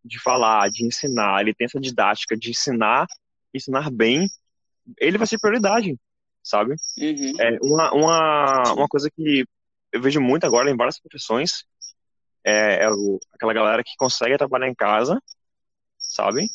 de 0.05 0.21
falar, 0.21 0.69
de 0.69 0.85
ensinar, 0.85 1.41
ele 1.41 1.55
tem 1.55 1.67
essa 1.67 1.81
didática 1.81 2.37
de 2.37 2.51
ensinar, 2.51 3.07
ensinar 3.55 3.91
bem, 3.91 4.29
ele 4.99 5.17
vai 5.17 5.27
ser 5.27 5.39
prioridade, 5.39 5.97
sabe? 6.43 6.75
Uhum. 6.99 7.33
É 7.41 7.59
uma, 7.63 7.93
uma, 7.93 8.73
uma 8.75 8.89
coisa 8.89 9.09
que 9.11 9.45
eu 9.93 10.03
vejo 10.03 10.21
muito 10.21 10.45
agora 10.45 10.71
em 10.71 10.77
várias 10.77 10.99
profissões, 11.01 11.65
é, 12.45 12.85
é 12.85 12.91
o, 12.91 13.21
aquela 13.33 13.55
galera 13.55 13.83
que 13.85 13.97
consegue 13.97 14.37
trabalhar 14.37 14.69
em 14.69 14.75
casa, 14.75 15.21
sabe? 15.99 16.49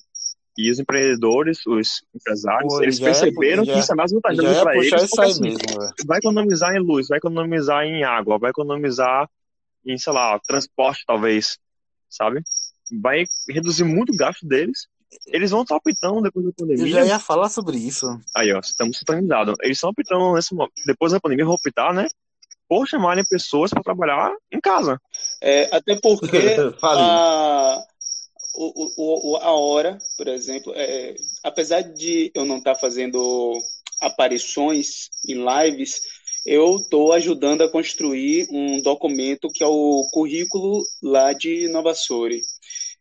E 0.58 0.70
os 0.70 0.80
empreendedores, 0.80 1.66
os 1.66 2.04
empresários, 2.14 2.74
Pô, 2.74 2.84
eles 2.84 3.00
perceberam 3.00 3.64
é, 3.64 3.66
que 3.66 3.80
isso 3.80 3.92
é 3.92 3.96
mais 3.96 4.12
vantajoso 4.12 4.62
para 4.62 4.76
eles. 4.76 4.90
Porque, 4.90 5.22
assim, 5.22 5.42
mesmo, 5.42 5.60
vai 6.06 6.18
economizar 6.18 6.76
em 6.76 6.80
luz, 6.80 7.08
vai 7.08 7.18
economizar 7.18 7.84
em 7.84 8.04
água, 8.04 8.38
vai 8.38 8.50
economizar 8.50 9.30
em, 9.86 9.98
sei 9.98 10.12
lá, 10.12 10.38
transporte, 10.40 11.04
talvez, 11.06 11.58
sabe? 12.10 12.42
Vai 13.02 13.24
reduzir 13.50 13.86
muito 13.86 14.12
o 14.12 14.18
gasto 14.18 14.46
deles. 14.46 14.88
Eles 15.28 15.52
vão 15.52 15.64
estar 15.64 15.76
optando 15.76 16.22
depois 16.22 16.46
da 16.46 16.52
pandemia. 16.54 16.86
Eu 16.86 16.90
já 16.90 17.06
ia 17.06 17.20
falar 17.20 17.50
sobre 17.50 17.78
isso. 17.78 18.06
Aí, 18.36 18.54
ó, 18.54 18.60
estamos 18.60 18.98
sintonizados. 18.98 19.56
Eles 19.62 19.78
estão 19.78 19.90
optando 19.90 20.34
nesse 20.34 20.56
depois 20.86 21.12
da 21.14 21.20
pandemia, 21.20 21.46
vão 21.46 21.56
optar, 21.56 21.94
né? 21.94 22.08
Por 22.68 22.88
chamarem 22.88 23.24
pessoas 23.30 23.72
para 23.72 23.84
trabalhar 23.84 24.34
em 24.52 24.60
casa. 24.60 25.00
É, 25.42 25.76
até 25.76 26.00
porque 26.02 26.38
a, 26.84 27.84
o, 28.54 29.32
o, 29.32 29.38
a 29.38 29.52
hora, 29.52 29.98
por 30.18 30.28
exemplo, 30.28 30.74
é, 30.76 31.16
apesar 31.44 31.82
de 31.82 32.32
eu 32.34 32.46
não 32.46 32.58
estar 32.58 32.74
tá 32.74 32.80
fazendo 32.80 33.60
aparições 34.00 35.10
em 35.28 35.36
lives, 35.36 36.02
eu 36.46 36.78
estou 36.78 37.14
ajudando 37.14 37.62
a 37.62 37.72
construir 37.72 38.48
um 38.52 38.82
documento 38.82 39.50
que 39.50 39.64
é 39.64 39.68
o 39.68 40.08
currículo 40.12 40.84
lá 41.02 41.34
de 41.34 41.68
Nova 41.70 41.94
Soure. 41.94 42.42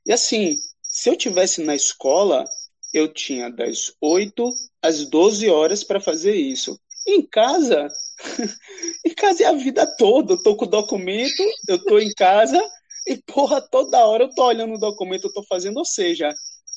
E 0.04 0.12
assim, 0.12 0.56
se 0.82 1.08
eu 1.08 1.16
tivesse 1.16 1.62
na 1.62 1.74
escola, 1.74 2.44
eu 2.92 3.08
tinha 3.12 3.50
das 3.50 3.92
8 4.00 4.50
às 4.82 5.06
12 5.06 5.48
horas 5.48 5.82
para 5.82 6.00
fazer 6.00 6.34
isso. 6.34 6.78
Em 7.06 7.22
casa, 7.22 7.88
em 9.04 9.14
casa 9.14 9.44
é 9.44 9.46
a 9.46 9.52
vida 9.52 9.86
toda. 9.96 10.34
Eu 10.34 10.42
tô 10.42 10.54
com 10.54 10.66
o 10.66 10.68
documento, 10.68 11.42
eu 11.66 11.82
tô 11.84 11.98
em 11.98 12.12
casa 12.12 12.62
e, 13.10 13.16
porra, 13.26 13.60
toda 13.60 14.06
hora 14.06 14.24
eu 14.24 14.34
tô 14.34 14.44
olhando 14.44 14.74
o 14.74 14.78
documento, 14.78 15.24
eu 15.24 15.32
tô 15.32 15.42
fazendo, 15.42 15.78
ou 15.78 15.84
seja, 15.84 16.32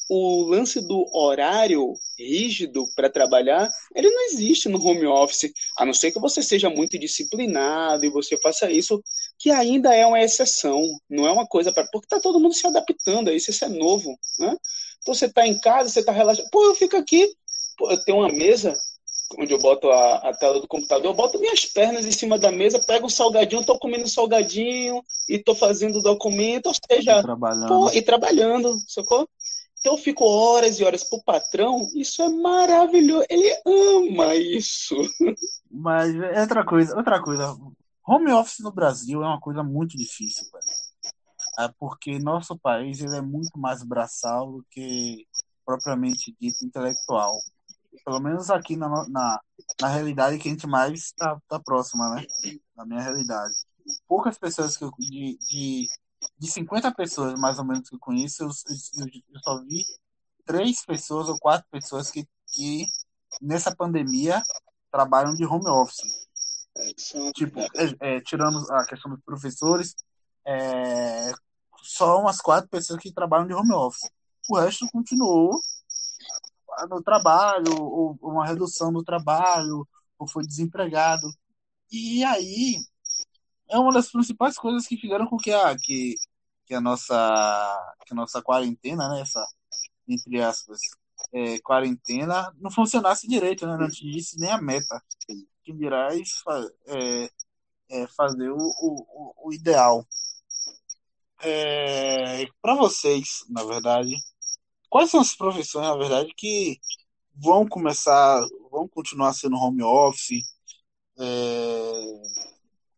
o 0.10 0.44
lance 0.44 0.82
do 0.82 1.06
horário 1.16 1.94
rígido 2.18 2.86
para 2.96 3.10
trabalhar, 3.10 3.70
ele 3.96 4.10
não 4.10 4.26
existe 4.26 4.68
no 4.68 4.84
home 4.84 5.06
office, 5.06 5.52
a 5.78 5.86
não 5.86 5.94
ser 5.94 6.12
que 6.12 6.20
você 6.20 6.42
seja 6.42 6.70
muito 6.70 6.98
disciplinado 6.98 8.04
e 8.04 8.10
você 8.10 8.36
faça 8.38 8.72
isso, 8.72 9.02
que 9.40 9.52
ainda 9.52 9.94
é 9.94 10.06
uma 10.06 10.22
exceção, 10.22 10.82
não 11.10 11.28
é 11.28 11.32
uma 11.32 11.46
coisa 11.46 11.72
para. 11.72 11.88
Porque 11.92 12.08
tá 12.08 12.20
todo 12.20 12.40
mundo 12.40 12.54
se 12.54 12.66
adaptando 12.66 13.30
a 13.30 13.34
isso, 13.34 13.52
isso 13.52 13.66
é 13.66 13.70
novo, 13.70 14.18
né? 14.40 14.56
Então 15.02 15.14
você 15.14 15.32
tá 15.32 15.46
em 15.48 15.60
casa, 15.60 15.90
você 15.90 16.04
tá 16.04 16.12
relaxado. 16.12 16.48
Pô, 16.52 16.66
eu 16.66 16.76
fico 16.76 16.98
aqui, 16.98 17.28
pô, 17.78 17.92
eu 17.92 18.04
tenho 18.04 18.20
uma 18.20 18.30
mesa 18.30 18.76
onde 19.38 19.54
eu 19.54 19.60
boto 19.60 19.90
a, 19.90 20.16
a, 20.30 20.34
tela 20.34 20.60
do 20.60 20.68
computador, 20.68 21.06
eu 21.06 21.14
boto 21.14 21.40
minhas 21.40 21.66
pernas 21.66 22.06
em 22.06 22.12
cima 22.12 22.38
da 22.38 22.52
mesa, 22.52 22.80
pego 22.80 23.08
um 23.08 23.10
salgadinho, 23.10 23.66
tô 23.66 23.78
comendo 23.78 24.08
salgadinho 24.08 25.04
e 25.28 25.40
tô 25.40 25.56
fazendo 25.56 26.00
o 26.00 26.02
documento, 26.02 26.68
ou 26.68 26.74
seja, 26.74 27.20
e 27.20 27.22
trabalhando, 27.22 27.68
pô, 27.68 27.92
e 27.92 28.02
trabalhando 28.02 28.74
sacou? 28.88 29.28
Então 29.80 29.94
eu 29.94 29.98
fico 29.98 30.24
horas 30.26 30.80
e 30.80 30.84
horas 30.84 31.04
pro 31.04 31.24
patrão, 31.24 31.88
isso 31.94 32.22
é 32.22 32.30
maravilhoso, 32.30 33.26
ele 33.30 33.54
ama 33.66 34.36
isso. 34.36 34.96
Mas 35.70 36.16
é 36.16 36.42
outra 36.42 36.66
coisa, 36.66 36.96
outra 36.96 37.22
coisa, 37.22 37.58
home 38.08 38.32
office 38.32 38.60
no 38.60 38.72
Brasil 38.72 39.22
é 39.22 39.28
uma 39.28 39.40
coisa 39.40 39.64
muito 39.64 39.98
difícil, 39.98 40.48
velho. 40.52 40.64
É 41.60 41.72
porque 41.78 42.18
nosso 42.18 42.58
país 42.58 43.02
ele 43.02 43.16
é 43.16 43.22
muito 43.22 43.60
mais 43.60 43.84
braçal 43.84 44.52
do 44.52 44.66
que 44.72 45.28
propriamente 45.66 46.36
dito 46.40 46.66
intelectual 46.66 47.40
pelo 48.04 48.20
menos 48.20 48.50
aqui 48.50 48.76
na, 48.76 48.88
na, 49.10 49.42
na 49.82 49.88
realidade 49.88 50.38
que 50.38 50.48
a 50.48 50.52
gente 50.52 50.68
mais 50.68 51.06
está 51.06 51.40
tá 51.48 51.60
próxima, 51.60 52.16
né? 52.16 52.26
Na 52.76 52.86
minha 52.86 53.02
realidade. 53.02 53.54
Poucas 54.08 54.38
pessoas 54.38 54.78
que 54.78 54.84
eu, 54.84 54.92
de, 54.98 55.38
de, 55.50 55.88
de 56.38 56.52
50 56.52 56.94
pessoas 56.94 57.40
mais 57.40 57.60
ou 57.60 57.66
menos 57.66 57.90
que 57.90 57.96
eu 57.96 58.00
conheço, 58.00 58.44
eu, 58.44 58.48
eu, 58.48 59.08
eu 59.34 59.40
só 59.42 59.64
vi 59.64 59.84
três 60.46 60.86
pessoas 60.86 61.30
ou 61.30 61.38
quatro 61.40 61.68
pessoas 61.72 62.10
que, 62.10 62.28
que 62.48 62.86
nessa 63.42 63.76
pandemia 63.76 64.42
trabalham 64.92 65.34
de 65.34 65.46
home 65.46 65.68
office. 65.68 66.02
Tipo, 67.36 67.60
é, 67.62 68.16
é, 68.16 68.22
tirando 68.22 68.60
a 68.72 68.86
questão 68.86 69.12
dos 69.12 69.24
professores, 69.24 69.96
é, 70.46 71.32
só 71.82 72.20
umas 72.20 72.40
quatro 72.40 72.70
pessoas 72.70 73.00
que 73.00 73.14
trabalham 73.14 73.48
de 73.48 73.54
home 73.54 73.74
office. 73.74 74.10
O 74.50 74.58
resto 74.58 74.88
continuou 74.92 75.60
no 76.90 77.02
trabalho, 77.02 77.74
ou 77.82 78.18
uma 78.22 78.46
redução 78.46 78.92
no 78.92 79.04
trabalho, 79.04 79.88
ou 80.18 80.28
foi 80.28 80.46
desempregado. 80.46 81.28
E 81.92 82.24
aí 82.24 82.78
é 83.70 83.78
uma 83.78 83.92
das 83.94 84.12
principais 84.12 84.58
coisas 84.58 84.88
que 84.88 84.98
fizeram 84.98 85.28
com 85.28 85.38
que 85.38 85.52
a, 85.52 85.76
que, 85.78 86.16
que 86.66 86.74
a 86.74 86.82
nossa 86.82 87.16
que 88.06 88.14
a 88.14 88.16
nossa 88.16 88.42
quarentena, 88.42 89.10
né, 89.10 89.22
essa 89.22 89.46
entre 90.08 90.42
aspas, 90.42 90.80
é, 91.34 91.60
quarentena 91.60 92.54
não 92.60 92.72
funcionasse 92.72 93.28
direito, 93.28 93.66
né, 93.66 93.78
não 93.78 93.86
atingisse 93.86 94.40
nem 94.40 94.52
a 94.52 94.62
meta. 94.62 95.02
Que 95.64 95.74
dirá 95.74 96.10
é, 96.88 97.30
é, 97.90 98.08
fazer 98.08 98.50
o, 98.50 98.58
o, 98.58 99.48
o 99.48 99.54
ideal. 99.54 100.06
É, 101.42 102.46
para 102.62 102.76
vocês, 102.76 103.46
na 103.50 103.64
verdade, 103.64 104.16
quais 104.94 105.10
são 105.10 105.22
as 105.22 105.36
profissões, 105.36 105.88
na 105.88 105.96
verdade, 105.96 106.32
que 106.38 106.80
vão 107.34 107.68
começar, 107.68 108.46
vão 108.70 108.88
continuar 108.88 109.34
sendo 109.34 109.56
home 109.56 109.82
office? 109.82 110.44
É, 111.20 111.92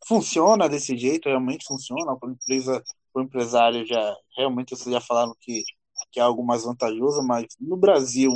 funciona 0.06 0.68
desse 0.68 0.98
jeito? 0.98 1.30
Realmente 1.30 1.66
funciona? 1.66 2.18
Para 2.18 2.32
empresa, 2.32 2.84
para 3.14 3.22
o 3.22 3.26
empresário, 3.26 3.86
já 3.86 4.14
realmente 4.36 4.72
vocês 4.72 4.94
já 4.94 5.00
falaram 5.00 5.34
que, 5.40 5.64
que 6.12 6.20
é 6.20 6.24
algo 6.24 6.46
mais 6.46 6.66
vantajoso, 6.66 7.24
mas 7.24 7.46
no 7.62 7.78
Brasil, 7.78 8.34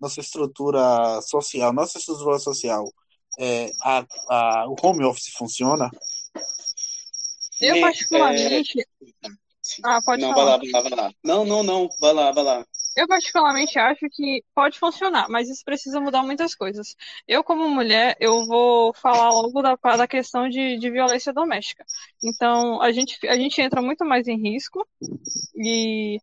nossa 0.00 0.20
estrutura 0.20 1.20
social, 1.20 1.74
nossa 1.74 1.98
estrutura 1.98 2.38
social, 2.38 2.90
é, 3.38 3.70
a, 3.82 4.06
a, 4.30 4.66
o 4.66 4.76
home 4.82 5.04
office 5.04 5.30
funciona? 5.36 5.90
Eu, 7.60 7.82
particularmente. 7.82 8.80
É... 8.80 9.28
Ah, 9.82 10.00
pode 10.02 10.22
não, 10.22 10.32
falar. 10.32 10.56
Vai 10.56 10.68
lá, 10.70 10.80
vai 10.80 10.90
lá, 10.90 10.96
vai 10.96 11.04
lá. 11.04 11.14
Não, 11.22 11.44
não, 11.44 11.62
não, 11.62 11.88
vai 12.00 12.14
lá, 12.14 12.32
vai 12.32 12.44
lá. 12.44 12.66
Eu 12.96 13.08
particularmente 13.08 13.78
acho 13.78 14.06
que 14.10 14.42
pode 14.54 14.78
funcionar, 14.78 15.28
mas 15.28 15.48
isso 15.48 15.62
precisa 15.64 16.00
mudar 16.00 16.22
muitas 16.22 16.54
coisas. 16.54 16.94
Eu, 17.26 17.42
como 17.42 17.68
mulher, 17.68 18.16
eu 18.20 18.46
vou 18.46 18.94
falar 18.94 19.30
logo 19.30 19.60
da, 19.62 19.76
da 19.96 20.06
questão 20.06 20.48
de, 20.48 20.78
de 20.78 20.90
violência 20.90 21.32
doméstica. 21.32 21.84
Então, 22.22 22.80
a 22.80 22.92
gente, 22.92 23.18
a 23.26 23.36
gente 23.36 23.60
entra 23.60 23.82
muito 23.82 24.04
mais 24.04 24.28
em 24.28 24.40
risco 24.40 24.86
e 25.56 26.18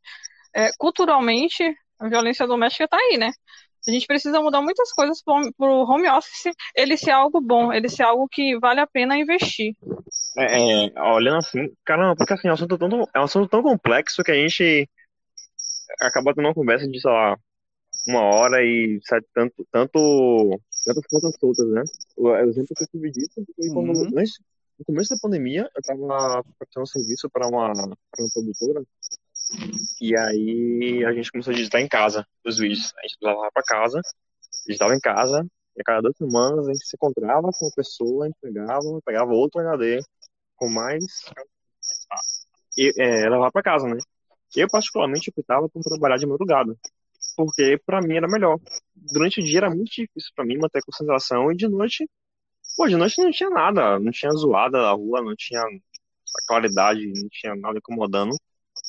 é, 0.56 0.70
culturalmente 0.78 1.64
a 2.00 2.08
violência 2.08 2.48
doméstica 2.48 2.86
está 2.86 2.98
aí, 2.98 3.18
né? 3.18 3.32
A 3.88 3.92
gente 3.92 4.06
precisa 4.06 4.40
mudar 4.40 4.62
muitas 4.62 4.92
coisas 4.94 5.24
para 5.24 5.42
o 5.60 5.84
home 5.84 6.08
office 6.08 6.54
ele 6.76 6.96
ser 6.96 7.12
algo 7.12 7.42
bom, 7.42 7.74
ele 7.74 7.90
ser 7.90 8.04
algo 8.04 8.28
que 8.30 8.58
vale 8.60 8.80
a 8.80 8.88
pena 8.88 9.18
investir. 9.18 9.76
É, 10.38 10.86
é, 10.86 11.02
olhando 11.02 11.38
assim, 11.38 11.68
caramba, 11.84 12.16
porque 12.16 12.34
assim, 12.34 12.48
é 12.48 12.52
um 12.52 12.54
assunto 12.54 12.78
tão, 12.78 13.04
é 13.14 13.20
um 13.20 13.24
assunto 13.24 13.50
tão 13.50 13.64
complexo 13.64 14.24
que 14.24 14.32
a 14.32 14.36
gente 14.36 14.88
acaba 16.00 16.34
tendo 16.34 16.48
uma 16.48 16.54
conversa 16.54 16.88
de, 16.88 17.00
sei 17.00 17.12
lá, 17.12 17.38
uma 18.08 18.22
hora 18.22 18.64
e 18.64 19.00
sai 19.04 19.20
tanto, 19.34 19.66
tanto, 19.72 20.60
tantas 20.86 21.06
contas 21.08 21.36
soltas, 21.40 21.68
né? 21.70 21.84
O 22.18 22.36
exemplo 22.36 22.76
que 22.76 22.84
eu 22.84 22.88
tive 22.88 23.12
disso 23.12 23.44
foi 23.56 23.70
quando, 23.70 23.92
uhum. 23.92 24.20
antes, 24.20 24.40
no 24.80 24.86
começo 24.86 25.14
da 25.14 25.20
pandemia, 25.22 25.70
eu 25.76 25.82
tava 25.82 26.44
prestando 26.58 26.88
serviço 26.88 27.30
para 27.30 27.48
uma, 27.48 27.72
uma 27.74 28.30
produtora 28.34 28.84
e 30.00 30.18
aí 30.18 31.06
a 31.06 31.14
gente 31.14 31.32
começou 31.32 31.52
a 31.52 31.56
digitar 31.56 31.82
em 31.82 31.88
casa 31.88 32.26
os 32.46 32.58
vídeos. 32.58 32.94
A 32.98 33.02
gente 33.04 33.18
levava 33.22 33.50
para 33.54 33.64
casa, 33.64 34.02
digitava 34.66 34.96
em 34.96 35.00
casa, 35.00 35.46
e 35.76 35.82
a 35.82 35.84
cada 35.84 36.02
duas 36.02 36.18
semanas 36.18 36.68
a 36.68 36.74
gente 36.74 36.86
se 36.86 36.96
encontrava 36.96 37.50
com 37.52 37.68
a 37.68 37.72
pessoa, 37.76 38.28
entregava, 38.28 38.82
pegava 39.06 39.32
outro 39.32 39.62
HD 39.62 40.02
com 40.56 40.70
mais. 40.70 41.04
E 42.78 42.94
é, 42.98 43.30
levava 43.30 43.52
para 43.52 43.64
casa, 43.64 43.88
né? 43.88 44.00
Eu, 44.56 44.68
particularmente, 44.70 45.30
optava 45.30 45.70
por 45.70 45.82
trabalhar 45.82 46.18
de 46.18 46.26
madrugada, 46.28 46.76
porque 47.36 47.80
para 47.86 48.02
mim 48.02 48.18
era 48.18 48.28
melhor. 48.28 48.60
Durante 48.96 49.40
o 49.40 49.44
dia 49.44 49.60
era 49.60 49.70
muito 49.70 49.90
difícil 49.90 50.32
para 50.36 50.46
mim 50.46 50.58
manter 50.58 50.82
concentração 50.84 51.52
e 51.52 51.56
de 51.56 51.68
noite, 51.68 52.10
pô, 52.78 52.88
de 52.88 52.96
noite 52.98 53.22
não 53.22 53.32
tinha 53.32 53.50
nada, 53.50 54.00
não 54.00 54.12
tinha 54.12 54.32
zoada 54.34 54.82
na 54.82 54.92
rua, 54.92 55.22
não 55.22 55.36
tinha 55.36 55.62
claridade, 56.48 57.08
não 57.08 57.30
tinha 57.30 57.56
nada 57.56 57.78
incomodando. 57.78 58.36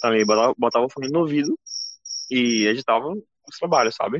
Também 0.00 0.24
botava 0.26 0.86
o 0.86 0.90
fone 0.90 1.08
no 1.10 1.20
ouvido 1.20 1.58
e 2.30 2.66
editava 2.68 3.06
os 3.08 3.58
trabalhos, 3.58 3.94
sabe? 3.94 4.18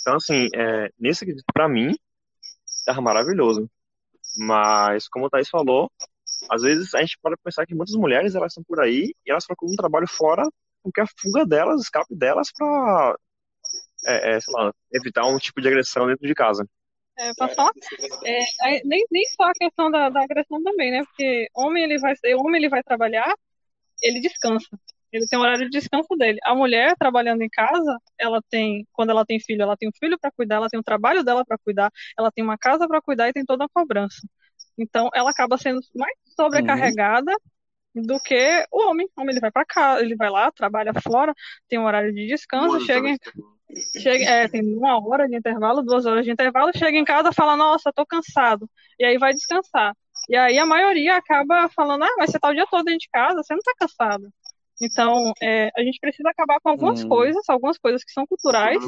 Então, 0.00 0.16
assim, 0.16 0.48
é, 0.54 0.90
nesse 0.98 1.24
quesito, 1.24 1.44
pra 1.52 1.68
mim, 1.68 1.94
tava 2.84 3.00
maravilhoso. 3.00 3.70
Mas, 4.36 5.08
como 5.08 5.26
o 5.26 5.30
Thaís 5.30 5.48
falou, 5.48 5.90
às 6.50 6.62
vezes 6.62 6.94
a 6.94 7.00
gente 7.00 7.18
pode 7.20 7.36
pensar 7.42 7.66
que 7.66 7.74
muitas 7.74 7.94
mulheres 7.94 8.34
elas 8.34 8.52
estão 8.52 8.64
por 8.64 8.80
aí 8.80 9.14
e 9.26 9.30
elas 9.30 9.46
procuram 9.46 9.72
um 9.72 9.76
trabalho 9.76 10.06
fora 10.08 10.42
porque 10.82 11.00
a 11.00 11.06
fuga 11.20 11.44
delas, 11.44 11.82
escape 11.82 12.14
delas 12.14 12.50
para 12.56 13.16
é, 14.06 14.36
é, 14.36 14.38
evitar 14.92 15.26
um 15.26 15.38
tipo 15.38 15.60
de 15.60 15.68
agressão 15.68 16.06
dentro 16.06 16.26
de 16.26 16.34
casa. 16.34 16.64
É, 18.24 18.76
é, 18.76 18.82
nem, 18.84 19.04
nem 19.10 19.24
só 19.36 19.44
a 19.44 19.52
questão 19.52 19.90
da, 19.90 20.08
da, 20.08 20.22
agressão 20.22 20.62
também, 20.62 20.92
né? 20.92 21.02
Porque 21.04 21.48
homem 21.54 21.84
ele 21.84 21.98
vai 21.98 22.14
homem 22.36 22.60
ele 22.60 22.68
vai 22.68 22.82
trabalhar, 22.82 23.34
ele 24.02 24.20
descansa. 24.20 24.68
Ele 25.12 25.26
tem 25.26 25.38
o 25.38 25.42
horário 25.42 25.68
de 25.68 25.70
descanso 25.70 26.14
dele. 26.16 26.38
A 26.44 26.54
mulher 26.54 26.94
trabalhando 26.98 27.42
em 27.42 27.48
casa, 27.48 27.96
ela 28.18 28.40
tem, 28.50 28.86
quando 28.92 29.10
ela 29.10 29.24
tem 29.24 29.40
filho, 29.40 29.62
ela 29.62 29.76
tem 29.76 29.88
um 29.88 29.92
filho 29.98 30.18
para 30.20 30.30
cuidar, 30.30 30.56
ela 30.56 30.68
tem 30.68 30.78
o 30.78 30.82
trabalho 30.82 31.24
dela 31.24 31.44
para 31.46 31.56
cuidar, 31.58 31.90
ela 32.16 32.30
tem 32.30 32.44
uma 32.44 32.58
casa 32.58 32.86
para 32.86 33.00
cuidar 33.00 33.28
e 33.28 33.32
tem 33.32 33.44
toda 33.44 33.64
a 33.64 33.68
cobrança. 33.68 34.20
Então, 34.78 35.10
ela 35.14 35.30
acaba 35.30 35.58
sendo 35.58 35.80
mais 35.94 36.14
sobrecarregada 36.36 37.32
uhum. 37.94 38.02
do 38.02 38.20
que 38.20 38.64
o 38.70 38.88
homem. 38.88 39.08
O 39.16 39.20
homem 39.20 39.32
ele 39.32 39.40
vai 39.40 39.50
para 39.50 39.64
casa, 39.64 40.02
ele 40.02 40.16
vai 40.16 40.30
lá, 40.30 40.50
trabalha 40.52 40.92
fora, 41.02 41.34
tem 41.68 41.78
um 41.78 41.84
horário 41.84 42.12
de 42.12 42.26
descanso, 42.26 42.80
chega, 42.86 43.08
em, 43.08 43.18
chega 44.00 44.24
é, 44.24 44.48
tem 44.48 44.62
uma 44.74 44.98
hora 45.04 45.28
de 45.28 45.36
intervalo, 45.36 45.82
duas 45.82 46.06
horas 46.06 46.24
de 46.24 46.30
intervalo, 46.30 46.70
chega 46.76 46.96
em 46.96 47.04
casa, 47.04 47.32
fala, 47.32 47.56
nossa, 47.56 47.92
tô 47.92 48.06
cansado, 48.06 48.68
e 48.98 49.04
aí 49.04 49.18
vai 49.18 49.32
descansar. 49.32 49.94
E 50.28 50.36
aí 50.36 50.58
a 50.58 50.66
maioria 50.66 51.16
acaba 51.16 51.68
falando, 51.70 52.04
ah, 52.04 52.14
mas 52.18 52.30
você 52.30 52.38
tá 52.38 52.48
o 52.48 52.54
dia 52.54 52.66
todo 52.70 52.84
dentro 52.84 53.00
de 53.00 53.08
casa, 53.10 53.42
você 53.42 53.54
não 53.54 53.62
tá 53.62 53.72
cansado. 53.78 54.28
Então, 54.80 55.32
é, 55.42 55.70
a 55.76 55.82
gente 55.82 55.98
precisa 56.00 56.30
acabar 56.30 56.60
com 56.60 56.70
algumas 56.70 57.02
hum. 57.02 57.08
coisas, 57.08 57.42
algumas 57.48 57.78
coisas 57.78 58.04
que 58.04 58.12
são 58.12 58.26
culturais, 58.26 58.82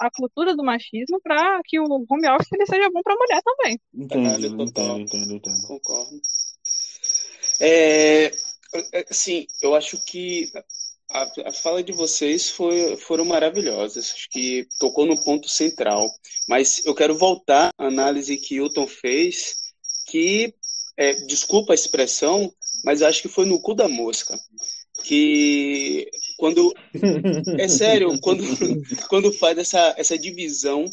a 0.00 0.10
cultura 0.10 0.56
do 0.56 0.64
machismo, 0.64 1.20
para 1.22 1.60
que 1.64 1.78
o 1.78 1.84
home 1.84 2.28
office 2.28 2.52
ele 2.52 2.66
seja 2.66 2.90
bom 2.92 3.00
para 3.02 3.14
a 3.14 3.16
mulher 3.16 3.42
também. 3.42 3.80
Entendo, 3.94 4.62
entendo, 4.62 5.00
entendo, 5.00 5.34
entendo. 5.34 5.66
Concordo. 5.66 6.20
É, 7.60 8.30
sim, 9.10 9.46
eu 9.62 9.74
acho 9.74 10.02
que 10.04 10.50
a, 11.10 11.22
a, 11.46 11.52
fala 11.52 11.82
de 11.82 11.92
vocês 11.92 12.50
foi, 12.50 12.96
foram 12.96 13.24
maravilhosas. 13.24 14.12
Acho 14.12 14.28
que 14.30 14.66
tocou 14.80 15.06
no 15.06 15.22
ponto 15.24 15.48
central. 15.48 16.08
Mas 16.48 16.84
eu 16.84 16.94
quero 16.94 17.16
voltar 17.16 17.70
à 17.78 17.86
análise 17.86 18.36
que 18.38 18.56
Hilton 18.56 18.88
fez, 18.88 19.54
que, 20.08 20.52
é, 20.96 21.12
desculpa 21.26 21.72
a 21.72 21.74
expressão, 21.74 22.52
mas 22.84 23.02
acho 23.02 23.22
que 23.22 23.28
foi 23.28 23.46
no 23.46 23.60
cu 23.60 23.74
da 23.74 23.88
mosca 23.88 24.36
que 25.02 26.08
quando 26.36 26.74
é 27.58 27.68
sério 27.68 28.18
quando 28.20 28.44
quando 29.08 29.32
faz 29.32 29.58
essa 29.58 29.94
essa 29.96 30.18
divisão 30.18 30.84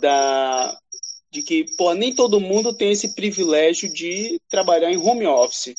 da 0.00 0.78
de 1.30 1.42
que 1.42 1.64
pô, 1.76 1.92
nem 1.94 2.14
todo 2.14 2.40
mundo 2.40 2.76
tem 2.76 2.92
esse 2.92 3.14
privilégio 3.14 3.92
de 3.92 4.40
trabalhar 4.48 4.92
em 4.92 4.96
home 4.96 5.26
office. 5.26 5.74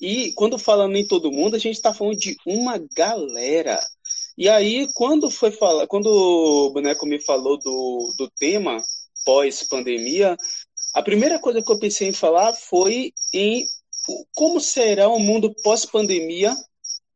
E 0.00 0.32
quando 0.34 0.56
fala 0.56 0.86
nem 0.86 1.06
todo 1.06 1.32
mundo 1.32 1.56
a 1.56 1.58
gente 1.58 1.74
está 1.74 1.92
falando 1.92 2.16
de 2.16 2.36
uma 2.46 2.78
galera. 2.94 3.80
E 4.38 4.48
aí 4.48 4.88
quando 4.94 5.30
foi 5.30 5.50
falar 5.50 5.86
quando 5.86 6.06
o 6.06 6.70
boneco 6.70 7.06
me 7.06 7.20
falou 7.20 7.58
do, 7.58 8.14
do 8.16 8.30
tema 8.38 8.82
pós 9.24 9.62
pandemia 9.64 10.36
a 10.92 11.02
primeira 11.02 11.38
coisa 11.38 11.62
que 11.62 11.72
eu 11.72 11.78
pensei 11.78 12.08
em 12.08 12.12
falar 12.12 12.52
foi 12.52 13.12
em 13.32 13.66
como 14.34 14.60
será 14.60 15.08
o 15.08 15.18
mundo 15.18 15.54
pós 15.62 15.84
pandemia 15.84 16.54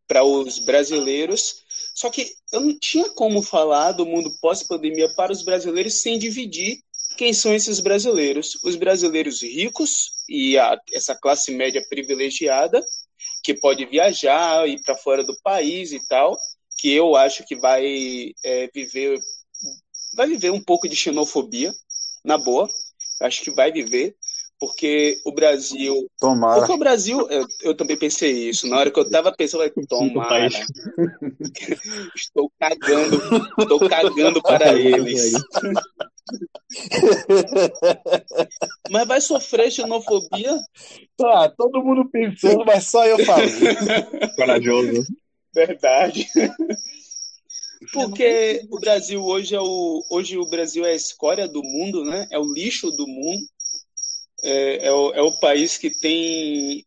para 0.08 0.24
os 0.24 0.58
brasileiros. 0.58 1.62
Só 1.94 2.10
que 2.10 2.32
eu 2.50 2.60
não 2.60 2.76
tinha 2.78 3.08
como 3.10 3.42
falar 3.42 3.92
do 3.92 4.06
mundo 4.06 4.36
pós-pandemia 4.40 5.08
para 5.14 5.30
os 5.30 5.42
brasileiros 5.42 6.00
sem 6.00 6.18
dividir 6.18 6.80
quem 7.16 7.32
são 7.32 7.54
esses 7.54 7.78
brasileiros. 7.78 8.58
Os 8.64 8.74
brasileiros 8.74 9.42
ricos 9.42 10.12
e 10.28 10.56
a, 10.56 10.80
essa 10.92 11.14
classe 11.14 11.52
média 11.52 11.84
privilegiada, 11.88 12.82
que 13.44 13.54
pode 13.54 13.84
viajar, 13.86 14.66
ir 14.68 14.80
para 14.82 14.96
fora 14.96 15.22
do 15.22 15.38
país 15.42 15.92
e 15.92 16.00
tal, 16.08 16.36
que 16.78 16.92
eu 16.92 17.14
acho 17.14 17.44
que 17.44 17.56
vai 17.56 18.32
é, 18.44 18.68
viver 18.72 19.18
vai 20.14 20.26
viver 20.26 20.50
um 20.50 20.60
pouco 20.60 20.88
de 20.88 20.96
xenofobia, 20.96 21.72
na 22.24 22.38
boa. 22.38 22.68
Acho 23.20 23.42
que 23.42 23.50
vai 23.50 23.70
viver 23.70 24.16
porque 24.58 25.20
o 25.24 25.32
Brasil. 25.32 26.10
Tomara. 26.18 26.60
Porque 26.60 26.72
o 26.72 26.78
Brasil, 26.78 27.26
eu, 27.30 27.46
eu 27.62 27.74
também 27.74 27.96
pensei 27.96 28.48
isso. 28.48 28.66
Na 28.66 28.78
hora 28.78 28.90
que 28.90 28.98
eu 28.98 29.08
tava 29.08 29.32
pensando, 29.32 29.62
eu 29.62 29.72
falei, 29.72 29.86
tomara. 29.86 30.48
estou 32.14 32.50
cagando, 32.58 33.22
estou 33.58 33.88
cagando 33.88 34.42
para 34.42 34.74
eles. 34.74 35.32
mas 38.90 39.06
vai 39.06 39.20
sofrer 39.20 39.70
xenofobia? 39.70 40.58
Tá, 41.16 41.48
todo 41.56 41.82
mundo 41.82 42.08
pensando, 42.10 42.64
mas 42.64 42.84
só 42.84 43.06
eu 43.06 43.24
falo. 43.24 43.42
Corajoso. 44.36 45.04
Verdade. 45.54 46.26
Porque 47.92 48.66
o 48.70 48.80
Brasil 48.80 49.24
hoje 49.24 49.54
é 49.54 49.60
o 49.60 50.02
hoje 50.10 50.36
o 50.36 50.50
Brasil 50.50 50.84
é 50.84 50.90
a 50.90 50.96
escória 50.96 51.48
do 51.48 51.62
mundo, 51.62 52.04
né? 52.04 52.26
É 52.30 52.38
o 52.38 52.52
lixo 52.52 52.90
do 52.90 53.06
mundo 53.06 53.40
é, 54.48 54.86
é, 54.86 54.92
o, 54.92 55.12
é 55.12 55.22
o 55.22 55.38
país 55.40 55.76
que 55.76 55.90
tem 55.90 56.84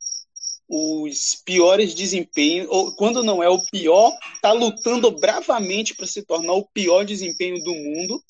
os 0.67 1.36
piores 1.45 1.93
desempenhos, 1.93 2.67
ou 2.69 2.95
quando 2.95 3.24
não 3.24 3.43
é 3.43 3.50
o 3.50 3.62
pior, 3.69 4.12
está 4.34 4.54
lutando 4.54 5.12
bravamente 5.12 5.93
para 5.93 6.08
se 6.08 6.24
tornar 6.24 6.54
o 6.54 6.65
pior 6.74 7.04
desempenho 7.06 7.62
do 7.63 7.74
mundo 7.74 8.24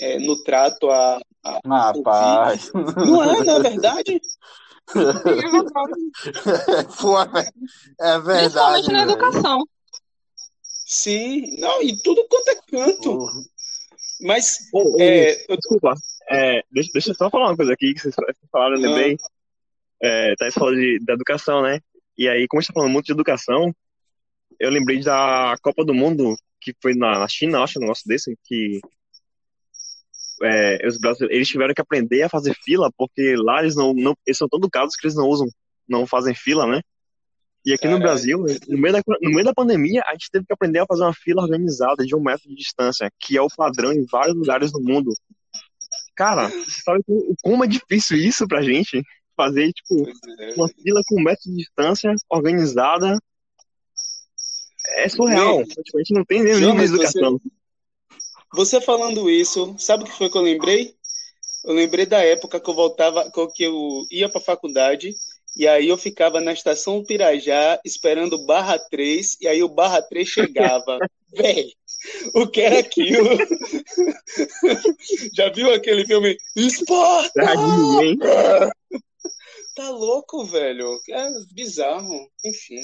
é, 0.00 0.18
no 0.18 0.42
trato 0.42 0.90
a. 0.90 1.20
a 1.44 1.60
Rapaz. 1.64 2.72
Não 2.74 3.22
é, 3.22 3.44
não 3.44 3.56
é 3.56 3.60
verdade? 3.60 4.20
é 8.00 8.18
verdade. 8.18 8.40
Principalmente 8.40 8.92
na 8.92 9.02
educação. 9.02 9.64
Sim, 10.86 11.56
não, 11.58 11.80
e 11.82 11.96
tudo 12.02 12.26
quanto 12.28 12.48
é 12.48 12.56
canto. 12.70 13.10
Uhum. 13.12 13.44
Mas. 14.20 14.58
Oh, 14.72 14.96
oh, 14.96 15.00
é, 15.00 15.44
eu... 15.48 15.56
Desculpa, 15.56 15.94
é, 16.30 16.62
deixa, 16.70 16.90
deixa 16.92 17.10
eu 17.10 17.14
só 17.14 17.30
falar 17.30 17.48
uma 17.48 17.56
coisa 17.56 17.72
aqui 17.72 17.94
que 17.94 18.00
vocês 18.00 18.14
falaram, 18.50 18.76
eu 18.76 18.80
lembrei. 18.80 19.16
É, 20.02 20.34
tá 20.36 20.50
falando 20.50 20.76
de, 20.76 20.98
da 21.04 21.14
educação, 21.14 21.62
né? 21.62 21.80
E 22.16 22.28
aí, 22.28 22.46
como 22.46 22.58
a 22.58 22.62
gente 22.62 22.68
tá 22.68 22.74
falando 22.74 22.92
muito 22.92 23.06
de 23.06 23.12
educação, 23.12 23.74
eu 24.60 24.70
lembrei 24.70 25.00
da 25.00 25.56
Copa 25.62 25.84
do 25.84 25.94
Mundo, 25.94 26.36
que 26.60 26.74
foi 26.80 26.94
na 26.94 27.26
China, 27.28 27.62
acho, 27.62 27.78
um 27.78 27.82
negócio 27.82 28.04
desse, 28.06 28.36
que 28.44 28.80
é, 30.42 30.86
os 30.86 30.98
brasileiros, 30.98 31.36
eles 31.36 31.48
tiveram 31.48 31.74
que 31.74 31.80
aprender 31.80 32.22
a 32.22 32.28
fazer 32.28 32.54
fila, 32.54 32.90
porque 32.96 33.34
lá 33.36 33.60
eles 33.60 33.76
não, 33.76 33.94
não 33.94 34.14
eles 34.26 34.38
são 34.38 34.48
tão 34.48 34.58
educados 34.58 34.96
que 34.96 35.06
eles 35.06 35.16
não 35.16 35.28
usam, 35.28 35.48
não 35.88 36.06
fazem 36.06 36.34
fila, 36.34 36.66
né? 36.66 36.80
E 37.64 37.72
aqui 37.72 37.88
no 37.88 37.98
Brasil, 37.98 38.44
no 38.68 38.78
meio, 38.78 38.92
da, 38.92 39.00
no 39.22 39.30
meio 39.30 39.44
da 39.44 39.54
pandemia, 39.54 40.02
a 40.06 40.12
gente 40.12 40.30
teve 40.30 40.44
que 40.44 40.52
aprender 40.52 40.80
a 40.80 40.86
fazer 40.86 41.02
uma 41.02 41.14
fila 41.14 41.42
organizada 41.42 42.04
de 42.04 42.14
um 42.14 42.20
metro 42.20 42.46
de 42.46 42.54
distância, 42.54 43.10
que 43.18 43.38
é 43.38 43.40
o 43.40 43.48
padrão 43.48 43.90
em 43.90 44.04
vários 44.04 44.36
lugares 44.36 44.70
do 44.70 44.82
mundo. 44.82 45.14
Cara, 46.16 46.48
você 46.64 46.80
sabe 46.82 47.02
como 47.42 47.64
é 47.64 47.66
difícil 47.66 48.16
isso 48.18 48.46
pra 48.46 48.62
gente? 48.62 49.02
Fazer, 49.36 49.72
tipo, 49.72 50.08
é. 50.40 50.54
uma 50.54 50.68
fila 50.68 51.00
com 51.08 51.20
um 51.20 51.24
metro 51.24 51.50
de 51.50 51.56
distância, 51.56 52.14
organizada. 52.30 53.18
É 54.96 55.08
surreal. 55.08 55.64
Tipo, 55.64 55.96
a 55.96 55.98
gente 55.98 56.14
não 56.14 56.24
tem 56.24 56.42
nenhum 56.42 56.60
nível 56.60 56.76
de 56.76 56.84
educação. 56.84 57.40
Você, 58.52 58.78
você 58.78 58.80
falando 58.80 59.28
isso, 59.28 59.74
sabe 59.78 60.04
o 60.04 60.06
que 60.06 60.16
foi 60.16 60.30
que 60.30 60.38
eu 60.38 60.42
lembrei? 60.42 60.94
Eu 61.64 61.74
lembrei 61.74 62.06
da 62.06 62.22
época 62.22 62.60
que 62.60 62.70
eu 62.70 62.74
voltava, 62.74 63.28
que 63.52 63.64
eu 63.64 64.06
ia 64.10 64.28
pra 64.28 64.40
faculdade 64.40 65.14
e 65.56 65.68
aí 65.68 65.88
eu 65.88 65.96
ficava 65.96 66.40
na 66.40 66.52
estação 66.52 67.04
Pirajá 67.04 67.80
esperando 67.84 68.34
o 68.34 68.46
barra 68.46 68.78
3, 68.78 69.38
e 69.40 69.46
aí 69.46 69.62
o 69.62 69.68
barra 69.68 70.02
3 70.02 70.28
chegava. 70.28 70.98
Véi, 71.32 71.72
o 72.34 72.46
que 72.46 72.60
era 72.60 72.78
aquilo? 72.78 73.28
Já 75.32 75.50
viu 75.50 75.72
aquele 75.72 76.06
filme 76.06 76.36
Esparta? 76.56 77.42
tá 79.74 79.90
louco, 79.90 80.44
velho. 80.44 81.00
É 81.10 81.28
bizarro, 81.52 82.30
enfim. 82.44 82.82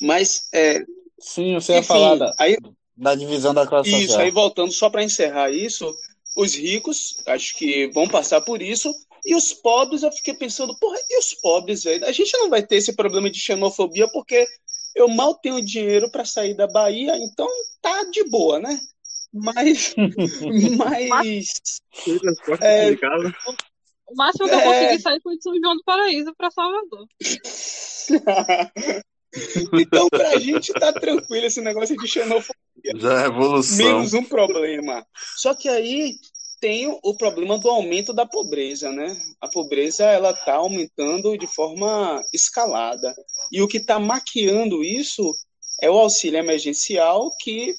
Mas 0.00 0.48
é. 0.52 0.84
Sim, 1.18 1.54
você 1.54 1.74
ia 1.74 1.82
falar 1.82 2.16
da, 2.16 2.34
aí, 2.38 2.56
da 2.96 3.14
divisão 3.14 3.52
da 3.52 3.66
classe 3.66 3.88
isso, 3.88 3.98
social. 3.98 4.18
Isso, 4.18 4.24
aí 4.26 4.30
voltando 4.30 4.72
só 4.72 4.88
para 4.88 5.04
encerrar 5.04 5.50
isso, 5.50 5.92
os 6.36 6.54
ricos, 6.54 7.16
acho 7.26 7.56
que 7.56 7.88
vão 7.88 8.08
passar 8.08 8.40
por 8.40 8.62
isso, 8.62 8.94
e 9.24 9.34
os 9.34 9.52
pobres, 9.52 10.02
eu 10.02 10.12
fiquei 10.12 10.34
pensando, 10.34 10.76
porra, 10.78 10.98
e 11.08 11.18
os 11.18 11.34
pobres, 11.34 11.84
velho? 11.84 12.04
A 12.06 12.12
gente 12.12 12.36
não 12.38 12.48
vai 12.48 12.62
ter 12.62 12.76
esse 12.76 12.94
problema 12.94 13.30
de 13.30 13.38
xenofobia 13.38 14.08
porque 14.12 14.46
eu 14.94 15.08
mal 15.08 15.34
tenho 15.34 15.64
dinheiro 15.64 16.10
para 16.10 16.24
sair 16.24 16.54
da 16.54 16.66
Bahia, 16.66 17.16
então 17.16 17.48
tá 17.80 18.04
de 18.04 18.24
boa, 18.24 18.58
né? 18.58 18.78
Mas. 19.32 19.94
mas. 21.08 21.48
é, 22.60 22.90
o 24.10 24.16
máximo 24.16 24.48
que 24.48 24.54
eu 24.54 24.62
consegui 24.62 24.94
é... 24.94 24.98
sair 24.98 25.20
foi 25.22 25.36
de 25.36 25.42
São 25.42 25.54
João 25.60 25.76
do 25.76 25.84
Paraíso 25.84 26.34
para 26.36 26.50
Salvador. 26.50 27.06
então, 29.72 30.08
pra 30.08 30.36
gente 30.38 30.72
tá 30.72 30.92
tranquilo 30.92 31.46
esse 31.46 31.60
negócio 31.60 31.96
de 31.96 32.08
xenofobia. 32.08 32.92
Já 32.96 33.22
é 33.22 33.26
evolução. 33.26 33.86
Menos 33.86 34.12
um 34.12 34.24
problema. 34.24 35.06
Só 35.36 35.54
que 35.54 35.68
aí 35.68 36.14
tem 36.60 36.86
o 37.02 37.14
problema 37.16 37.58
do 37.58 37.68
aumento 37.68 38.12
da 38.12 38.26
pobreza, 38.26 38.92
né? 38.92 39.16
A 39.40 39.48
pobreza 39.48 40.04
ela 40.04 40.30
está 40.30 40.54
aumentando 40.54 41.36
de 41.38 41.46
forma 41.46 42.22
escalada 42.32 43.14
e 43.50 43.62
o 43.62 43.68
que 43.68 43.78
está 43.78 43.98
maquiando 43.98 44.84
isso 44.84 45.34
é 45.80 45.90
o 45.90 45.98
auxílio 45.98 46.38
emergencial 46.38 47.34
que, 47.40 47.74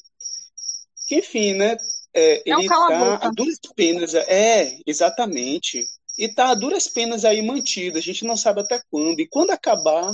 que 1.06 1.16
enfim, 1.16 1.54
né? 1.54 1.76
É, 2.14 2.34
é 2.34 2.42
ele 2.44 2.62
está 2.62 3.16
a 3.22 3.30
duras 3.30 3.58
penas, 3.74 4.14
é 4.14 4.76
exatamente, 4.86 5.86
e 6.18 6.24
está 6.24 6.50
a 6.50 6.54
duras 6.54 6.88
penas 6.88 7.24
aí 7.24 7.40
mantido. 7.40 7.98
A 7.98 8.02
gente 8.02 8.24
não 8.24 8.36
sabe 8.36 8.60
até 8.60 8.82
quando 8.90 9.20
e 9.20 9.28
quando 9.28 9.50
acabar. 9.50 10.12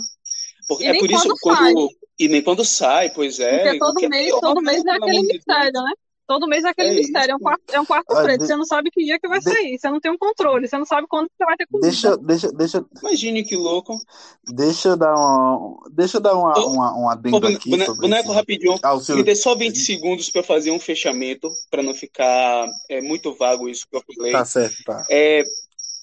Porque, 0.68 0.86
é 0.86 0.98
por 0.98 1.10
isso 1.10 1.28
quando, 1.40 1.88
E 2.18 2.28
nem 2.28 2.42
quando 2.42 2.64
sai, 2.64 3.10
pois 3.10 3.40
é. 3.40 3.62
Porque 3.62 3.78
todo 3.78 4.04
é 4.04 4.08
mês, 4.08 4.30
todo 4.40 4.62
mês 4.62 4.84
é 4.84 4.90
aquele 4.90 5.22
mistério, 5.22 5.72
né? 5.72 5.92
Todo 6.28 6.46
mês 6.46 6.62
é 6.62 6.68
aquele 6.68 6.90
é 6.90 6.94
mistério, 6.94 7.32
é 7.32 7.36
um 7.36 7.38
quarto, 7.38 7.62
é 7.72 7.80
um 7.80 7.86
quarto 7.86 8.12
ah, 8.12 8.22
preto. 8.22 8.40
De... 8.40 8.46
Você 8.46 8.54
não 8.54 8.66
sabe 8.66 8.90
que 8.90 9.02
dia 9.02 9.18
que 9.18 9.26
vai 9.26 9.38
de... 9.38 9.46
sair, 9.46 9.78
você 9.78 9.88
não 9.88 9.98
tem 9.98 10.12
um 10.12 10.18
controle, 10.18 10.68
você 10.68 10.76
não 10.76 10.84
sabe 10.84 11.06
quando 11.08 11.26
você 11.26 11.42
vai 11.42 11.56
ter 11.56 11.66
comida. 11.66 11.88
Deixa, 11.88 12.16
deixa, 12.18 12.52
deixa. 12.52 12.84
Imagine 13.00 13.42
que 13.42 13.56
louco. 13.56 13.98
Deixa 14.46 14.90
eu 14.90 14.96
dar 14.98 15.14
uma. 15.14 15.88
Deixa 15.90 16.18
eu 16.18 16.20
dar 16.20 16.34
uma, 16.34 16.52
oh, 16.58 16.68
uma, 16.68 16.92
uma 16.92 17.12
adendo 17.12 17.46
aqui. 17.46 17.70
Boneco, 17.70 17.96
boneco 17.96 18.32
rapidinho. 18.32 18.78
Me 19.16 19.22
dê 19.22 19.34
só 19.34 19.54
20 19.54 19.78
segundos 19.78 20.28
para 20.28 20.42
fazer 20.42 20.70
um 20.70 20.78
fechamento, 20.78 21.50
para 21.70 21.82
não 21.82 21.94
ficar 21.94 22.66
é, 22.90 23.00
muito 23.00 23.32
vago 23.32 23.66
isso 23.66 23.86
que 23.90 23.96
eu 23.96 24.04
falei. 24.14 24.32
Tá 24.32 24.44
certo, 24.44 24.76
tá. 24.84 25.06
É, 25.10 25.42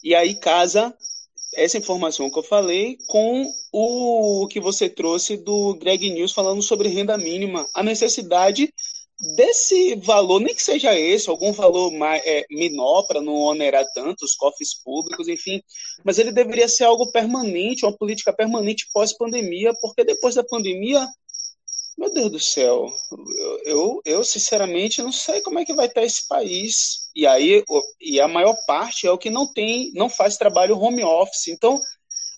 e 0.03 0.15
aí 0.15 0.33
casa 0.33 0.91
essa 1.55 1.77
informação 1.77 2.29
que 2.29 2.39
eu 2.39 2.43
falei 2.43 2.97
com 3.07 3.45
o 3.71 4.47
que 4.47 4.59
você 4.59 4.89
trouxe 4.89 5.37
do 5.37 5.75
Greg 5.75 6.09
News 6.09 6.31
falando 6.31 6.61
sobre 6.63 6.89
renda 6.89 7.15
mínima. 7.15 7.65
A 7.73 7.83
necessidade 7.83 8.73
desse 9.35 9.95
valor, 9.95 10.39
nem 10.41 10.53
que 10.53 10.61
seja 10.61 10.97
esse, 10.97 11.29
algum 11.29 11.51
valor 11.53 11.91
mais, 11.91 12.21
é, 12.25 12.45
menor 12.49 13.03
para 13.03 13.21
não 13.21 13.33
onerar 13.33 13.85
tanto 13.93 14.25
os 14.25 14.35
cofres 14.35 14.73
públicos, 14.73 15.27
enfim, 15.27 15.61
mas 16.03 16.19
ele 16.19 16.31
deveria 16.31 16.67
ser 16.67 16.83
algo 16.83 17.11
permanente, 17.11 17.85
uma 17.85 17.95
política 17.95 18.33
permanente 18.33 18.87
pós-pandemia, 18.93 19.73
porque 19.81 20.03
depois 20.03 20.35
da 20.35 20.43
pandemia, 20.43 21.07
meu 21.97 22.11
Deus 22.11 22.29
do 22.29 22.39
céu, 22.39 22.91
eu, 23.37 23.59
eu, 23.65 24.01
eu, 24.03 24.23
sinceramente 24.23 25.01
não 25.01 25.13
sei 25.13 25.41
como 25.41 25.59
é 25.59 25.65
que 25.65 25.73
vai 25.73 25.85
estar 25.87 26.03
esse 26.03 26.27
país. 26.27 27.09
E 27.15 27.25
aí, 27.25 27.63
e 28.01 28.19
a 28.19 28.27
maior 28.27 28.53
parte 28.67 29.07
é 29.07 29.11
o 29.11 29.17
que 29.17 29.29
não 29.29 29.47
tem, 29.47 29.91
não 29.93 30.09
faz 30.09 30.35
trabalho 30.35 30.77
home 30.77 31.05
office. 31.05 31.47
Então, 31.47 31.79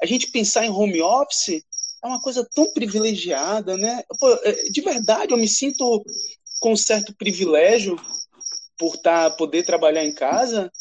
a 0.01 0.05
gente 0.05 0.29
pensar 0.29 0.63
em 0.63 0.69
home 0.69 1.01
office 1.01 1.63
é 2.03 2.07
uma 2.07 2.21
coisa 2.21 2.47
tão 2.53 2.71
privilegiada, 2.71 3.75
né? 3.77 4.03
Pô, 4.19 4.31
é, 4.43 4.51
de 4.69 4.81
verdade, 4.81 5.33
eu 5.33 5.37
me 5.37 5.47
sinto 5.47 6.03
com 6.59 6.75
certo 6.75 7.15
privilégio 7.15 7.95
por 8.77 8.97
tá, 8.97 9.29
poder 9.31 9.63
trabalhar 9.63 10.03
em 10.03 10.13
casa, 10.13 10.71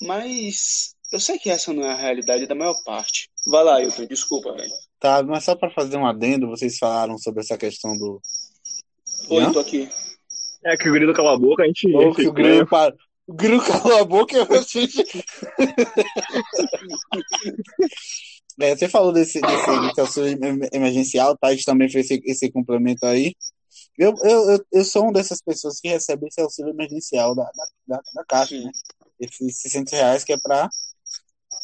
mas 0.00 0.94
eu 1.12 1.20
sei 1.20 1.38
que 1.38 1.50
essa 1.50 1.72
não 1.72 1.84
é 1.84 1.92
a 1.92 1.96
realidade 1.96 2.46
da 2.46 2.54
maior 2.54 2.74
parte. 2.84 3.28
Vai 3.46 3.62
lá, 3.62 3.82
Hilton, 3.82 4.06
desculpa, 4.06 4.54
velho. 4.54 4.72
Tá, 4.98 5.22
mas 5.22 5.44
só 5.44 5.54
para 5.54 5.70
fazer 5.70 5.98
um 5.98 6.06
adendo, 6.06 6.48
vocês 6.48 6.78
falaram 6.78 7.18
sobre 7.18 7.40
essa 7.40 7.58
questão 7.58 7.98
do. 7.98 8.18
Oi, 9.28 9.42
Não? 9.42 9.52
tô 9.52 9.60
aqui. 9.60 9.90
É 10.64 10.76
que 10.76 10.88
o 10.88 10.92
grilo 10.92 11.12
cala 11.12 11.34
a 11.34 11.38
boca, 11.38 11.64
a 11.64 11.66
gente. 11.66 11.92
Ou 11.92 12.14
que 12.14 12.26
o 12.26 12.32
grilo, 12.32 12.66
para... 12.66 12.94
o 13.26 13.34
grilo 13.34 13.60
calou 13.60 13.98
a 13.98 14.04
boca 14.04 14.34
e 14.34 14.38
eu 14.38 14.46
é, 18.60 18.76
Você 18.76 18.88
falou 18.88 19.12
desse, 19.12 19.40
desse, 19.40 20.38
emergencial, 20.72 21.36
tá? 21.36 21.48
A 21.48 21.52
gente 21.52 21.64
também 21.64 21.90
fez 21.90 22.08
esse, 22.10 22.22
esse 22.24 22.48
complemento 22.50 23.04
aí. 23.04 23.34
Eu, 23.98 24.14
eu, 24.22 24.64
eu, 24.72 24.84
sou 24.84 25.04
uma 25.04 25.12
dessas 25.12 25.40
pessoas 25.42 25.78
que 25.78 25.88
recebe 25.88 26.26
esse 26.26 26.40
auxílio 26.40 26.70
emergencial 26.70 27.34
da, 27.34 27.44
da, 27.44 27.96
da, 27.96 28.02
da 28.14 28.24
Caixa, 28.24 28.58
né? 28.58 28.70
Esses 29.20 29.60
600 29.60 29.92
reais 29.92 30.24
que 30.24 30.32
é 30.32 30.38
para 30.38 30.68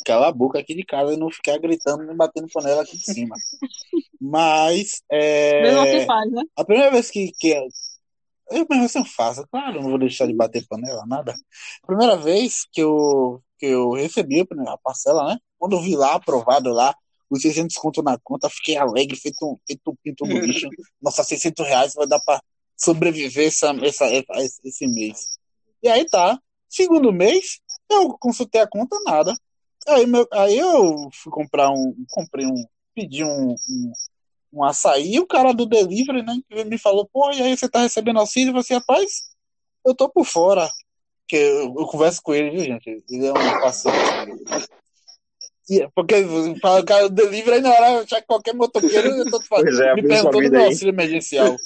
calar 0.05 0.29
a 0.29 0.33
boca 0.33 0.59
aqui 0.59 0.75
de 0.75 0.85
casa 0.85 1.13
e 1.13 1.17
não 1.17 1.31
ficar 1.31 1.59
gritando 1.59 2.03
e 2.11 2.15
batendo 2.15 2.49
panela 2.53 2.83
aqui 2.83 2.97
de 2.97 3.05
cima. 3.05 3.35
Mas. 4.21 5.03
É, 5.11 5.63
mesmo 5.63 5.81
assim 5.81 6.07
faz, 6.07 6.31
né? 6.33 6.43
A 6.57 6.65
primeira 6.65 6.91
vez 6.91 7.11
que. 7.11 7.33
que 7.39 7.55
eu 8.51 8.67
mesmo 8.71 8.85
assim 8.85 9.05
faço, 9.05 9.47
claro, 9.51 9.83
não 9.83 9.91
vou 9.91 9.99
deixar 9.99 10.27
de 10.27 10.35
bater 10.35 10.67
panela, 10.67 11.05
nada. 11.07 11.35
A 11.83 11.87
primeira 11.87 12.17
vez 12.17 12.67
que 12.73 12.81
eu, 12.81 13.43
que 13.59 13.67
eu 13.67 13.93
recebi 13.93 14.41
a 14.41 14.79
parcela, 14.79 15.29
né? 15.29 15.39
Quando 15.59 15.77
eu 15.77 15.83
vi 15.83 15.95
lá, 15.95 16.15
aprovado 16.15 16.71
lá, 16.71 16.95
os 17.31 17.43
600 17.43 17.77
conto 17.77 18.03
na 18.03 18.19
conta, 18.19 18.49
fiquei 18.49 18.77
alegre, 18.77 19.17
feito 19.17 19.45
um, 19.45 19.57
feito 19.67 19.91
um 19.91 19.97
pinto 20.03 20.27
no 20.27 20.39
lixo. 20.39 20.69
Nossa, 21.01 21.23
600 21.23 21.67
reais 21.67 21.95
vai 21.95 22.07
dar 22.07 22.21
para 22.21 22.43
sobreviver 22.77 23.49
essa, 23.49 23.71
essa, 23.83 24.07
esse 24.65 24.87
mês. 24.87 25.39
E 25.83 25.89
aí 25.89 26.07
tá. 26.07 26.41
Segundo 26.69 27.13
mês, 27.13 27.61
eu 27.91 28.17
consultei 28.19 28.61
a 28.61 28.67
conta, 28.67 28.97
nada. 29.05 29.35
Aí, 29.87 30.07
meu, 30.07 30.27
aí 30.33 30.59
eu 30.59 31.09
fui 31.13 31.33
comprar 31.33 31.71
um. 31.71 31.95
Comprei 32.11 32.47
um. 32.47 32.65
Pedi 32.95 33.25
um, 33.25 33.55
um, 33.55 33.93
um 34.53 34.65
açaí 34.65 35.15
e 35.15 35.21
o 35.21 35.27
cara 35.27 35.53
do 35.53 35.67
delivery, 35.67 36.23
né? 36.23 36.41
Me 36.65 36.79
falou, 36.79 37.09
pô, 37.11 37.31
e 37.33 37.43
aí 37.43 37.57
você 37.57 37.69
tá 37.69 37.81
recebendo 37.81 38.19
auxílio? 38.19 38.53
Você, 38.53 38.75
rapaz, 38.75 39.31
eu 39.85 39.95
tô 39.95 40.09
por 40.09 40.25
fora. 40.25 40.69
Que 41.27 41.37
eu, 41.37 41.75
eu 41.79 41.87
converso 41.87 42.23
com 42.23 42.35
ele, 42.35 42.51
viu, 42.51 42.65
gente? 42.65 43.05
Ele 43.09 43.27
é 43.27 43.33
um 43.33 43.61
parceiro. 43.61 43.97
Porque 45.95 46.15
fala, 46.61 46.85
cara, 46.85 47.07
o 47.07 47.11
delivery 47.11 47.57
aí 47.57 47.61
na 47.61 47.71
hora 47.71 48.01
achar 48.01 48.21
que 48.21 48.27
qualquer 48.27 48.55
motoqueiro, 48.55 49.09
eu 49.09 49.31
tô 49.31 49.41
falando, 49.43 49.83
é, 49.83 49.95
me 49.95 50.03
perguntando 50.03 50.51
do 50.51 50.59
auxílio 50.59 50.93
emergencial. 50.93 51.57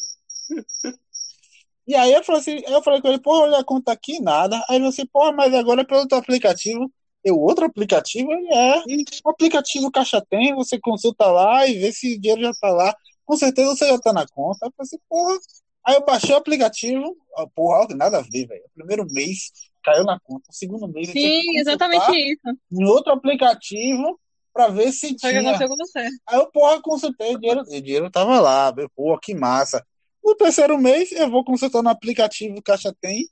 E 1.86 1.94
aí 1.94 2.12
eu 2.12 2.22
falei 2.22 2.40
assim, 2.40 2.62
eu 2.66 2.82
falei 2.82 3.00
com 3.00 3.09
ele, 3.09 3.20
pô, 3.20 3.42
olha 3.42 3.59
a 3.59 3.64
conta 3.64 3.92
aqui, 3.92 4.20
nada. 4.20 4.57
Aí 4.68 4.76
ele 4.76 4.80
falou 4.80 4.88
assim, 4.88 5.07
pô, 5.07 5.32
mas 5.32 5.53
agora 5.55 5.82
é 5.82 5.84
pelo 5.84 6.00
outro 6.00 6.18
aplicativo. 6.18 6.90
Eu, 7.24 7.38
outro 7.38 7.64
aplicativo, 7.64 8.32
é 8.32 8.82
o 9.24 9.30
aplicativo 9.30 9.90
Caixa 9.90 10.20
Tem, 10.28 10.55
você 10.55 10.78
consulta 10.78 11.26
lá 11.26 11.66
e 11.66 11.78
vê 11.78 11.92
se 11.92 12.16
o 12.16 12.20
dinheiro 12.20 12.42
já 12.42 12.53
tá 12.61 12.70
lá. 12.70 12.94
Com 13.24 13.36
certeza 13.36 13.70
você 13.70 13.86
já 13.86 13.98
tá 13.98 14.12
na 14.12 14.26
conta. 14.26 14.66
Eu 14.66 14.72
falei 14.76 14.86
assim, 14.86 14.98
porra. 15.09 15.38
Aí 15.84 15.94
eu 15.96 16.05
baixei 16.05 16.32
o 16.32 16.38
aplicativo, 16.38 17.16
porra, 17.55 17.86
nada 17.94 18.18
a 18.18 18.22
ver, 18.22 18.46
velho. 18.46 18.62
Primeiro 18.74 19.05
mês 19.11 19.50
caiu 19.83 20.05
na 20.05 20.18
conta. 20.20 20.45
O 20.51 20.55
segundo 20.55 20.89
mês 20.89 21.11
Sim, 21.11 21.41
exatamente 21.59 22.11
isso. 22.12 22.59
Em 22.70 22.85
outro 22.85 23.12
aplicativo 23.12 24.18
para 24.53 24.68
ver 24.68 24.93
se 24.93 25.16
Foi 25.20 25.30
tinha. 25.30 25.59
Que 25.59 25.66
com 25.66 25.76
você. 25.76 26.09
Aí 26.26 26.39
eu, 26.39 26.47
porra, 26.51 26.80
consultei, 26.80 27.35
o 27.35 27.39
dinheiro, 27.39 27.61
o 27.62 27.80
dinheiro 27.80 28.11
tava 28.11 28.41
lá, 28.41 28.72
porra, 28.95 29.18
que 29.22 29.35
massa. 29.35 29.85
No 30.22 30.35
terceiro 30.37 30.78
mês, 30.78 31.11
eu 31.12 31.30
vou 31.30 31.45
consultar 31.45 31.83
no 31.83 31.89
aplicativo 31.89 32.62
Caixa 32.62 32.95
Tem. 33.01 33.26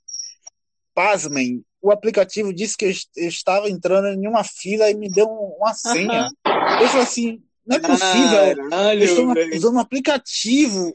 Pasmem, 0.92 1.64
o 1.80 1.90
aplicativo 1.90 2.52
disse 2.52 2.76
que 2.76 2.84
eu 2.84 3.28
estava 3.28 3.70
entrando 3.70 4.08
em 4.08 4.26
uma 4.26 4.42
fila 4.42 4.90
e 4.90 4.94
me 4.94 5.08
deu 5.08 5.26
uma 5.26 5.72
senha. 5.72 6.28
Uhum. 6.46 6.82
Eu 6.82 6.88
falei 6.88 7.02
assim, 7.02 7.42
não 7.64 7.76
é 7.76 7.80
possível. 7.80 8.68
Caralho, 8.70 9.00
eu 9.00 9.06
estou 9.06 9.56
usando 9.56 9.76
um 9.76 9.80
aplicativo 9.80 10.94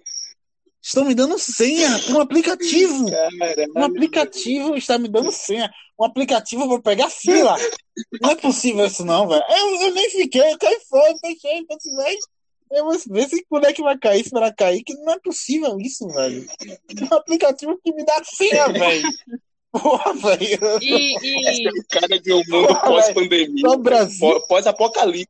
estão 0.86 1.03
me 1.03 1.15
dando 1.15 1.39
senha. 1.39 1.89
Um 2.09 2.19
aplicativo. 2.19 3.09
Caramba. 3.09 3.73
Um 3.75 3.83
aplicativo 3.83 4.75
está 4.77 4.99
me 4.99 5.09
dando 5.09 5.31
senha. 5.31 5.71
Um 5.99 6.05
aplicativo 6.05 6.67
para 6.67 6.95
pegar 6.95 7.09
fila. 7.09 7.57
Não 8.21 8.31
é 8.31 8.36
possível 8.36 8.86
isso, 8.86 9.03
não, 9.03 9.27
velho. 9.27 9.43
Eu, 9.49 9.81
eu, 9.81 9.93
nem 9.93 10.09
fiquei, 10.11 10.53
eu 10.53 10.57
caí 10.59 10.79
fora, 10.88 11.13
fechei, 11.21 11.65
velho. 11.65 12.19
Eu 12.71 12.83
vou 12.83 12.97
ver 13.09 13.29
se 13.29 13.45
quando 13.47 13.65
é 13.65 13.73
que 13.73 13.81
vai 13.81 13.97
cair, 13.97 14.21
esperar 14.21 14.53
cair, 14.53 14.83
que 14.83 14.93
não 14.95 15.13
é 15.13 15.19
possível 15.19 15.79
isso, 15.79 16.07
velho. 16.09 16.45
Um 17.11 17.15
aplicativo 17.15 17.79
que 17.83 17.93
me 17.93 18.03
dá 18.05 18.21
senha, 18.23 18.67
velho. 18.67 19.07
Porra, 19.82 20.13
velho. 20.13 20.80
E, 20.82 21.15
e... 21.21 21.67
É 21.76 21.99
cara 21.99 22.19
de 22.19 22.34
um 22.34 22.41
mundo 22.47 22.80
pós-pandemia. 22.82 23.63
Pós-apocalipse. 24.47 25.28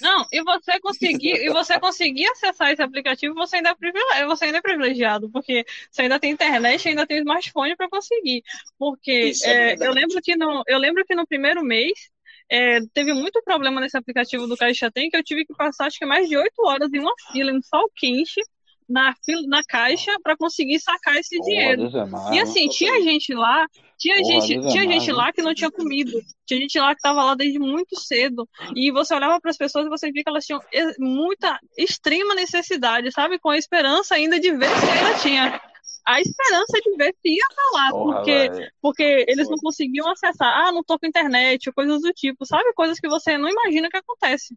Não, 0.00 0.26
e 0.32 0.42
você 0.42 0.80
conseguir, 0.80 1.34
e 1.36 1.50
você 1.50 1.78
conseguir 1.78 2.26
acessar 2.28 2.72
esse 2.72 2.82
aplicativo, 2.82 3.34
você 3.34 3.56
ainda 3.56 3.76
é 4.14 4.26
você 4.26 4.46
ainda 4.46 4.58
é 4.58 4.62
privilegiado, 4.62 5.30
porque 5.30 5.64
você 5.90 6.02
ainda 6.02 6.18
tem 6.18 6.32
internet 6.32 6.88
ainda 6.88 7.06
tem 7.06 7.18
smartphone 7.18 7.76
para 7.76 7.88
conseguir. 7.88 8.42
Porque 8.78 9.32
é, 9.44 9.72
é 9.72 9.76
eu 9.80 9.92
lembro 9.92 10.20
que 10.22 10.36
no, 10.36 10.62
eu 10.66 10.78
lembro 10.78 11.04
que 11.04 11.14
no 11.14 11.26
primeiro 11.26 11.62
mês 11.62 12.10
é, 12.50 12.80
teve 12.94 13.12
muito 13.12 13.42
problema 13.42 13.80
nesse 13.80 13.96
aplicativo 13.96 14.46
do 14.46 14.56
Caixa 14.56 14.90
Tem, 14.90 15.10
que 15.10 15.16
eu 15.16 15.24
tive 15.24 15.44
que 15.44 15.54
passar 15.54 15.86
acho 15.86 15.98
que 15.98 16.06
mais 16.06 16.28
de 16.28 16.36
oito 16.36 16.62
horas 16.64 16.92
em 16.92 17.00
uma 17.00 17.14
fila, 17.32 17.52
em 17.52 17.62
sol 17.62 17.90
quente, 17.94 18.40
na, 18.88 19.14
na 19.48 19.62
caixa 19.64 20.12
para 20.22 20.36
conseguir 20.36 20.78
sacar 20.80 21.16
esse 21.16 21.36
Porra, 21.36 21.48
dinheiro. 21.48 21.90
E 22.32 22.38
assim, 22.38 22.68
tinha 22.68 23.00
gente 23.02 23.34
lá, 23.34 23.66
tinha 23.98 24.16
Porra, 24.18 24.40
gente, 24.40 24.72
tinha 24.72 24.82
gente 24.84 25.12
lá 25.12 25.32
que 25.32 25.42
não 25.42 25.54
tinha 25.54 25.70
comido, 25.70 26.12
tinha 26.46 26.60
gente 26.60 26.78
lá 26.78 26.94
que 26.94 26.98
estava 26.98 27.24
lá 27.24 27.34
desde 27.34 27.58
muito 27.58 27.98
cedo. 27.98 28.48
E 28.74 28.90
você 28.90 29.14
olhava 29.14 29.40
para 29.40 29.50
as 29.50 29.56
pessoas 29.56 29.86
e 29.86 29.90
você 29.90 30.10
via 30.12 30.22
que 30.22 30.30
elas 30.30 30.44
tinham 30.44 30.60
muita 30.98 31.58
extrema 31.76 32.34
necessidade, 32.34 33.10
sabe? 33.12 33.38
Com 33.38 33.50
a 33.50 33.58
esperança 33.58 34.14
ainda 34.14 34.38
de 34.38 34.52
ver 34.52 34.68
se 34.68 34.90
ainda 34.90 35.18
tinha 35.18 35.60
a 36.06 36.20
esperança 36.20 36.80
de 36.84 36.96
ver 36.96 37.14
se 37.20 37.28
ia 37.28 37.42
estar 37.50 37.70
lá, 37.72 37.90
Porra, 37.90 38.14
porque, 38.14 38.70
porque 38.80 39.24
eles 39.26 39.48
não 39.48 39.58
conseguiam 39.58 40.08
acessar. 40.08 40.66
Ah, 40.66 40.72
não 40.72 40.84
tô 40.84 40.96
com 40.98 41.06
internet, 41.06 41.72
coisas 41.72 42.00
do 42.00 42.12
tipo, 42.12 42.46
sabe? 42.46 42.72
Coisas 42.74 43.00
que 43.00 43.08
você 43.08 43.36
não 43.36 43.48
imagina 43.48 43.90
que 43.90 43.96
acontece. 43.96 44.56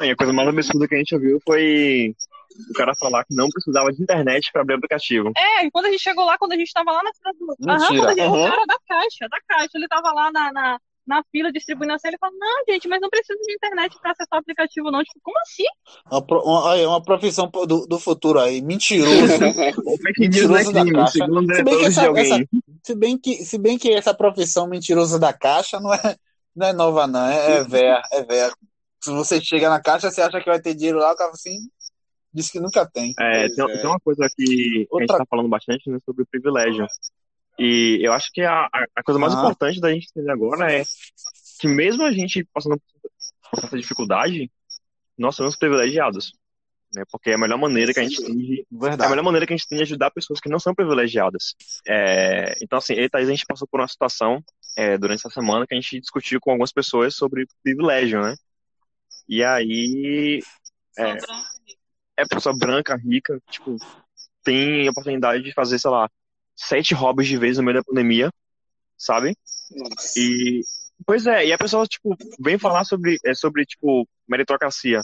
E 0.00 0.10
a 0.10 0.16
coisa 0.16 0.32
mais 0.32 0.48
absurda 0.48 0.88
que 0.88 0.94
a 0.94 0.98
gente 0.98 1.18
viu 1.18 1.40
foi 1.44 2.14
o 2.70 2.72
cara 2.74 2.94
falar 2.98 3.24
que 3.24 3.34
não 3.34 3.48
precisava 3.48 3.92
de 3.92 4.02
internet 4.02 4.50
para 4.52 4.62
abrir 4.62 4.74
o 4.74 4.78
aplicativo. 4.78 5.32
É, 5.36 5.70
quando 5.70 5.86
a 5.86 5.90
gente 5.90 6.02
chegou 6.02 6.24
lá, 6.24 6.38
quando 6.38 6.52
a 6.52 6.56
gente 6.56 6.72
tava 6.72 6.92
lá 6.92 7.02
na 7.02 7.10
Mentira. 7.10 7.74
Aham, 7.74 7.96
quando 7.96 8.08
a 8.08 8.14
gente, 8.14 8.28
uhum. 8.28 8.46
o 8.46 8.50
cara 8.50 8.66
da 8.66 8.78
caixa, 8.86 9.28
da 9.28 9.38
caixa, 9.48 9.70
ele 9.74 9.88
tava 9.88 10.12
lá 10.12 10.30
na, 10.30 10.52
na, 10.52 10.78
na 11.06 11.22
fila 11.30 11.52
distribuindo 11.52 11.92
a 11.92 11.98
senha, 11.98 12.10
ele 12.10 12.18
falou, 12.18 12.36
não, 12.38 12.64
gente, 12.68 12.88
mas 12.88 13.00
não 13.00 13.10
precisa 13.10 13.38
de 13.38 13.52
internet 13.52 13.96
para 14.00 14.12
acessar 14.12 14.38
o 14.38 14.40
aplicativo, 14.40 14.90
não. 14.90 15.02
Tipo, 15.02 15.20
como 15.22 15.38
assim? 15.40 15.64
Uma, 16.10 16.26
pro, 16.26 16.42
uma, 16.42 16.74
uma 16.88 17.02
profissão 17.02 17.50
do, 17.66 17.86
do 17.86 17.98
futuro 17.98 18.40
aí, 18.40 18.62
mentiroso. 18.62 19.10
mentiroso 20.18 20.72
da 20.72 20.84
caixa. 20.84 21.12
Se 21.12 21.62
bem, 21.62 21.78
que 21.78 21.84
essa, 21.84 22.06
essa, 22.06 22.48
se, 22.82 22.94
bem 22.94 23.18
que, 23.18 23.44
se 23.44 23.58
bem 23.58 23.78
que 23.78 23.92
essa 23.92 24.14
profissão 24.14 24.66
mentirosa 24.66 25.18
da 25.18 25.32
caixa 25.32 25.78
não 25.78 25.92
é, 25.92 26.16
não 26.56 26.66
é 26.66 26.72
nova, 26.72 27.06
não. 27.06 27.26
É, 27.26 27.58
é 27.58 27.64
velha, 27.64 28.02
é 28.12 28.22
velha. 28.22 28.52
Se 29.02 29.10
você 29.10 29.38
chega 29.38 29.68
na 29.68 29.82
caixa, 29.82 30.10
você 30.10 30.22
acha 30.22 30.40
que 30.40 30.48
vai 30.48 30.60
ter 30.60 30.74
dinheiro 30.74 30.98
lá, 30.98 31.12
o 31.12 31.16
cara 31.16 31.30
assim, 31.30 31.58
Diz 32.34 32.50
que 32.50 32.58
nunca 32.58 32.84
tem. 32.84 33.14
É, 33.18 33.48
tem, 33.48 33.64
é. 33.64 33.78
tem, 33.78 33.86
uma 33.86 34.00
coisa 34.00 34.28
que 34.34 34.86
Outra... 34.90 34.96
a 34.96 35.00
gente 35.00 35.18
tá 35.18 35.26
falando 35.30 35.48
bastante 35.48 35.88
né, 35.88 35.98
sobre 36.04 36.24
privilégio. 36.24 36.86
E 37.58 38.00
eu 38.02 38.12
acho 38.12 38.30
que 38.32 38.42
a, 38.42 38.68
a 38.96 39.02
coisa 39.04 39.20
mais 39.20 39.34
ah. 39.34 39.38
importante 39.38 39.80
da 39.80 39.92
gente 39.92 40.08
entender 40.10 40.32
agora 40.32 40.72
é 40.72 40.82
que 41.60 41.68
mesmo 41.68 42.02
a 42.02 42.10
gente 42.10 42.44
passando 42.52 42.80
por 43.50 43.64
essa 43.64 43.78
dificuldade, 43.78 44.50
nós 45.16 45.36
somos 45.36 45.56
privilegiados. 45.56 46.32
Né? 46.94 47.04
Porque 47.10 47.30
é 47.30 47.34
a 47.34 47.38
melhor 47.38 47.58
maneira 47.58 47.92
que 47.92 48.00
a 48.00 48.02
gente 48.02 48.22
tem 48.22 48.36
de, 48.36 48.66
é 48.82 49.04
a 49.04 49.08
melhor 49.08 49.22
maneira 49.22 49.46
que 49.46 49.52
a 49.52 49.56
gente 49.56 49.68
tem 49.68 49.78
de 49.78 49.84
ajudar 49.84 50.10
pessoas 50.10 50.40
que 50.40 50.48
não 50.48 50.58
são 50.58 50.74
privilegiadas. 50.74 51.54
É, 51.86 52.54
então, 52.62 52.78
assim, 52.78 52.94
eu 52.94 53.04
e 53.04 53.08
Thaís, 53.08 53.28
a 53.28 53.32
gente 53.32 53.46
passou 53.46 53.66
por 53.68 53.80
uma 53.80 53.88
situação 53.88 54.42
é, 54.76 54.98
durante 54.98 55.20
essa 55.20 55.30
semana 55.30 55.66
que 55.66 55.74
a 55.74 55.80
gente 55.80 56.00
discutiu 56.00 56.40
com 56.40 56.50
algumas 56.50 56.72
pessoas 56.72 57.14
sobre 57.14 57.46
privilégio, 57.62 58.20
né? 58.20 58.34
E 59.28 59.42
aí. 59.42 60.40
É, 60.98 61.16
é 62.16 62.24
pessoa 62.26 62.56
branca, 62.56 62.96
rica, 62.96 63.40
tipo, 63.50 63.76
tem 64.42 64.86
a 64.86 64.90
oportunidade 64.90 65.42
de 65.42 65.52
fazer, 65.52 65.78
sei 65.78 65.90
lá, 65.90 66.08
sete 66.56 66.94
hobbies 66.94 67.28
de 67.28 67.36
vez 67.36 67.56
no 67.56 67.64
meio 67.64 67.78
da 67.78 67.84
pandemia, 67.84 68.30
sabe? 68.96 69.36
Nossa. 69.70 70.18
E. 70.18 70.60
Pois 71.04 71.26
é, 71.26 71.46
e 71.46 71.52
a 71.52 71.58
pessoa, 71.58 71.86
tipo, 71.86 72.16
vem 72.38 72.58
falar 72.58 72.84
sobre, 72.84 73.18
é, 73.24 73.34
sobre 73.34 73.64
tipo, 73.64 74.06
meritocracia. 74.28 75.00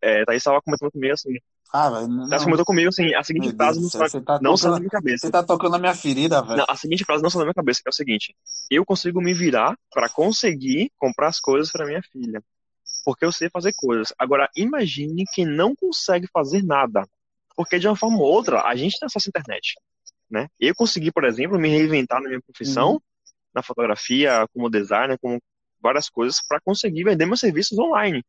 É, 0.00 0.24
Thaís 0.24 0.38
estava 0.38 0.62
comentando 0.62 0.90
comigo 0.90 1.12
assim. 1.12 1.34
Ah, 1.72 1.90
velho. 1.90 2.28
Thaís 2.28 2.42
comentou 2.42 2.64
comigo 2.64 2.88
assim, 2.88 3.14
a 3.14 3.22
seguinte 3.22 3.54
frase 3.54 3.80
não, 3.80 3.88
sai, 3.90 4.20
tá 4.22 4.38
não 4.40 4.56
sai 4.56 4.70
da 4.72 4.78
minha 4.78 4.90
cabeça. 4.90 5.26
Você 5.26 5.30
tá 5.30 5.42
tocando 5.42 5.72
na 5.72 5.78
minha 5.78 5.94
ferida, 5.94 6.42
velho. 6.42 6.64
A 6.66 6.74
seguinte 6.74 7.04
frase 7.04 7.22
não 7.22 7.28
sai 7.28 7.40
da 7.40 7.44
minha 7.44 7.54
cabeça, 7.54 7.80
que 7.82 7.88
é 7.88 7.90
o 7.90 7.94
seguinte: 7.94 8.34
eu 8.70 8.84
consigo 8.84 9.20
me 9.20 9.34
virar 9.34 9.76
para 9.92 10.08
conseguir 10.08 10.90
comprar 10.98 11.28
as 11.28 11.38
coisas 11.38 11.70
para 11.70 11.86
minha 11.86 12.02
filha 12.02 12.42
porque 13.04 13.24
eu 13.24 13.32
sei 13.32 13.48
fazer 13.50 13.72
coisas. 13.74 14.12
Agora, 14.18 14.48
imagine 14.56 15.24
quem 15.32 15.46
não 15.46 15.74
consegue 15.74 16.26
fazer 16.32 16.62
nada, 16.62 17.06
porque 17.56 17.78
de 17.78 17.86
uma 17.86 17.96
forma 17.96 18.18
ou 18.18 18.24
outra, 18.24 18.62
a 18.62 18.74
gente 18.76 18.98
tem 18.98 19.06
acesso 19.06 19.28
à 19.28 19.30
internet, 19.30 19.74
né? 20.30 20.48
Eu 20.58 20.74
consegui, 20.74 21.10
por 21.10 21.24
exemplo, 21.24 21.58
me 21.58 21.68
reinventar 21.68 22.20
na 22.20 22.28
minha 22.28 22.40
profissão, 22.40 22.92
uhum. 22.92 23.00
na 23.54 23.62
fotografia, 23.62 24.46
como 24.52 24.70
designer, 24.70 25.18
como 25.18 25.40
várias 25.80 26.08
coisas, 26.08 26.40
para 26.46 26.60
conseguir 26.60 27.04
vender 27.04 27.26
meus 27.26 27.40
serviços 27.40 27.78
online, 27.78 28.24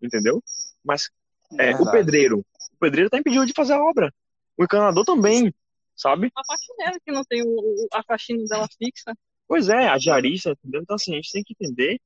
entendeu? 0.00 0.42
Mas 0.84 1.10
é, 1.58 1.74
o 1.76 1.90
pedreiro, 1.90 2.38
o 2.72 2.78
pedreiro 2.78 3.06
está 3.06 3.18
impedido 3.18 3.46
de 3.46 3.52
fazer 3.52 3.74
a 3.74 3.82
obra. 3.82 4.12
O 4.56 4.64
encanador 4.64 5.04
também, 5.04 5.52
sabe? 5.94 6.30
A 6.34 6.44
faxineira 6.44 6.98
que 7.04 7.12
não 7.12 7.24
tem 7.24 7.42
o, 7.42 7.88
a 7.92 8.02
faxina 8.02 8.44
dela 8.48 8.68
fixa. 8.78 9.12
Pois 9.48 9.68
é, 9.68 9.88
a 9.88 9.98
diarista, 9.98 10.50
entendeu? 10.50 10.82
Então, 10.82 10.96
assim, 10.96 11.12
a 11.12 11.16
gente 11.16 11.30
tem 11.30 11.42
que 11.44 11.54
entender 11.54 12.00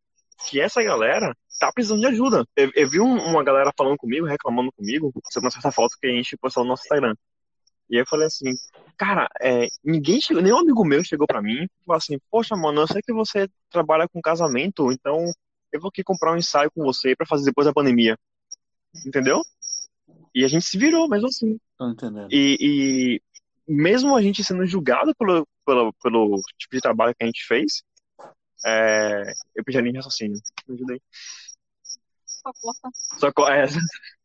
que 0.48 0.60
essa 0.60 0.82
galera 0.82 1.34
tá 1.60 1.72
precisando 1.72 2.00
de 2.00 2.06
ajuda. 2.06 2.44
Eu, 2.56 2.70
eu 2.74 2.88
vi 2.88 3.00
um, 3.00 3.16
uma 3.16 3.44
galera 3.44 3.72
falando 3.76 3.96
comigo, 3.96 4.26
reclamando 4.26 4.72
comigo, 4.72 5.12
sobre 5.30 5.46
uma 5.46 5.50
certa 5.50 5.70
foto 5.70 5.96
que 6.00 6.06
a 6.06 6.10
gente 6.10 6.36
postou 6.38 6.64
no 6.64 6.70
nosso 6.70 6.82
Instagram. 6.84 7.14
E 7.90 8.00
eu 8.00 8.06
falei 8.06 8.26
assim, 8.26 8.50
cara, 8.96 9.28
é, 9.40 9.66
ninguém 9.84 10.20
chegou, 10.20 10.42
nenhum 10.42 10.58
amigo 10.58 10.84
meu 10.84 11.04
chegou 11.04 11.26
para 11.26 11.42
mim 11.42 11.64
e 11.64 11.68
falou 11.84 11.98
assim, 11.98 12.18
poxa, 12.30 12.56
mano, 12.56 12.80
eu 12.80 12.86
sei 12.86 13.02
que 13.02 13.12
você 13.12 13.48
trabalha 13.68 14.08
com 14.08 14.20
casamento, 14.20 14.90
então 14.92 15.24
eu 15.72 15.80
vou 15.80 15.88
aqui 15.88 16.02
comprar 16.02 16.32
um 16.32 16.36
ensaio 16.36 16.70
com 16.70 16.82
você 16.82 17.14
para 17.14 17.26
fazer 17.26 17.44
depois 17.44 17.66
da 17.66 17.72
pandemia. 17.72 18.16
Entendeu? 19.06 19.42
E 20.34 20.44
a 20.44 20.48
gente 20.48 20.64
se 20.64 20.78
virou, 20.78 21.08
mesmo 21.08 21.26
assim. 21.26 21.58
E, 22.30 22.56
e 22.60 23.22
mesmo 23.72 24.16
a 24.16 24.22
gente 24.22 24.44
sendo 24.44 24.66
julgado 24.66 25.14
pelo, 25.16 25.46
pelo, 25.66 25.92
pelo 26.02 26.40
tipo 26.58 26.74
de 26.74 26.80
trabalho 26.80 27.14
que 27.14 27.24
a 27.24 27.26
gente 27.26 27.44
fez, 27.46 27.82
é, 28.64 29.32
eu 29.54 29.64
pedi 29.64 29.78
a 29.78 29.80
linha 29.80 29.92
de 29.92 29.98
raciocínio. 29.98 30.38
Me 30.68 30.74
ajudei. 30.74 31.00
Só 33.18 33.28
é, 33.48 33.66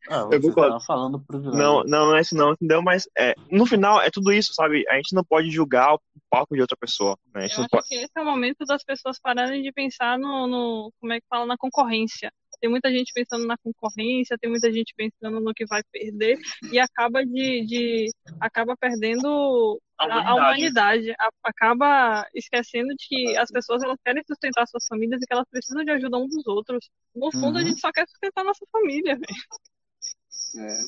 ah, 0.09 0.27
eu 0.31 0.41
concordo. 0.41 0.79
Falando 0.81 1.19
privilégio. 1.19 1.59
Não, 1.59 1.83
não, 1.83 2.07
não 2.07 2.15
é 2.15 2.21
isso 2.21 2.35
não, 2.35 2.51
entendeu? 2.51 2.81
Mas 2.81 3.07
é, 3.17 3.33
no 3.51 3.65
final 3.65 4.01
é 4.01 4.09
tudo 4.11 4.31
isso, 4.31 4.53
sabe? 4.53 4.85
A 4.89 4.95
gente 4.95 5.15
não 5.15 5.23
pode 5.23 5.49
julgar 5.49 5.95
o 5.95 5.99
palco 6.29 6.55
de 6.55 6.61
outra 6.61 6.77
pessoa. 6.77 7.17
Né? 7.33 7.41
A 7.41 7.47
gente 7.47 7.57
eu 7.57 7.61
não 7.61 7.69
pode... 7.69 7.87
que 7.87 7.95
esse 7.95 8.11
é 8.15 8.21
o 8.21 8.25
momento 8.25 8.65
das 8.65 8.83
pessoas 8.83 9.19
pararem 9.19 9.63
de 9.63 9.71
pensar 9.71 10.17
no, 10.17 10.47
no, 10.47 10.93
como 10.99 11.13
é 11.13 11.19
que 11.19 11.25
fala, 11.27 11.45
na 11.45 11.57
concorrência. 11.57 12.31
Tem 12.65 12.71
muita 12.71 12.89
gente 12.89 13.13
pensando 13.13 13.45
na 13.45 13.55
concorrência, 13.59 14.39
tem 14.41 14.49
muita 14.49 14.73
gente 14.73 14.91
pensando 14.97 15.39
no 15.39 15.53
que 15.53 15.67
vai 15.67 15.83
perder 15.91 16.35
e 16.71 16.79
acaba 16.79 17.23
de, 17.23 17.63
de 17.63 18.09
acaba 18.41 18.75
perdendo 18.75 19.79
a 19.99 20.05
humanidade, 20.05 20.27
a 20.27 20.33
humanidade 20.33 21.13
acaba 21.43 22.27
esquecendo 22.33 22.87
de 22.95 23.07
que 23.07 23.37
as 23.37 23.51
pessoas 23.51 23.83
elas 23.83 23.99
querem 24.03 24.23
sustentar 24.25 24.65
suas 24.65 24.83
famílias 24.89 25.21
e 25.21 25.27
que 25.27 25.33
elas 25.35 25.45
precisam 25.47 25.83
de 25.83 25.91
ajuda 25.91 26.17
uns 26.17 26.31
dos 26.31 26.47
outros. 26.47 26.89
No 27.15 27.31
fundo, 27.31 27.51
uhum. 27.51 27.57
a 27.57 27.63
gente 27.63 27.79
só 27.79 27.91
quer 27.91 28.07
sustentar 28.07 28.43
nossa 28.43 28.65
família, 28.71 29.13
velho. 29.13 29.27
É. 30.57 30.79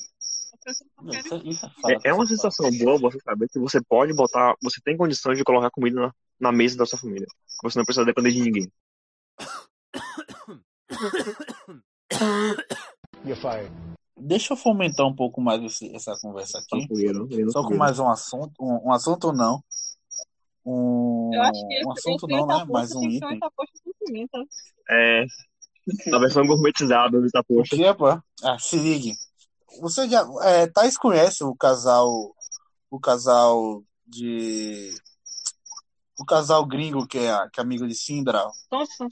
É, 1.91 2.09
é 2.09 2.13
uma 2.13 2.25
sensação 2.25 2.71
boa 2.79 2.97
você 2.97 3.19
saber 3.19 3.47
que 3.49 3.59
você 3.59 3.79
pode 3.87 4.15
botar, 4.15 4.55
você 4.63 4.81
tem 4.83 4.97
condições 4.97 5.37
de 5.37 5.43
colocar 5.43 5.69
comida 5.69 6.01
na, 6.01 6.11
na 6.39 6.51
mesa 6.51 6.75
da 6.75 6.87
sua 6.87 6.97
família. 6.97 7.27
Você 7.61 7.77
não 7.77 7.85
precisa 7.85 8.03
depender 8.03 8.31
de 8.31 8.41
ninguém. 8.41 8.67
Deixa 14.19 14.53
eu 14.53 14.57
fomentar 14.57 15.05
um 15.05 15.15
pouco 15.15 15.39
mais 15.39 15.61
esse, 15.63 15.95
essa 15.95 16.17
conversa 16.21 16.59
aqui. 16.59 16.87
Só 17.51 17.63
com 17.63 17.75
mais 17.75 17.99
um 17.99 18.09
assunto. 18.09 18.53
Um, 18.59 18.87
um 18.87 18.91
assunto 18.91 19.31
não. 19.31 19.61
Um, 20.65 21.29
um 21.85 21.91
assunto 21.91 22.27
não, 22.27 22.47
né? 22.47 22.65
Mais 22.65 22.93
um 22.93 23.03
item. 23.03 23.39
É. 24.89 25.25
A 26.13 26.17
versão 26.17 26.45
gourmetizada 26.45 27.21
do 27.21 27.27
Itapoxa. 27.27 27.75
O 27.75 27.77
que, 27.77 27.93
pô? 27.93 28.07
Ah, 28.43 28.59
se 28.59 28.77
ligue. 28.77 29.13
Você 29.81 30.09
já. 30.09 30.27
É, 30.41 30.67
Thais 30.67 30.97
conhece 30.97 31.43
o 31.43 31.55
casal. 31.55 32.35
O 32.89 32.99
casal 32.99 33.83
de. 34.05 34.93
O 36.19 36.25
casal 36.25 36.65
gringo 36.65 37.07
que 37.07 37.19
é, 37.19 37.49
que 37.53 37.59
é 37.59 37.63
amigo 37.63 37.87
de 37.87 37.95
Sindra. 37.95 38.49
Nossa. 38.71 39.07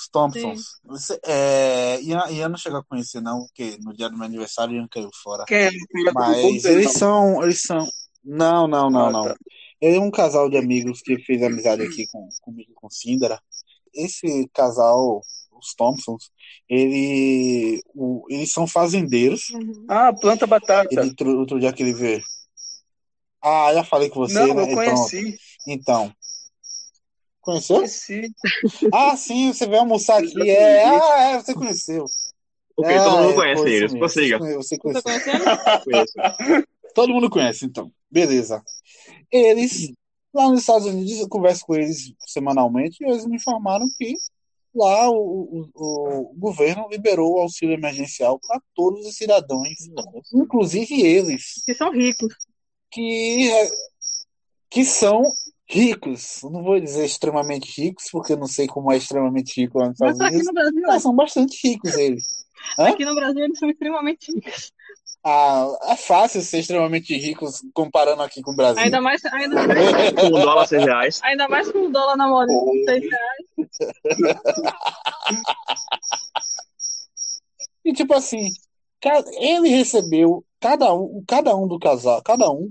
Os 0.00 0.08
Thompsons. 0.08 0.62
Você, 0.84 1.20
é, 1.26 2.00
Ian, 2.00 2.24
Ian 2.30 2.48
não 2.48 2.56
chegou 2.56 2.78
a 2.78 2.84
conhecer, 2.84 3.20
não, 3.20 3.40
porque 3.40 3.76
no 3.80 3.94
dia 3.94 4.08
do 4.08 4.16
meu 4.16 4.24
aniversário 4.24 4.74
Ian 4.74 4.88
caiu 4.90 5.10
fora. 5.22 5.44
Quem 5.44 5.58
é? 5.58 5.70
Mas 6.14 6.64
eles 6.64 6.92
são, 6.92 7.42
eles 7.42 7.60
são. 7.60 7.86
Não, 8.24 8.66
não, 8.66 8.88
não, 8.90 9.06
ah, 9.06 9.12
não. 9.12 9.24
Tá. 9.24 9.36
Ele 9.80 9.96
é 9.96 10.00
um 10.00 10.10
casal 10.10 10.48
de 10.48 10.56
amigos 10.56 11.02
que 11.02 11.18
fez 11.18 11.42
amizade 11.42 11.82
aqui 11.82 12.06
com, 12.10 12.26
comigo 12.40 12.72
com 12.74 12.88
Cindra. 12.88 13.40
Esse 13.92 14.48
casal, 14.54 15.20
os 15.52 15.74
Thompsons, 15.74 16.30
ele, 16.68 17.82
o, 17.94 18.24
eles 18.30 18.52
são 18.52 18.66
fazendeiros. 18.66 19.50
Uhum. 19.50 19.84
Ah, 19.88 20.12
planta 20.14 20.46
batata. 20.46 20.88
Ele, 20.90 21.14
outro 21.34 21.60
dia 21.60 21.72
que 21.72 21.82
ele 21.82 21.92
vê. 21.94 22.22
Ah, 23.42 23.72
já 23.74 23.84
falei 23.84 24.08
com 24.08 24.20
você, 24.20 24.34
não, 24.34 24.54
né? 24.54 24.62
Eu 24.62 24.74
conheci. 24.74 25.38
Então, 25.66 26.12
Conheceu? 27.40 27.76
Conheci. 27.76 28.32
Ah, 28.92 29.16
sim, 29.16 29.52
você 29.52 29.66
veio 29.66 29.80
almoçar 29.80 30.18
aqui. 30.18 30.50
É, 30.50 30.84
ah, 30.84 31.22
é, 31.22 31.40
você 31.40 31.54
conheceu. 31.54 32.06
Ok, 32.76 32.92
é, 32.92 33.02
todo 33.02 33.22
mundo 33.22 33.34
conhece 33.34 33.68
eles. 33.68 33.94
Prossiga. 33.94 34.38
Você 34.38 34.78
conhece. 34.78 35.02
Você 35.02 36.64
todo 36.94 37.12
mundo 37.12 37.30
conhece, 37.30 37.66
então. 37.66 37.90
Beleza. 38.10 38.62
Eles, 39.30 39.92
lá 40.34 40.48
nos 40.48 40.60
Estados 40.60 40.86
Unidos, 40.86 41.18
eu 41.20 41.28
converso 41.28 41.64
com 41.64 41.74
eles 41.74 42.12
semanalmente 42.26 42.98
e 43.00 43.08
eles 43.08 43.24
me 43.26 43.36
informaram 43.36 43.86
que 43.98 44.14
lá 44.74 45.10
o, 45.10 45.70
o, 45.74 46.30
o 46.30 46.34
governo 46.36 46.88
liberou 46.90 47.34
o 47.34 47.40
auxílio 47.40 47.74
emergencial 47.74 48.38
para 48.46 48.60
todos 48.74 49.06
os 49.06 49.16
cidadãos, 49.16 49.68
inclusive 50.32 51.00
eles. 51.02 51.62
Que 51.64 51.74
são 51.74 51.92
ricos. 51.92 52.34
Que, 52.90 53.50
que 54.68 54.84
são 54.84 55.22
ricos, 55.70 56.40
não 56.42 56.64
vou 56.64 56.80
dizer 56.80 57.04
extremamente 57.04 57.80
ricos, 57.80 58.08
porque 58.10 58.32
eu 58.32 58.36
não 58.36 58.48
sei 58.48 58.66
como 58.66 58.90
é 58.90 58.96
extremamente 58.96 59.60
rico 59.60 59.78
lá 59.78 59.86
nos 59.86 59.94
Estados 59.94 60.20
Unidos, 60.20 60.46
no 60.46 60.52
Brasil, 60.52 60.82
mas 60.84 61.02
são 61.02 61.14
bastante 61.14 61.68
ricos 61.68 61.94
eles. 61.94 62.44
Hã? 62.76 62.88
Aqui 62.88 63.04
no 63.04 63.14
Brasil 63.14 63.44
eles 63.44 63.58
são 63.58 63.70
extremamente 63.70 64.32
ricos. 64.32 64.72
Ah, 65.24 65.68
é 65.84 65.96
fácil 65.96 66.40
ser 66.42 66.58
extremamente 66.58 67.16
ricos 67.16 67.62
comparando 67.72 68.22
aqui 68.22 68.42
com 68.42 68.50
o 68.50 68.56
Brasil. 68.56 68.82
Ainda 68.82 69.00
mais, 69.00 69.24
ainda, 69.26 69.56
com 70.18 70.26
o 70.26 70.30
dólar 70.30 70.66
seis 70.66 70.84
reais. 70.84 71.20
Ainda 71.22 71.48
mais 71.48 71.70
com 71.70 71.86
o 71.86 71.92
dólar 71.92 72.16
na 72.16 72.26
moda 72.26 72.52
oh. 72.52 72.72
seis 72.86 73.04
reais. 73.08 73.46
e 77.84 77.92
tipo 77.92 78.12
assim, 78.14 78.48
ele 79.38 79.68
recebeu 79.68 80.44
cada 80.60 80.94
um, 80.94 81.24
cada 81.26 81.56
um 81.56 81.66
do 81.66 81.78
casal, 81.78 82.22
cada 82.22 82.50
um, 82.50 82.70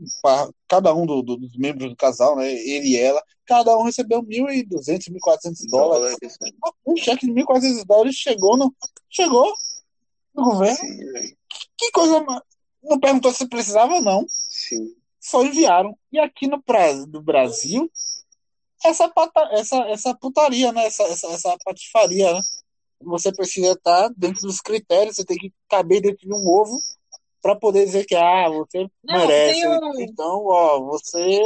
cada 0.68 0.94
um 0.94 1.06
do, 1.06 1.24
do, 1.24 1.38
dos 1.38 1.58
membros 1.58 1.90
do 1.90 1.96
casal, 1.96 2.36
né, 2.36 2.52
ele 2.52 2.90
e 2.90 2.98
ela, 2.98 3.22
cada 3.46 3.76
um 3.76 3.82
recebeu 3.82 4.22
1.200, 4.22 5.10
1.400 5.10 5.70
dólares. 5.70 6.18
Um 6.86 6.96
cheque 6.96 7.26
de 7.26 7.34
1.400 7.34 7.84
dólares 7.86 8.16
chegou 8.16 8.56
no, 8.56 8.74
chegou 9.10 9.52
no 10.36 10.44
governo. 10.44 10.78
Sim, 10.78 11.36
que, 11.76 11.92
coisa, 11.92 12.24
não 12.84 13.00
perguntou 13.00 13.34
se 13.34 13.48
precisava 13.48 13.96
ou 13.96 14.02
não. 14.02 14.26
Sim. 14.30 14.96
Só 15.20 15.44
enviaram. 15.44 15.98
E 16.12 16.20
aqui 16.20 16.48
no, 16.48 16.64
no 17.08 17.22
Brasil, 17.22 17.92
essa, 18.86 19.10
pata, 19.10 19.42
essa, 19.52 19.78
essa 19.90 20.16
putaria, 20.16 20.72
né, 20.72 20.86
essa, 20.86 21.04
essa, 21.04 21.28
essa 21.28 21.58
patifaria, 21.66 22.34
né? 22.34 22.42
Você 23.02 23.32
precisa 23.32 23.72
estar 23.72 24.10
dentro 24.16 24.42
dos 24.42 24.60
critérios, 24.60 25.16
você 25.16 25.26
tem 25.26 25.38
que 25.38 25.54
caber 25.70 26.02
dentro 26.02 26.28
de 26.28 26.34
um 26.34 26.48
ovo 26.48 26.80
para 27.42 27.56
poder 27.56 27.86
dizer 27.86 28.06
que 28.06 28.16
ah, 28.16 28.50
você 28.50 28.88
não, 29.04 29.20
merece. 29.20 29.68
Um... 29.68 30.02
Então, 30.02 30.46
ó, 30.46 30.80
você 30.82 31.42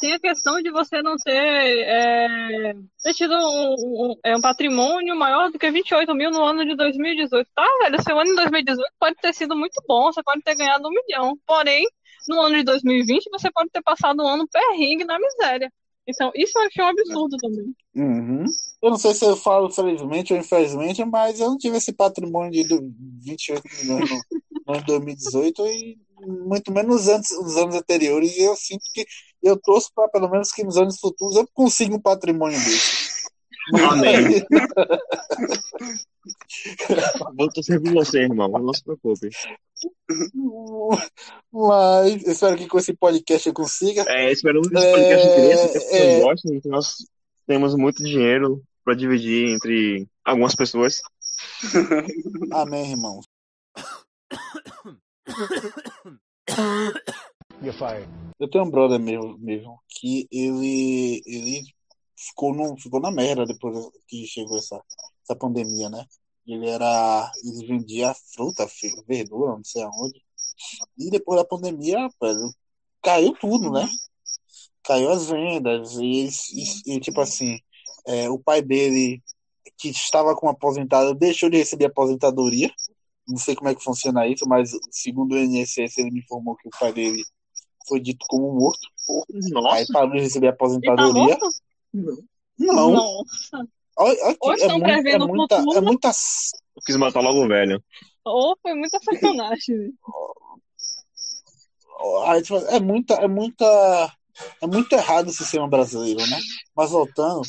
tem 0.00 0.12
a 0.12 0.20
questão 0.20 0.60
de 0.60 0.70
você 0.70 1.02
não 1.02 1.16
ter, 1.16 1.32
é, 1.32 2.74
ter 3.02 3.14
tido 3.14 3.32
um, 3.34 3.74
um, 3.78 4.14
é, 4.22 4.36
um, 4.36 4.40
patrimônio 4.40 5.16
maior 5.16 5.50
do 5.50 5.58
que 5.58 5.70
28 5.70 6.14
mil 6.14 6.30
no 6.30 6.44
ano 6.44 6.64
de 6.64 6.76
2018. 6.76 7.48
Tá, 7.54 7.66
velho? 7.82 8.02
Seu 8.02 8.18
ano 8.18 8.30
de 8.30 8.36
2018 8.36 8.92
pode 9.00 9.16
ter 9.16 9.32
sido 9.32 9.56
muito 9.56 9.82
bom, 9.88 10.12
você 10.12 10.22
pode 10.22 10.42
ter 10.42 10.56
ganhado 10.56 10.86
um 10.86 10.90
milhão. 10.90 11.38
Porém, 11.46 11.86
no 12.28 12.40
ano 12.40 12.56
de 12.56 12.64
2020, 12.64 13.30
você 13.30 13.50
pode 13.50 13.70
ter 13.70 13.82
passado 13.82 14.22
um 14.22 14.28
ano 14.28 14.46
perrengue 14.48 15.04
na 15.04 15.18
miséria. 15.18 15.72
Então, 16.06 16.30
isso 16.34 16.58
eu 16.58 16.66
achei 16.66 16.84
um 16.84 16.88
absurdo 16.88 17.36
também. 17.36 17.74
Uhum. 17.94 18.44
Eu 18.82 18.90
não 18.90 18.98
sei 18.98 19.12
se 19.12 19.24
eu 19.24 19.36
falo 19.36 19.70
felizmente 19.70 20.32
ou 20.32 20.38
infelizmente, 20.38 21.04
mas 21.04 21.40
eu 21.40 21.48
não 21.48 21.58
tive 21.58 21.76
esse 21.76 21.92
patrimônio 21.92 22.50
de 22.50 22.62
28 23.24 23.62
milhões 23.82 24.10
ano 24.68 24.80
de 24.80 24.86
2018 24.86 25.66
e 25.66 25.98
muito 26.20 26.72
menos 26.72 27.08
antes, 27.08 27.30
nos 27.36 27.56
anos 27.56 27.74
anteriores. 27.74 28.36
E 28.36 28.42
eu 28.42 28.54
sinto 28.56 28.84
que 28.92 29.06
eu 29.42 29.56
torço 29.56 29.90
para 29.94 30.08
pelo 30.08 30.28
menos 30.30 30.52
que 30.52 30.64
nos 30.64 30.76
anos 30.76 30.98
futuros 30.98 31.36
eu 31.36 31.48
consiga 31.52 31.94
um 31.94 32.00
patrimônio 32.00 32.58
desse. 32.58 33.08
Amém. 33.90 34.44
Vou 37.36 37.48
torcer 37.48 37.80
por 37.80 37.92
você, 37.92 38.20
irmão. 38.22 38.48
Não 38.48 38.72
se 38.72 38.82
preocupe. 38.82 39.30
Mas 41.52 42.22
espero 42.26 42.56
que 42.56 42.66
com 42.66 42.78
esse 42.78 42.94
podcast 42.94 43.48
eu 43.48 43.54
consiga. 43.54 44.04
É, 44.08 44.32
esperamos 44.32 44.68
que 44.68 44.76
esse 44.76 44.90
podcast 44.90 45.28
é, 45.28 45.34
cresça, 45.34 45.68
que 45.68 45.78
as 45.78 45.84
pessoas 45.84 46.02
é... 46.02 46.20
gostem, 46.20 46.60
que 46.60 46.68
nós 46.68 46.96
temos 47.46 47.74
muito 47.74 48.02
dinheiro 48.02 48.62
para 48.84 48.94
dividir 48.94 49.48
entre 49.54 50.06
algumas 50.24 50.54
pessoas. 50.54 51.00
Amém, 52.52 52.92
irmão. 52.92 53.20
Eu 58.38 58.48
tenho 58.48 58.64
um 58.64 58.70
brother 58.70 59.00
meu 59.00 59.36
mesmo 59.38 59.80
que 59.88 60.28
ele 60.30 61.22
ele 61.26 61.62
ficou 62.16 62.54
no, 62.54 62.76
ficou 62.78 63.00
na 63.00 63.10
merda 63.10 63.46
depois 63.46 63.88
que 64.06 64.26
chegou 64.26 64.58
essa 64.58 64.80
essa 65.24 65.36
pandemia, 65.36 65.88
né? 65.88 66.04
Ele 66.46 66.68
era 66.68 67.30
ele 67.44 67.66
vendia 67.66 68.14
fruta, 68.34 68.66
verdura, 69.06 69.56
não 69.56 69.64
sei 69.64 69.82
aonde. 69.82 70.22
E 70.96 71.10
depois 71.10 71.38
da 71.38 71.44
pandemia, 71.44 72.08
caiu 73.02 73.32
tudo, 73.38 73.70
né? 73.70 73.86
Caiu 74.82 75.10
as 75.10 75.28
vendas 75.28 75.94
e, 75.96 76.28
e, 76.54 76.94
e 76.94 77.00
tipo 77.00 77.20
assim, 77.20 77.58
é, 78.06 78.30
o 78.30 78.38
pai 78.38 78.62
dele 78.62 79.22
que 79.76 79.90
estava 79.90 80.34
com 80.34 80.48
aposentado 80.48 81.14
deixou 81.14 81.50
de 81.50 81.58
receber 81.58 81.86
aposentadoria 81.86 82.72
não 83.28 83.36
sei 83.36 83.54
como 83.54 83.68
é 83.68 83.74
que 83.74 83.84
funciona 83.84 84.26
isso, 84.26 84.48
mas 84.48 84.70
segundo 84.90 85.34
o 85.34 85.38
INSS, 85.38 85.98
ele 85.98 86.10
me 86.10 86.20
informou 86.20 86.56
que 86.56 86.68
o 86.68 86.78
pai 86.78 86.92
dele 86.92 87.22
foi 87.86 88.00
dito 88.00 88.24
como 88.28 88.54
morto. 88.54 88.88
Nossa. 89.52 89.76
Aí 89.76 89.86
parou 89.92 90.12
de 90.12 90.20
receber 90.20 90.48
aposentadoria. 90.48 91.38
Tá 91.38 91.48
não. 91.92 92.16
Não. 92.58 92.90
Nossa. 92.92 93.68
Olha, 93.96 94.28
aqui, 94.28 94.38
Ou 94.40 94.54
estão 94.54 94.76
é 94.76 94.80
prevendo 94.80 95.24
é 95.24 95.26
muita, 95.26 95.58
futuro. 95.58 95.78
É 95.78 95.80
muita... 95.80 96.08
Eu 96.08 96.82
quis 96.86 96.96
matar 96.96 97.20
logo 97.20 97.44
o 97.44 97.48
velho. 97.48 97.82
Ou 98.24 98.56
foi 98.62 98.74
muita 98.74 98.98
sacanagem. 99.00 99.92
é 102.70 102.80
muita, 102.80 103.14
é 103.14 103.28
muita, 103.28 104.14
é 104.60 104.66
muito 104.66 104.92
errado 104.92 105.28
o 105.28 105.32
sistema 105.32 105.68
brasileiro, 105.68 106.20
né? 106.20 106.38
Mas 106.76 106.90
voltando, 106.90 107.42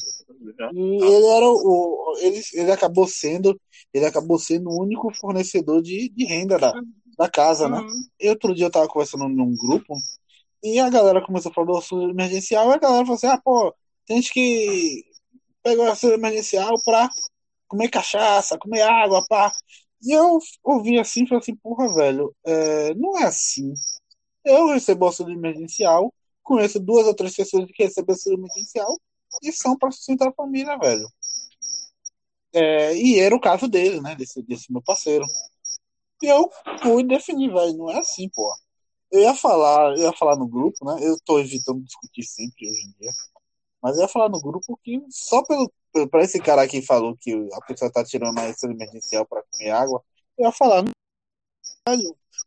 ele 0.72 1.26
era 1.26 1.46
o, 1.46 2.16
ele, 2.20 2.42
ele 2.54 2.72
acabou 2.72 3.08
sendo, 3.08 3.60
ele 3.94 4.06
acabou 4.06 4.38
sendo 4.40 4.70
o 4.70 4.82
único 4.82 5.14
fornecedor 5.14 5.82
de, 5.82 6.10
de 6.10 6.26
renda 6.26 6.58
da, 6.58 6.74
da 7.18 7.30
casa, 7.30 7.68
né? 7.68 7.80
uhum. 7.80 8.04
E 8.20 8.30
outro 8.30 8.54
dia 8.56 8.66
eu 8.66 8.72
tava 8.72 8.88
conversando 8.88 9.28
num 9.28 9.56
grupo 9.56 9.96
e 10.64 10.80
a 10.80 10.90
galera 10.90 11.26
começou 11.26 11.52
a 11.52 11.54
falar 11.54 11.68
do 11.68 11.76
auxílio 11.76 12.10
emergencial 12.10 12.70
e 12.70 12.74
a 12.74 12.78
galera 12.78 13.06
falou 13.06 13.16
assim: 13.16 13.28
ah, 13.28 13.42
pô, 13.44 13.74
tem 14.06 14.18
gente 14.18 14.34
que 14.34 15.04
pegou 15.64 15.86
o 15.86 15.90
auxílio 15.90 16.16
emergencial 16.16 16.74
pra 16.84 17.10
comer 17.68 17.90
cachaça, 17.90 18.58
comer 18.58 18.82
água, 18.82 19.26
pá. 19.30 19.52
E 20.02 20.12
eu 20.14 20.40
ouvi 20.64 21.00
assim 21.00 21.24
e 21.24 21.28
falei 21.28 21.42
assim: 21.42 21.56
porra, 21.56 21.94
velho, 21.94 22.34
é, 22.46 22.94
não 22.96 23.18
é 23.20 23.26
assim. 23.26 23.74
Eu 24.44 24.68
recebo 24.68 25.06
auxílio 25.06 25.34
emergencial, 25.34 26.14
conheço 26.50 26.80
duas 26.80 27.06
ou 27.06 27.14
três 27.14 27.36
pessoas 27.36 27.70
que 27.72 27.84
recebem 27.84 28.14
auxílio 28.14 28.40
emergencial 28.40 29.00
e 29.44 29.52
são 29.52 29.78
para 29.78 29.92
sustentar 29.92 30.30
a 30.30 30.34
família, 30.34 30.78
velho. 30.80 31.08
É, 32.52 32.96
e 32.96 33.20
era 33.20 33.36
o 33.36 33.40
caso 33.40 33.68
dele, 33.68 34.02
né? 34.02 34.16
Desse, 34.16 34.42
desse 34.42 34.72
meu 34.72 34.82
parceiro. 34.82 35.24
E 36.24 36.26
eu 36.26 36.50
fui 36.82 37.04
definir, 37.04 37.54
velho. 37.54 37.78
Não 37.78 37.92
é 37.92 38.00
assim, 38.00 38.28
pô. 38.30 38.52
Eu 39.12 39.22
ia 39.22 39.36
falar, 39.36 39.96
eu 39.96 40.04
ia 40.04 40.14
falar 40.14 40.36
no 40.36 40.48
grupo, 40.48 40.84
né? 40.86 40.98
Eu 41.02 41.18
tô 41.24 41.40
evitando 41.40 41.84
discutir 41.84 42.24
sempre 42.24 42.68
hoje 42.68 42.88
em 42.88 43.00
dia. 43.00 43.12
Mas 43.82 43.96
eu 43.96 44.04
ia 44.04 44.08
falar 44.08 44.30
no 44.30 44.42
grupo 44.42 44.80
que 44.84 45.02
só 45.10 45.44
pelo. 45.44 45.72
Pra 46.12 46.24
esse 46.24 46.40
cara 46.40 46.68
que 46.68 46.82
falou 46.84 47.18
que 47.20 47.34
a 47.54 47.62
pessoa 47.62 47.92
tá 47.92 48.04
tirando 48.04 48.38
a 48.38 48.44
receita 48.44 48.74
emergencial 48.76 49.26
pra 49.26 49.44
comer 49.44 49.72
água, 49.72 50.04
eu 50.38 50.46
ia 50.46 50.52
falar. 50.52 50.84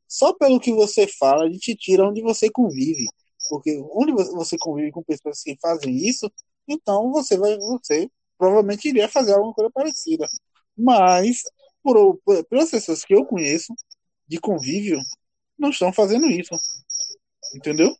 Só 0.06 0.32
pelo 0.34 0.60
que 0.60 0.72
você 0.72 1.08
fala, 1.08 1.44
a 1.44 1.50
gente 1.50 1.74
tira 1.74 2.08
onde 2.08 2.22
você 2.22 2.48
convive. 2.50 3.06
Porque 3.52 3.78
onde 3.92 4.12
você 4.12 4.56
convive 4.58 4.90
com 4.90 5.02
pessoas 5.02 5.42
que 5.42 5.58
fazem 5.60 5.94
isso, 5.94 6.32
então 6.66 7.12
você 7.12 7.36
vai, 7.36 7.54
você 7.58 8.10
provavelmente 8.38 8.88
iria 8.88 9.06
fazer 9.10 9.34
alguma 9.34 9.52
coisa 9.52 9.70
parecida. 9.70 10.26
Mas, 10.74 11.42
por, 11.82 12.16
por, 12.24 12.42
pelas 12.46 12.70
pessoas 12.70 13.04
que 13.04 13.14
eu 13.14 13.26
conheço, 13.26 13.74
de 14.26 14.40
convívio, 14.40 14.98
não 15.58 15.68
estão 15.68 15.92
fazendo 15.92 16.30
isso. 16.30 16.54
Entendeu? 17.54 17.94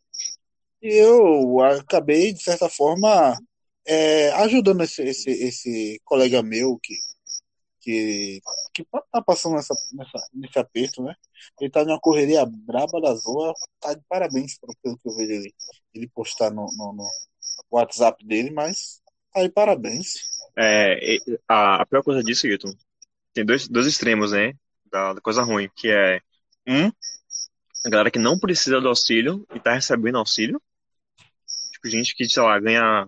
E 0.81 0.87
eu 0.95 1.61
acabei, 1.61 2.33
de 2.33 2.41
certa 2.41 2.67
forma, 2.67 3.39
é, 3.85 4.31
ajudando 4.31 4.81
esse, 4.81 5.03
esse, 5.03 5.29
esse 5.29 6.01
colega 6.03 6.41
meu 6.41 6.79
que, 6.81 6.95
que, 7.83 8.41
que 8.73 8.85
tá 9.11 9.21
passando 9.21 9.55
nessa, 9.55 9.75
nessa, 9.91 10.29
nesse 10.33 10.57
aperto, 10.57 11.03
né? 11.03 11.13
Ele 11.59 11.69
tá 11.69 11.83
numa 11.83 11.99
correria 11.99 12.45
braba 12.45 13.01
da 13.01 13.13
zoa, 13.13 13.53
tá 13.79 13.93
de 13.93 14.01
parabéns 14.07 14.57
pelo 14.57 14.73
que 14.73 15.07
eu 15.09 15.15
vejo 15.15 15.31
ele, 15.31 15.53
ele 15.93 16.07
postar 16.07 16.49
no, 16.49 16.65
no, 16.77 16.93
no 16.93 17.09
WhatsApp 17.69 18.25
dele, 18.25 18.51
mas 18.51 19.01
aí 19.35 19.49
parabéns. 19.49 20.13
É, 20.57 21.17
a, 21.47 21.81
a 21.81 21.85
pior 21.85 22.03
coisa 22.03 22.23
disso, 22.23 22.47
Hilton, 22.47 22.73
tem 23.33 23.45
dois, 23.45 23.67
dois 23.67 23.85
extremos, 23.85 24.31
né? 24.31 24.53
Da, 24.89 25.13
da, 25.13 25.21
coisa 25.21 25.43
ruim, 25.43 25.69
que 25.75 25.89
é 25.89 26.21
um, 26.67 26.87
a 27.85 27.89
galera 27.89 28.11
que 28.11 28.19
não 28.19 28.39
precisa 28.39 28.79
do 28.79 28.87
auxílio 28.87 29.45
e 29.53 29.59
tá 29.59 29.73
recebendo 29.73 30.17
auxílio. 30.17 30.61
Tipo, 31.73 31.89
gente 31.89 32.15
que, 32.15 32.29
sei 32.29 32.43
lá, 32.43 32.57
ganha 32.59 33.07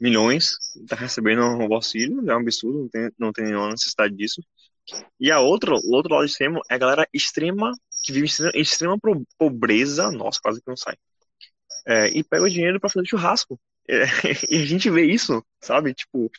milhões 0.00 0.52
e 0.76 0.86
tá 0.86 0.96
recebendo 0.96 1.42
o 1.42 1.74
auxílio, 1.74 2.28
é 2.30 2.34
um 2.34 2.40
absurdo, 2.40 2.82
não 2.82 2.88
tem, 2.88 3.10
não 3.18 3.32
tem 3.32 3.44
nenhuma 3.46 3.70
necessidade 3.70 4.14
disso. 4.14 4.42
E 5.20 5.30
a 5.30 5.40
outra, 5.40 5.72
o 5.74 5.94
outro 5.94 6.14
lado 6.14 6.24
extremo 6.24 6.60
é 6.70 6.74
a 6.74 6.78
galera 6.78 7.08
extrema, 7.12 7.72
que 8.04 8.12
vive 8.12 8.28
em 8.54 8.60
extrema 8.60 8.98
pobreza, 9.36 10.10
nossa, 10.10 10.40
quase 10.42 10.60
que 10.60 10.68
não 10.68 10.76
sai 10.76 10.96
é, 11.88 12.08
e 12.08 12.22
pega 12.22 12.44
o 12.44 12.50
dinheiro 12.50 12.78
para 12.78 12.90
fazer 12.90 13.06
churrasco. 13.06 13.58
É, 13.88 14.02
e 14.50 14.62
a 14.62 14.66
gente 14.66 14.90
vê 14.90 15.06
isso, 15.06 15.42
sabe? 15.60 15.94
Tipo, 15.94 16.30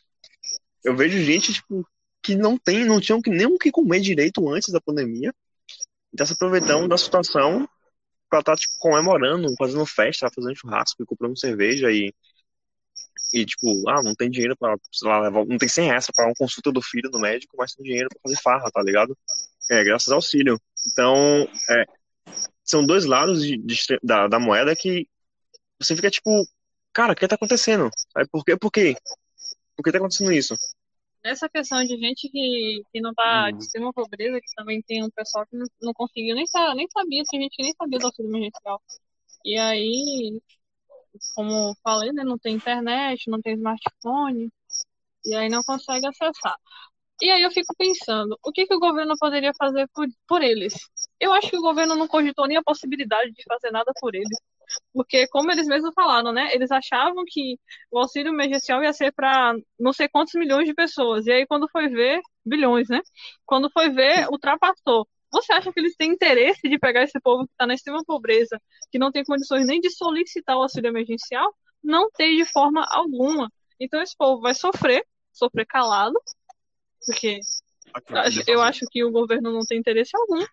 eu 0.84 0.96
vejo 0.96 1.18
gente, 1.24 1.54
tipo, 1.54 1.86
que 2.22 2.36
não 2.36 2.58
tem, 2.58 2.86
não 2.86 3.02
tinham 3.02 3.20
nem 3.26 3.48
o 3.48 3.58
que 3.58 3.72
comer 3.72 4.00
direito 4.00 4.48
antes 4.48 4.72
da 4.72 4.80
pandemia, 4.80 5.34
e 6.14 6.18
tá 6.18 6.26
se 6.26 6.34
aproveitando 6.34 6.88
da 6.88 6.98
situação 6.98 7.68
pra 8.30 8.40
estar, 8.40 8.54
tá, 8.54 8.58
tipo, 8.58 8.76
comemorando, 8.80 9.48
fazendo 9.58 9.86
festa, 9.86 10.30
fazendo 10.34 10.56
churrasco, 10.56 11.06
comprando 11.06 11.40
cerveja 11.40 11.92
e 11.92 12.14
e 13.32 13.46
tipo, 13.46 13.88
ah, 13.90 14.02
não 14.04 14.16
tem 14.16 14.30
dinheiro 14.30 14.58
para, 14.58 14.76
sei 14.92 15.08
lá, 15.08 15.22
levar, 15.22 15.46
não 15.46 15.58
tem 15.58 15.70
100 15.70 15.86
reais 15.86 16.08
para 16.14 16.26
uma 16.26 16.36
consulta 16.36 16.72
do 16.72 16.82
filho 16.82 17.10
do 17.10 17.20
médico, 17.20 17.56
mas 17.58 17.74
tem 17.74 17.84
dinheiro 17.84 18.10
para 18.10 18.22
fazer 18.24 18.42
farra, 18.42 18.72
tá 18.72 18.82
ligado? 18.82 19.18
É, 19.70 19.84
graças 19.84 20.10
ao 20.10 20.16
auxílio. 20.16 20.60
Então, 20.92 21.48
é, 21.70 21.86
são 22.64 22.86
dois 22.86 23.06
lados 23.06 23.44
de, 23.44 23.58
de, 23.58 24.00
da, 24.04 24.28
da 24.28 24.40
moeda 24.40 24.76
que 24.76 25.08
você 25.80 25.96
fica 25.96 26.10
tipo, 26.10 26.30
cara, 26.94 27.14
o 27.14 27.16
que 27.16 27.28
tá 27.28 27.36
acontecendo? 27.36 27.90
Aí, 28.16 28.28
por 28.28 28.44
quê? 28.44 28.58
Por 28.58 28.72
quê? 28.72 28.96
Por 29.76 29.84
que 29.84 29.92
tá 29.92 29.98
acontecendo 29.98 30.32
isso? 30.32 30.56
Nessa 31.24 31.50
questão 31.50 31.84
de 31.84 31.98
gente 31.98 32.30
que, 32.30 32.82
que 32.92 33.02
não 33.02 33.14
tá 33.14 33.50
hum. 33.50 33.58
de 33.58 33.64
extrema 33.64 33.94
pobreza, 33.94 34.40
que 34.40 34.56
também 34.56 34.82
tem 34.82 35.04
um 35.04 35.10
pessoal 35.10 35.46
que 35.46 35.56
não, 35.56 35.66
não 35.82 35.94
conseguiu, 35.94 36.36
nem, 36.36 36.46
nem 36.76 36.88
sabia, 36.90 37.24
tem 37.30 37.42
gente 37.42 37.56
que 37.56 37.64
nem 37.64 37.74
sabia 37.74 38.00
do 38.00 38.06
auxílio 38.06 38.30
emergencial. 38.30 38.82
E 39.46 39.58
aí, 39.58 40.42
como 41.36 41.76
falei, 41.84 42.12
né, 42.12 42.24
não 42.24 42.38
tem 42.38 42.56
internet, 42.56 43.30
não 43.30 43.42
tem 43.42 43.56
smartphone, 43.56 44.50
e 45.26 45.36
aí 45.36 45.50
não 45.50 45.64
consegue 45.64 46.08
acessar. 46.08 46.56
E 47.22 47.30
aí 47.32 47.42
eu 47.44 47.52
fico 47.52 47.76
pensando, 47.78 48.38
o 48.46 48.52
que, 48.52 48.66
que 48.68 48.76
o 48.76 48.80
governo 48.80 49.16
poderia 49.20 49.52
fazer 49.58 49.88
por, 49.94 50.08
por 50.28 50.42
eles? 50.42 50.74
Eu 51.20 51.34
acho 51.34 51.50
que 51.50 51.58
o 51.58 51.62
governo 51.62 51.96
não 51.96 52.08
cogitou 52.08 52.48
nem 52.48 52.58
a 52.58 52.64
possibilidade 52.64 53.32
de 53.34 53.44
fazer 53.44 53.72
nada 53.72 53.92
por 54.00 54.16
eles. 54.16 54.38
Porque, 54.94 55.28
como 55.30 55.52
eles 55.52 55.68
mesmos 55.68 55.94
falaram, 55.96 56.32
né? 56.32 56.54
Eles 56.54 56.72
achavam 56.72 57.24
que 57.28 57.58
o 57.92 58.00
auxílio 58.00 58.34
emergencial 58.34 58.84
ia 58.84 58.94
ser 58.94 59.12
para 59.14 59.54
não 59.80 59.94
sei 59.94 60.08
quantos 60.10 60.34
milhões 60.36 60.68
de 60.68 60.74
pessoas. 60.74 61.26
E 61.28 61.32
aí, 61.32 61.48
quando 61.48 61.68
foi 61.72 61.90
ver, 61.90 62.22
bilhões, 62.46 62.88
né? 62.90 63.02
Quando 63.46 63.70
foi 63.72 63.90
ver, 63.90 64.28
ultrapassou. 64.30 65.08
Você 65.32 65.54
acha 65.54 65.72
que 65.72 65.80
eles 65.80 65.96
têm 65.96 66.12
interesse 66.12 66.62
de 66.68 66.80
pegar 66.80 67.04
esse 67.04 67.20
povo 67.20 67.46
que 67.46 67.52
está 67.52 67.68
na 67.68 67.74
extrema 67.74 68.04
pobreza, 68.06 68.60
que 68.92 68.98
não 68.98 69.12
tem 69.12 69.24
condições 69.24 69.68
nem 69.68 69.80
de 69.80 69.92
solicitar 69.92 70.58
o 70.58 70.64
auxílio 70.64 70.90
emergencial? 70.90 71.54
Não 71.84 72.10
tem 72.12 72.38
de 72.38 72.46
forma 72.46 72.86
alguma. 72.90 73.52
Então 73.80 74.02
esse 74.02 74.16
povo 74.18 74.42
vai 74.42 74.54
sofrer, 74.54 75.06
sofrer 75.32 75.66
calado, 75.66 76.20
porque 77.06 77.40
eu 78.48 78.62
acho 78.62 78.86
que 78.92 79.04
o 79.04 79.12
governo 79.12 79.52
não 79.52 79.66
tem 79.66 79.80
interesse 79.80 80.12
algum 80.16 80.44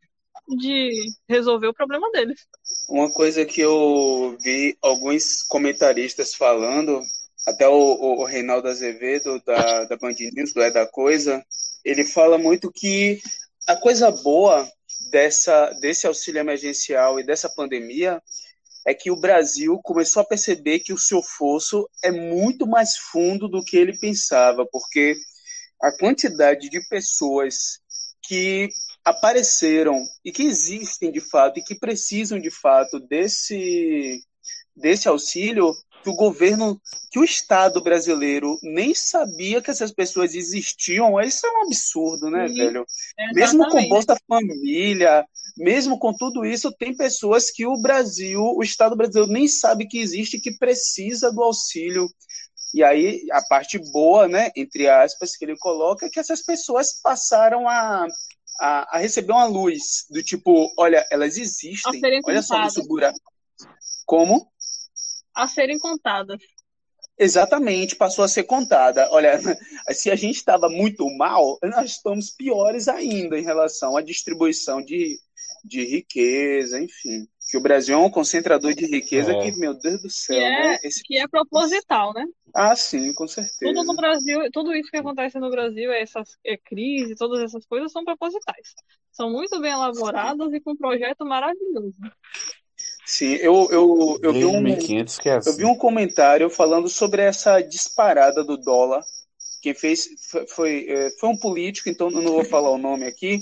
de 0.49 0.91
resolver 1.29 1.67
o 1.67 1.75
problema 1.75 2.11
deles. 2.13 2.47
Uma 2.89 3.13
coisa 3.13 3.45
que 3.45 3.61
eu 3.61 4.37
vi 4.41 4.77
alguns 4.81 5.43
comentaristas 5.43 6.35
falando, 6.35 7.01
até 7.47 7.67
o, 7.69 7.73
o, 7.73 8.21
o 8.21 8.25
Reinaldo 8.25 8.69
Azevedo, 8.69 9.43
da, 9.45 9.85
da 9.85 9.97
Band 9.97 10.15
News, 10.33 10.53
do 10.53 10.63
É 10.63 10.71
da 10.71 10.87
Coisa, 10.87 11.45
ele 11.85 12.05
fala 12.05 12.39
muito 12.39 12.71
que 12.71 13.21
a 13.67 13.77
coisa 13.77 14.11
boa 14.11 14.71
dessa, 15.11 15.71
desse 15.81 16.07
auxílio 16.07 16.41
emergencial 16.41 17.19
e 17.19 17.25
dessa 17.25 17.49
pandemia 17.49 18.23
é 18.87 18.95
que 18.95 19.11
o 19.11 19.21
Brasil 19.21 19.81
começou 19.83 20.23
a 20.23 20.27
perceber 20.27 20.79
que 20.79 20.93
o 20.93 20.99
seu 20.99 21.21
fosso 21.21 21.89
é 22.03 22.11
muito 22.11 22.67
mais 22.67 22.97
fundo 22.97 23.49
do 23.49 23.65
que 23.65 23.77
ele 23.77 23.99
pensava, 23.99 24.65
porque 24.71 25.17
a 25.83 25.91
quantidade 25.91 26.71
de 26.71 26.81
pessoas 26.89 27.81
que 28.23 28.69
apareceram 29.05 30.01
e 30.25 30.31
que 30.31 30.45
existem 30.45 31.11
de 31.11 31.21
fato 31.21 31.59
e 31.59 31.65
que 31.65 31.75
precisam 31.75 32.39
de 32.39 32.51
fato 32.51 33.01
desse, 33.01 34.23
desse 34.75 35.09
auxílio 35.09 35.75
que 36.03 36.11
o 36.11 36.15
governo, 36.15 36.81
que 37.11 37.19
o 37.19 37.25
Estado 37.25 37.83
brasileiro 37.83 38.59
nem 38.63 38.95
sabia 38.95 39.61
que 39.61 39.71
essas 39.71 39.93
pessoas 39.93 40.35
existiam, 40.35 41.21
isso 41.21 41.47
é 41.47 41.51
um 41.51 41.67
absurdo, 41.67 42.31
né, 42.31 42.49
Sim, 42.49 42.55
velho? 42.55 42.87
Exatamente. 42.87 43.35
Mesmo 43.35 43.69
com 43.71 43.89
Bolsa 43.89 44.17
Família, 44.29 45.27
mesmo 45.57 45.99
com 45.99 46.13
tudo 46.13 46.45
isso, 46.45 46.73
tem 46.73 46.97
pessoas 46.97 47.51
que 47.51 47.67
o 47.67 47.81
Brasil, 47.81 48.41
o 48.41 48.63
Estado 48.63 48.97
brasileiro 48.97 49.33
nem 49.33 49.49
sabe 49.49 49.87
que 49.87 49.99
existe, 49.99 50.41
que 50.41 50.57
precisa 50.57 51.33
do 51.33 51.43
auxílio. 51.43 52.09
E 52.75 52.83
aí, 52.83 53.27
a 53.33 53.43
parte 53.43 53.79
boa, 53.91 54.29
né, 54.29 54.51
entre 54.55 54.89
aspas, 54.89 55.37
que 55.37 55.45
ele 55.45 55.57
coloca, 55.57 56.07
é 56.07 56.11
que 56.11 56.21
essas 56.21 56.43
pessoas 56.43 57.01
passaram 57.03 57.69
a 57.69 58.07
a, 58.61 58.97
a 58.97 58.99
receber 58.99 59.33
uma 59.33 59.45
luz 59.45 60.07
do 60.11 60.23
tipo, 60.23 60.73
olha, 60.79 61.07
elas 61.11 61.37
existem, 61.37 62.01
olha 62.25 62.43
só 62.43 62.65
isso 62.65 62.87
buraco. 62.87 63.19
Como? 64.05 64.51
A 65.37 65.47
serem 65.47 65.79
contadas. 65.79 66.41
Exatamente, 67.19 67.97
passou 67.97 68.25
a 68.25 68.29
ser 68.29 68.45
contada. 68.45 69.09
Olha, 69.11 69.39
se 69.93 70.11
a 70.11 70.17
gente 70.17 70.37
estava 70.37 70.69
muito 70.69 71.09
mal, 71.17 71.59
nós 71.63 71.93
estamos 71.93 72.31
piores 72.31 72.89
ainda 72.89 73.39
em 73.39 73.45
relação 73.45 73.97
à 73.97 74.03
distribuição 74.03 74.83
de, 74.83 75.19
de 75.65 75.85
riqueza, 75.85 76.81
enfim. 76.81 77.27
Que 77.49 77.57
o 77.57 77.63
Brasil 77.63 77.95
é 77.95 77.99
um 77.99 78.11
concentrador 78.11 78.75
de 78.75 78.87
riqueza 78.87 79.33
é. 79.33 79.41
que, 79.41 79.59
meu 79.59 79.73
Deus 79.73 80.03
do 80.03 80.11
céu, 80.11 80.37
que 80.37 80.43
é, 80.43 80.51
né? 80.51 80.79
Esse... 80.83 81.03
Que 81.05 81.19
é 81.19 81.29
proposital, 81.29 82.13
né? 82.13 82.27
Ah, 82.53 82.75
sim, 82.75 83.15
com 83.15 83.29
certeza. 83.29 83.73
Tudo 83.73 83.85
no 83.85 83.95
Brasil, 83.95 84.41
tudo 84.53 84.75
isso 84.75 84.91
que 84.91 84.97
acontece 84.97 85.39
no 85.39 85.49
Brasil, 85.49 85.93
essas 85.93 86.37
é, 86.45 86.57
crises, 86.57 87.17
todas 87.17 87.41
essas 87.41 87.65
coisas 87.65 87.93
são 87.93 88.05
propositais. 88.05 88.75
São 89.13 89.31
muito 89.31 89.61
bem 89.61 89.73
elaboradas 89.73 90.53
e 90.53 90.61
com 90.61 90.73
um 90.73 90.77
projeto 90.77 91.25
maravilhoso. 91.25 91.95
Sim, 93.07 93.35
eu, 93.35 93.69
eu, 93.71 94.19
eu, 94.21 94.33
vi 94.33 94.45
um, 94.45 94.67
eu 94.67 95.53
vi 95.57 95.65
um 95.65 95.77
comentário 95.77 96.51
falando 96.51 96.89
sobre 96.89 97.23
essa 97.23 97.61
disparada 97.61 98.43
do 98.43 98.57
dólar. 98.57 99.01
Quem 99.63 99.73
fez 99.73 100.09
foi, 100.29 100.47
foi, 100.49 100.87
é, 100.89 101.11
foi 101.21 101.29
um 101.29 101.37
político, 101.37 101.89
então 101.89 102.11
eu 102.11 102.21
não 102.21 102.33
vou 102.33 102.45
falar 102.45 102.71
o 102.71 102.79
nome 102.79 103.07
aqui, 103.07 103.41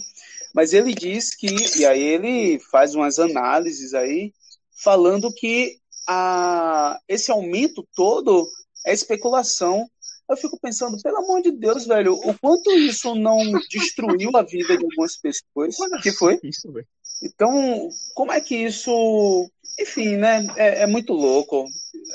mas 0.55 0.75
ele 0.75 0.95
diz 0.95 1.35
que, 1.35 1.49
e 1.79 1.87
aí 1.87 2.03
ele 2.03 2.59
faz 2.71 2.95
umas 2.95 3.19
análises 3.19 3.95
aí, 3.95 4.35
falando 4.83 5.33
que 5.33 5.79
a, 6.07 7.01
esse 7.09 7.31
aumento 7.31 7.89
todo 7.97 8.47
é 8.87 8.93
especulação. 8.93 9.89
Eu 10.29 10.37
fico 10.37 10.59
pensando, 10.61 11.01
pelo 11.03 11.19
amor 11.19 11.41
de 11.41 11.53
Deus, 11.53 11.87
velho, 11.87 12.15
o 12.15 12.39
quanto 12.39 12.71
isso 12.73 13.15
não 13.15 13.39
destruiu 13.71 14.31
a 14.37 14.43
vida 14.43 14.77
de 14.77 14.85
algumas 14.85 15.17
pessoas. 15.17 15.79
O 15.79 16.01
que 16.03 16.13
foi? 16.13 16.39
Isso, 16.43 16.71
velho. 16.71 16.87
Então, 17.23 17.89
como 18.15 18.33
é 18.33 18.41
que 18.41 18.57
isso. 18.57 19.51
Enfim, 19.81 20.17
né? 20.17 20.47
É, 20.57 20.83
é 20.83 20.87
muito 20.87 21.13
louco. 21.13 21.67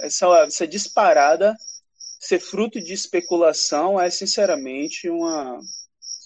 Essa, 0.02 0.28
essa 0.46 0.68
disparada 0.68 1.56
ser 2.20 2.40
fruto 2.40 2.82
de 2.82 2.94
especulação 2.94 4.00
é, 4.00 4.10
sinceramente, 4.10 5.10
uma, 5.10 5.60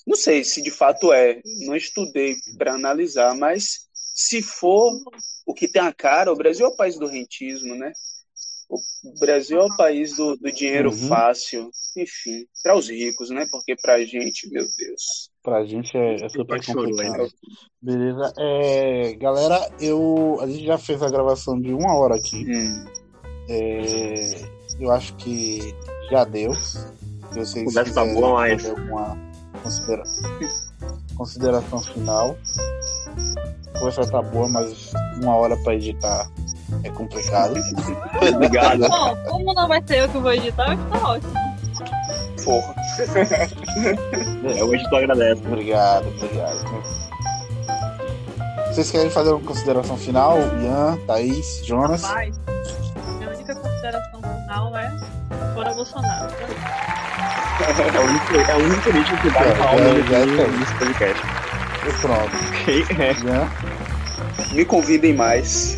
não 0.05 0.15
sei 0.15 0.43
se 0.43 0.61
de 0.61 0.71
fato 0.71 1.13
é, 1.13 1.41
não 1.65 1.75
estudei 1.75 2.35
para 2.57 2.73
analisar, 2.73 3.35
mas 3.35 3.87
se 3.93 4.41
for 4.41 4.91
o 5.45 5.53
que 5.53 5.67
tem 5.67 5.81
a 5.81 5.93
cara, 5.93 6.31
o 6.31 6.35
Brasil 6.35 6.65
é 6.65 6.69
o 6.69 6.75
país 6.75 6.97
do 6.97 7.07
rentismo, 7.07 7.75
né? 7.75 7.91
O 8.69 9.19
Brasil 9.19 9.59
é 9.59 9.65
o 9.65 9.77
país 9.77 10.15
do, 10.15 10.35
do 10.35 10.51
dinheiro 10.51 10.89
uhum. 10.89 11.07
fácil, 11.07 11.69
enfim, 11.95 12.45
para 12.63 12.75
os 12.75 12.89
ricos, 12.89 13.29
né? 13.29 13.45
Porque 13.51 13.75
para 13.75 13.95
a 13.95 14.05
gente, 14.05 14.49
meu 14.49 14.65
Deus. 14.77 15.29
Para 15.43 15.57
a 15.57 15.65
gente 15.65 15.95
é, 15.95 16.15
é 16.15 16.29
super 16.29 16.65
complicado. 16.65 17.29
Beleza. 17.83 18.33
É, 18.37 19.13
galera, 19.19 19.69
eu, 19.77 20.39
a 20.41 20.47
gente 20.47 20.65
já 20.65 20.77
fez 20.77 21.03
a 21.03 21.09
gravação 21.09 21.59
de 21.59 21.73
uma 21.73 21.93
hora 21.97 22.15
aqui. 22.15 22.45
Hum. 22.49 22.85
É, 23.49 24.45
eu 24.79 24.89
acho 24.89 25.13
que 25.15 25.75
já 26.09 26.23
deu. 26.23 26.53
Se 26.55 26.79
vocês 27.35 27.65
Conversa 27.65 27.93
tá 27.93 28.05
boa, 28.05 28.33
mas... 28.35 28.69
alguma 28.69 29.17
considera... 29.61 30.03
consideração 31.17 31.79
final. 31.81 32.37
A 33.67 33.79
conversa 33.79 34.09
tá 34.09 34.21
boa, 34.21 34.47
mas 34.47 34.93
uma 35.21 35.35
hora 35.35 35.57
para 35.57 35.75
editar 35.75 36.31
é 36.83 36.89
complicado. 36.89 37.55
Obrigado. 38.33 38.87
Bom, 38.87 39.15
como 39.29 39.53
não 39.53 39.67
vai 39.67 39.85
ser 39.85 40.03
eu 40.03 40.09
que 40.09 40.17
vou 40.19 40.31
editar, 40.31 40.77
tá 40.89 41.09
ótimo. 41.09 41.33
Porra. 42.45 42.75
é, 44.57 44.63
o 44.63 44.73
editor 44.73 44.99
agradece. 44.99 45.41
Obrigado, 45.45 46.07
obrigado. 46.07 47.02
Vocês 48.73 48.89
querem 48.89 49.09
fazer 49.11 49.29
uma 49.29 49.39
consideração 49.39 49.95
final? 49.95 50.35
Ian, 50.59 50.97
Thaís, 51.05 51.63
Jonas? 51.63 52.01
Rapaz, 52.01 52.35
minha 53.19 53.29
única 53.29 53.55
consideração 53.55 54.19
final 54.19 54.75
é 54.75 54.97
fora 55.53 55.73
Bolsonaro. 55.75 56.33
É 57.93 57.99
o 57.99 58.03
único, 58.03 58.35
é 58.35 58.55
o 58.55 58.65
único 58.65 58.81
político 58.81 59.17
que 59.21 59.29
vai 59.29 59.55
falar 59.55 59.75
o 59.75 59.79
nome 59.79 60.57
nesse 60.57 60.73
podcast. 60.73 61.23
E 61.87 62.01
pronto. 62.01 62.35
Ok, 62.61 62.85
é. 64.49 64.55
Me 64.55 64.65
convidem 64.65 65.13
mais. 65.13 65.77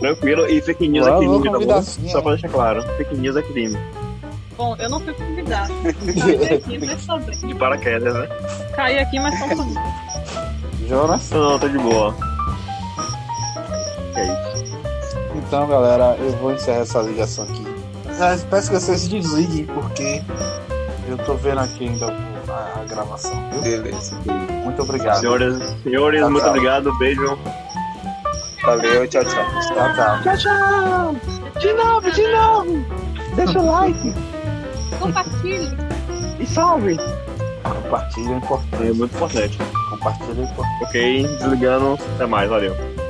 Tranquilo, 0.00 0.50
e 0.50 0.60
fake 0.60 0.88
news 0.88 1.06
é 1.06 1.16
crime, 1.18 1.44
tá 1.44 1.58
bom? 1.60 1.82
Só 1.82 2.20
pra 2.20 2.32
deixar 2.32 2.48
claro, 2.48 2.82
fake 2.96 3.14
news 3.16 3.36
é 3.36 3.42
crime. 3.42 3.78
Bom, 4.56 4.74
eu 4.80 4.90
não 4.90 4.98
fui 4.98 5.14
convidado. 5.14 5.72
Caí 5.82 6.54
aqui, 6.54 6.78
mas 6.84 7.06
bem. 7.24 7.48
De 7.48 7.54
paraquedas, 7.54 8.12
né? 8.12 8.26
Caí 8.74 8.98
aqui, 8.98 9.20
mas 9.20 9.38
tô 9.38 9.56
comigo. 9.56 9.80
Jonas? 10.88 11.30
Não, 11.30 11.58
tô 11.58 11.68
de 11.68 11.78
boa. 11.78 12.14
É 14.16 14.24
isso. 14.24 14.76
Então, 15.34 15.66
galera, 15.66 16.16
eu 16.18 16.32
vou 16.38 16.52
encerrar 16.52 16.80
essa 16.80 17.00
ligação 17.00 17.44
aqui. 17.44 17.64
Ah, 18.20 18.36
peço 18.48 18.70
que 18.70 18.78
vocês 18.78 19.08
desliguem, 19.08 19.66
porque 19.66 20.22
eu 21.08 21.18
tô 21.18 21.34
vendo 21.34 21.60
aqui 21.60 21.88
ainda 21.88 22.06
a, 22.48 22.80
a 22.80 22.84
gravação, 22.84 23.50
viu? 23.50 23.62
Beleza. 23.62 24.16
Muito 24.64 24.82
obrigado. 24.82 25.20
Senhores, 25.20 25.56
senhores 25.82 26.20
tchau, 26.20 26.30
muito 26.30 26.42
tchau. 26.42 26.50
obrigado. 26.50 26.98
Beijo. 26.98 27.38
Valeu, 28.64 29.06
tchau, 29.08 29.24
tchau. 29.24 29.44
Tchau, 29.74 29.94
tchau. 29.94 30.22
Tchau, 30.22 30.36
tchau. 30.38 31.16
De 31.60 31.72
novo, 31.72 32.10
de 32.10 32.28
novo. 32.28 32.84
Deixa 33.36 33.58
o 33.58 33.66
like. 33.66 34.14
Compartilhe. 35.00 35.76
E 36.38 36.46
salve. 36.46 36.96
Compartilha 37.62 38.32
é 38.32 38.36
importante. 38.36 38.82
É 38.88 38.92
muito 38.92 39.14
importante. 39.14 39.58
Ok, 40.82 41.22
desligando. 41.38 41.98
Até 42.14 42.26
mais, 42.26 42.48
valeu. 42.48 43.03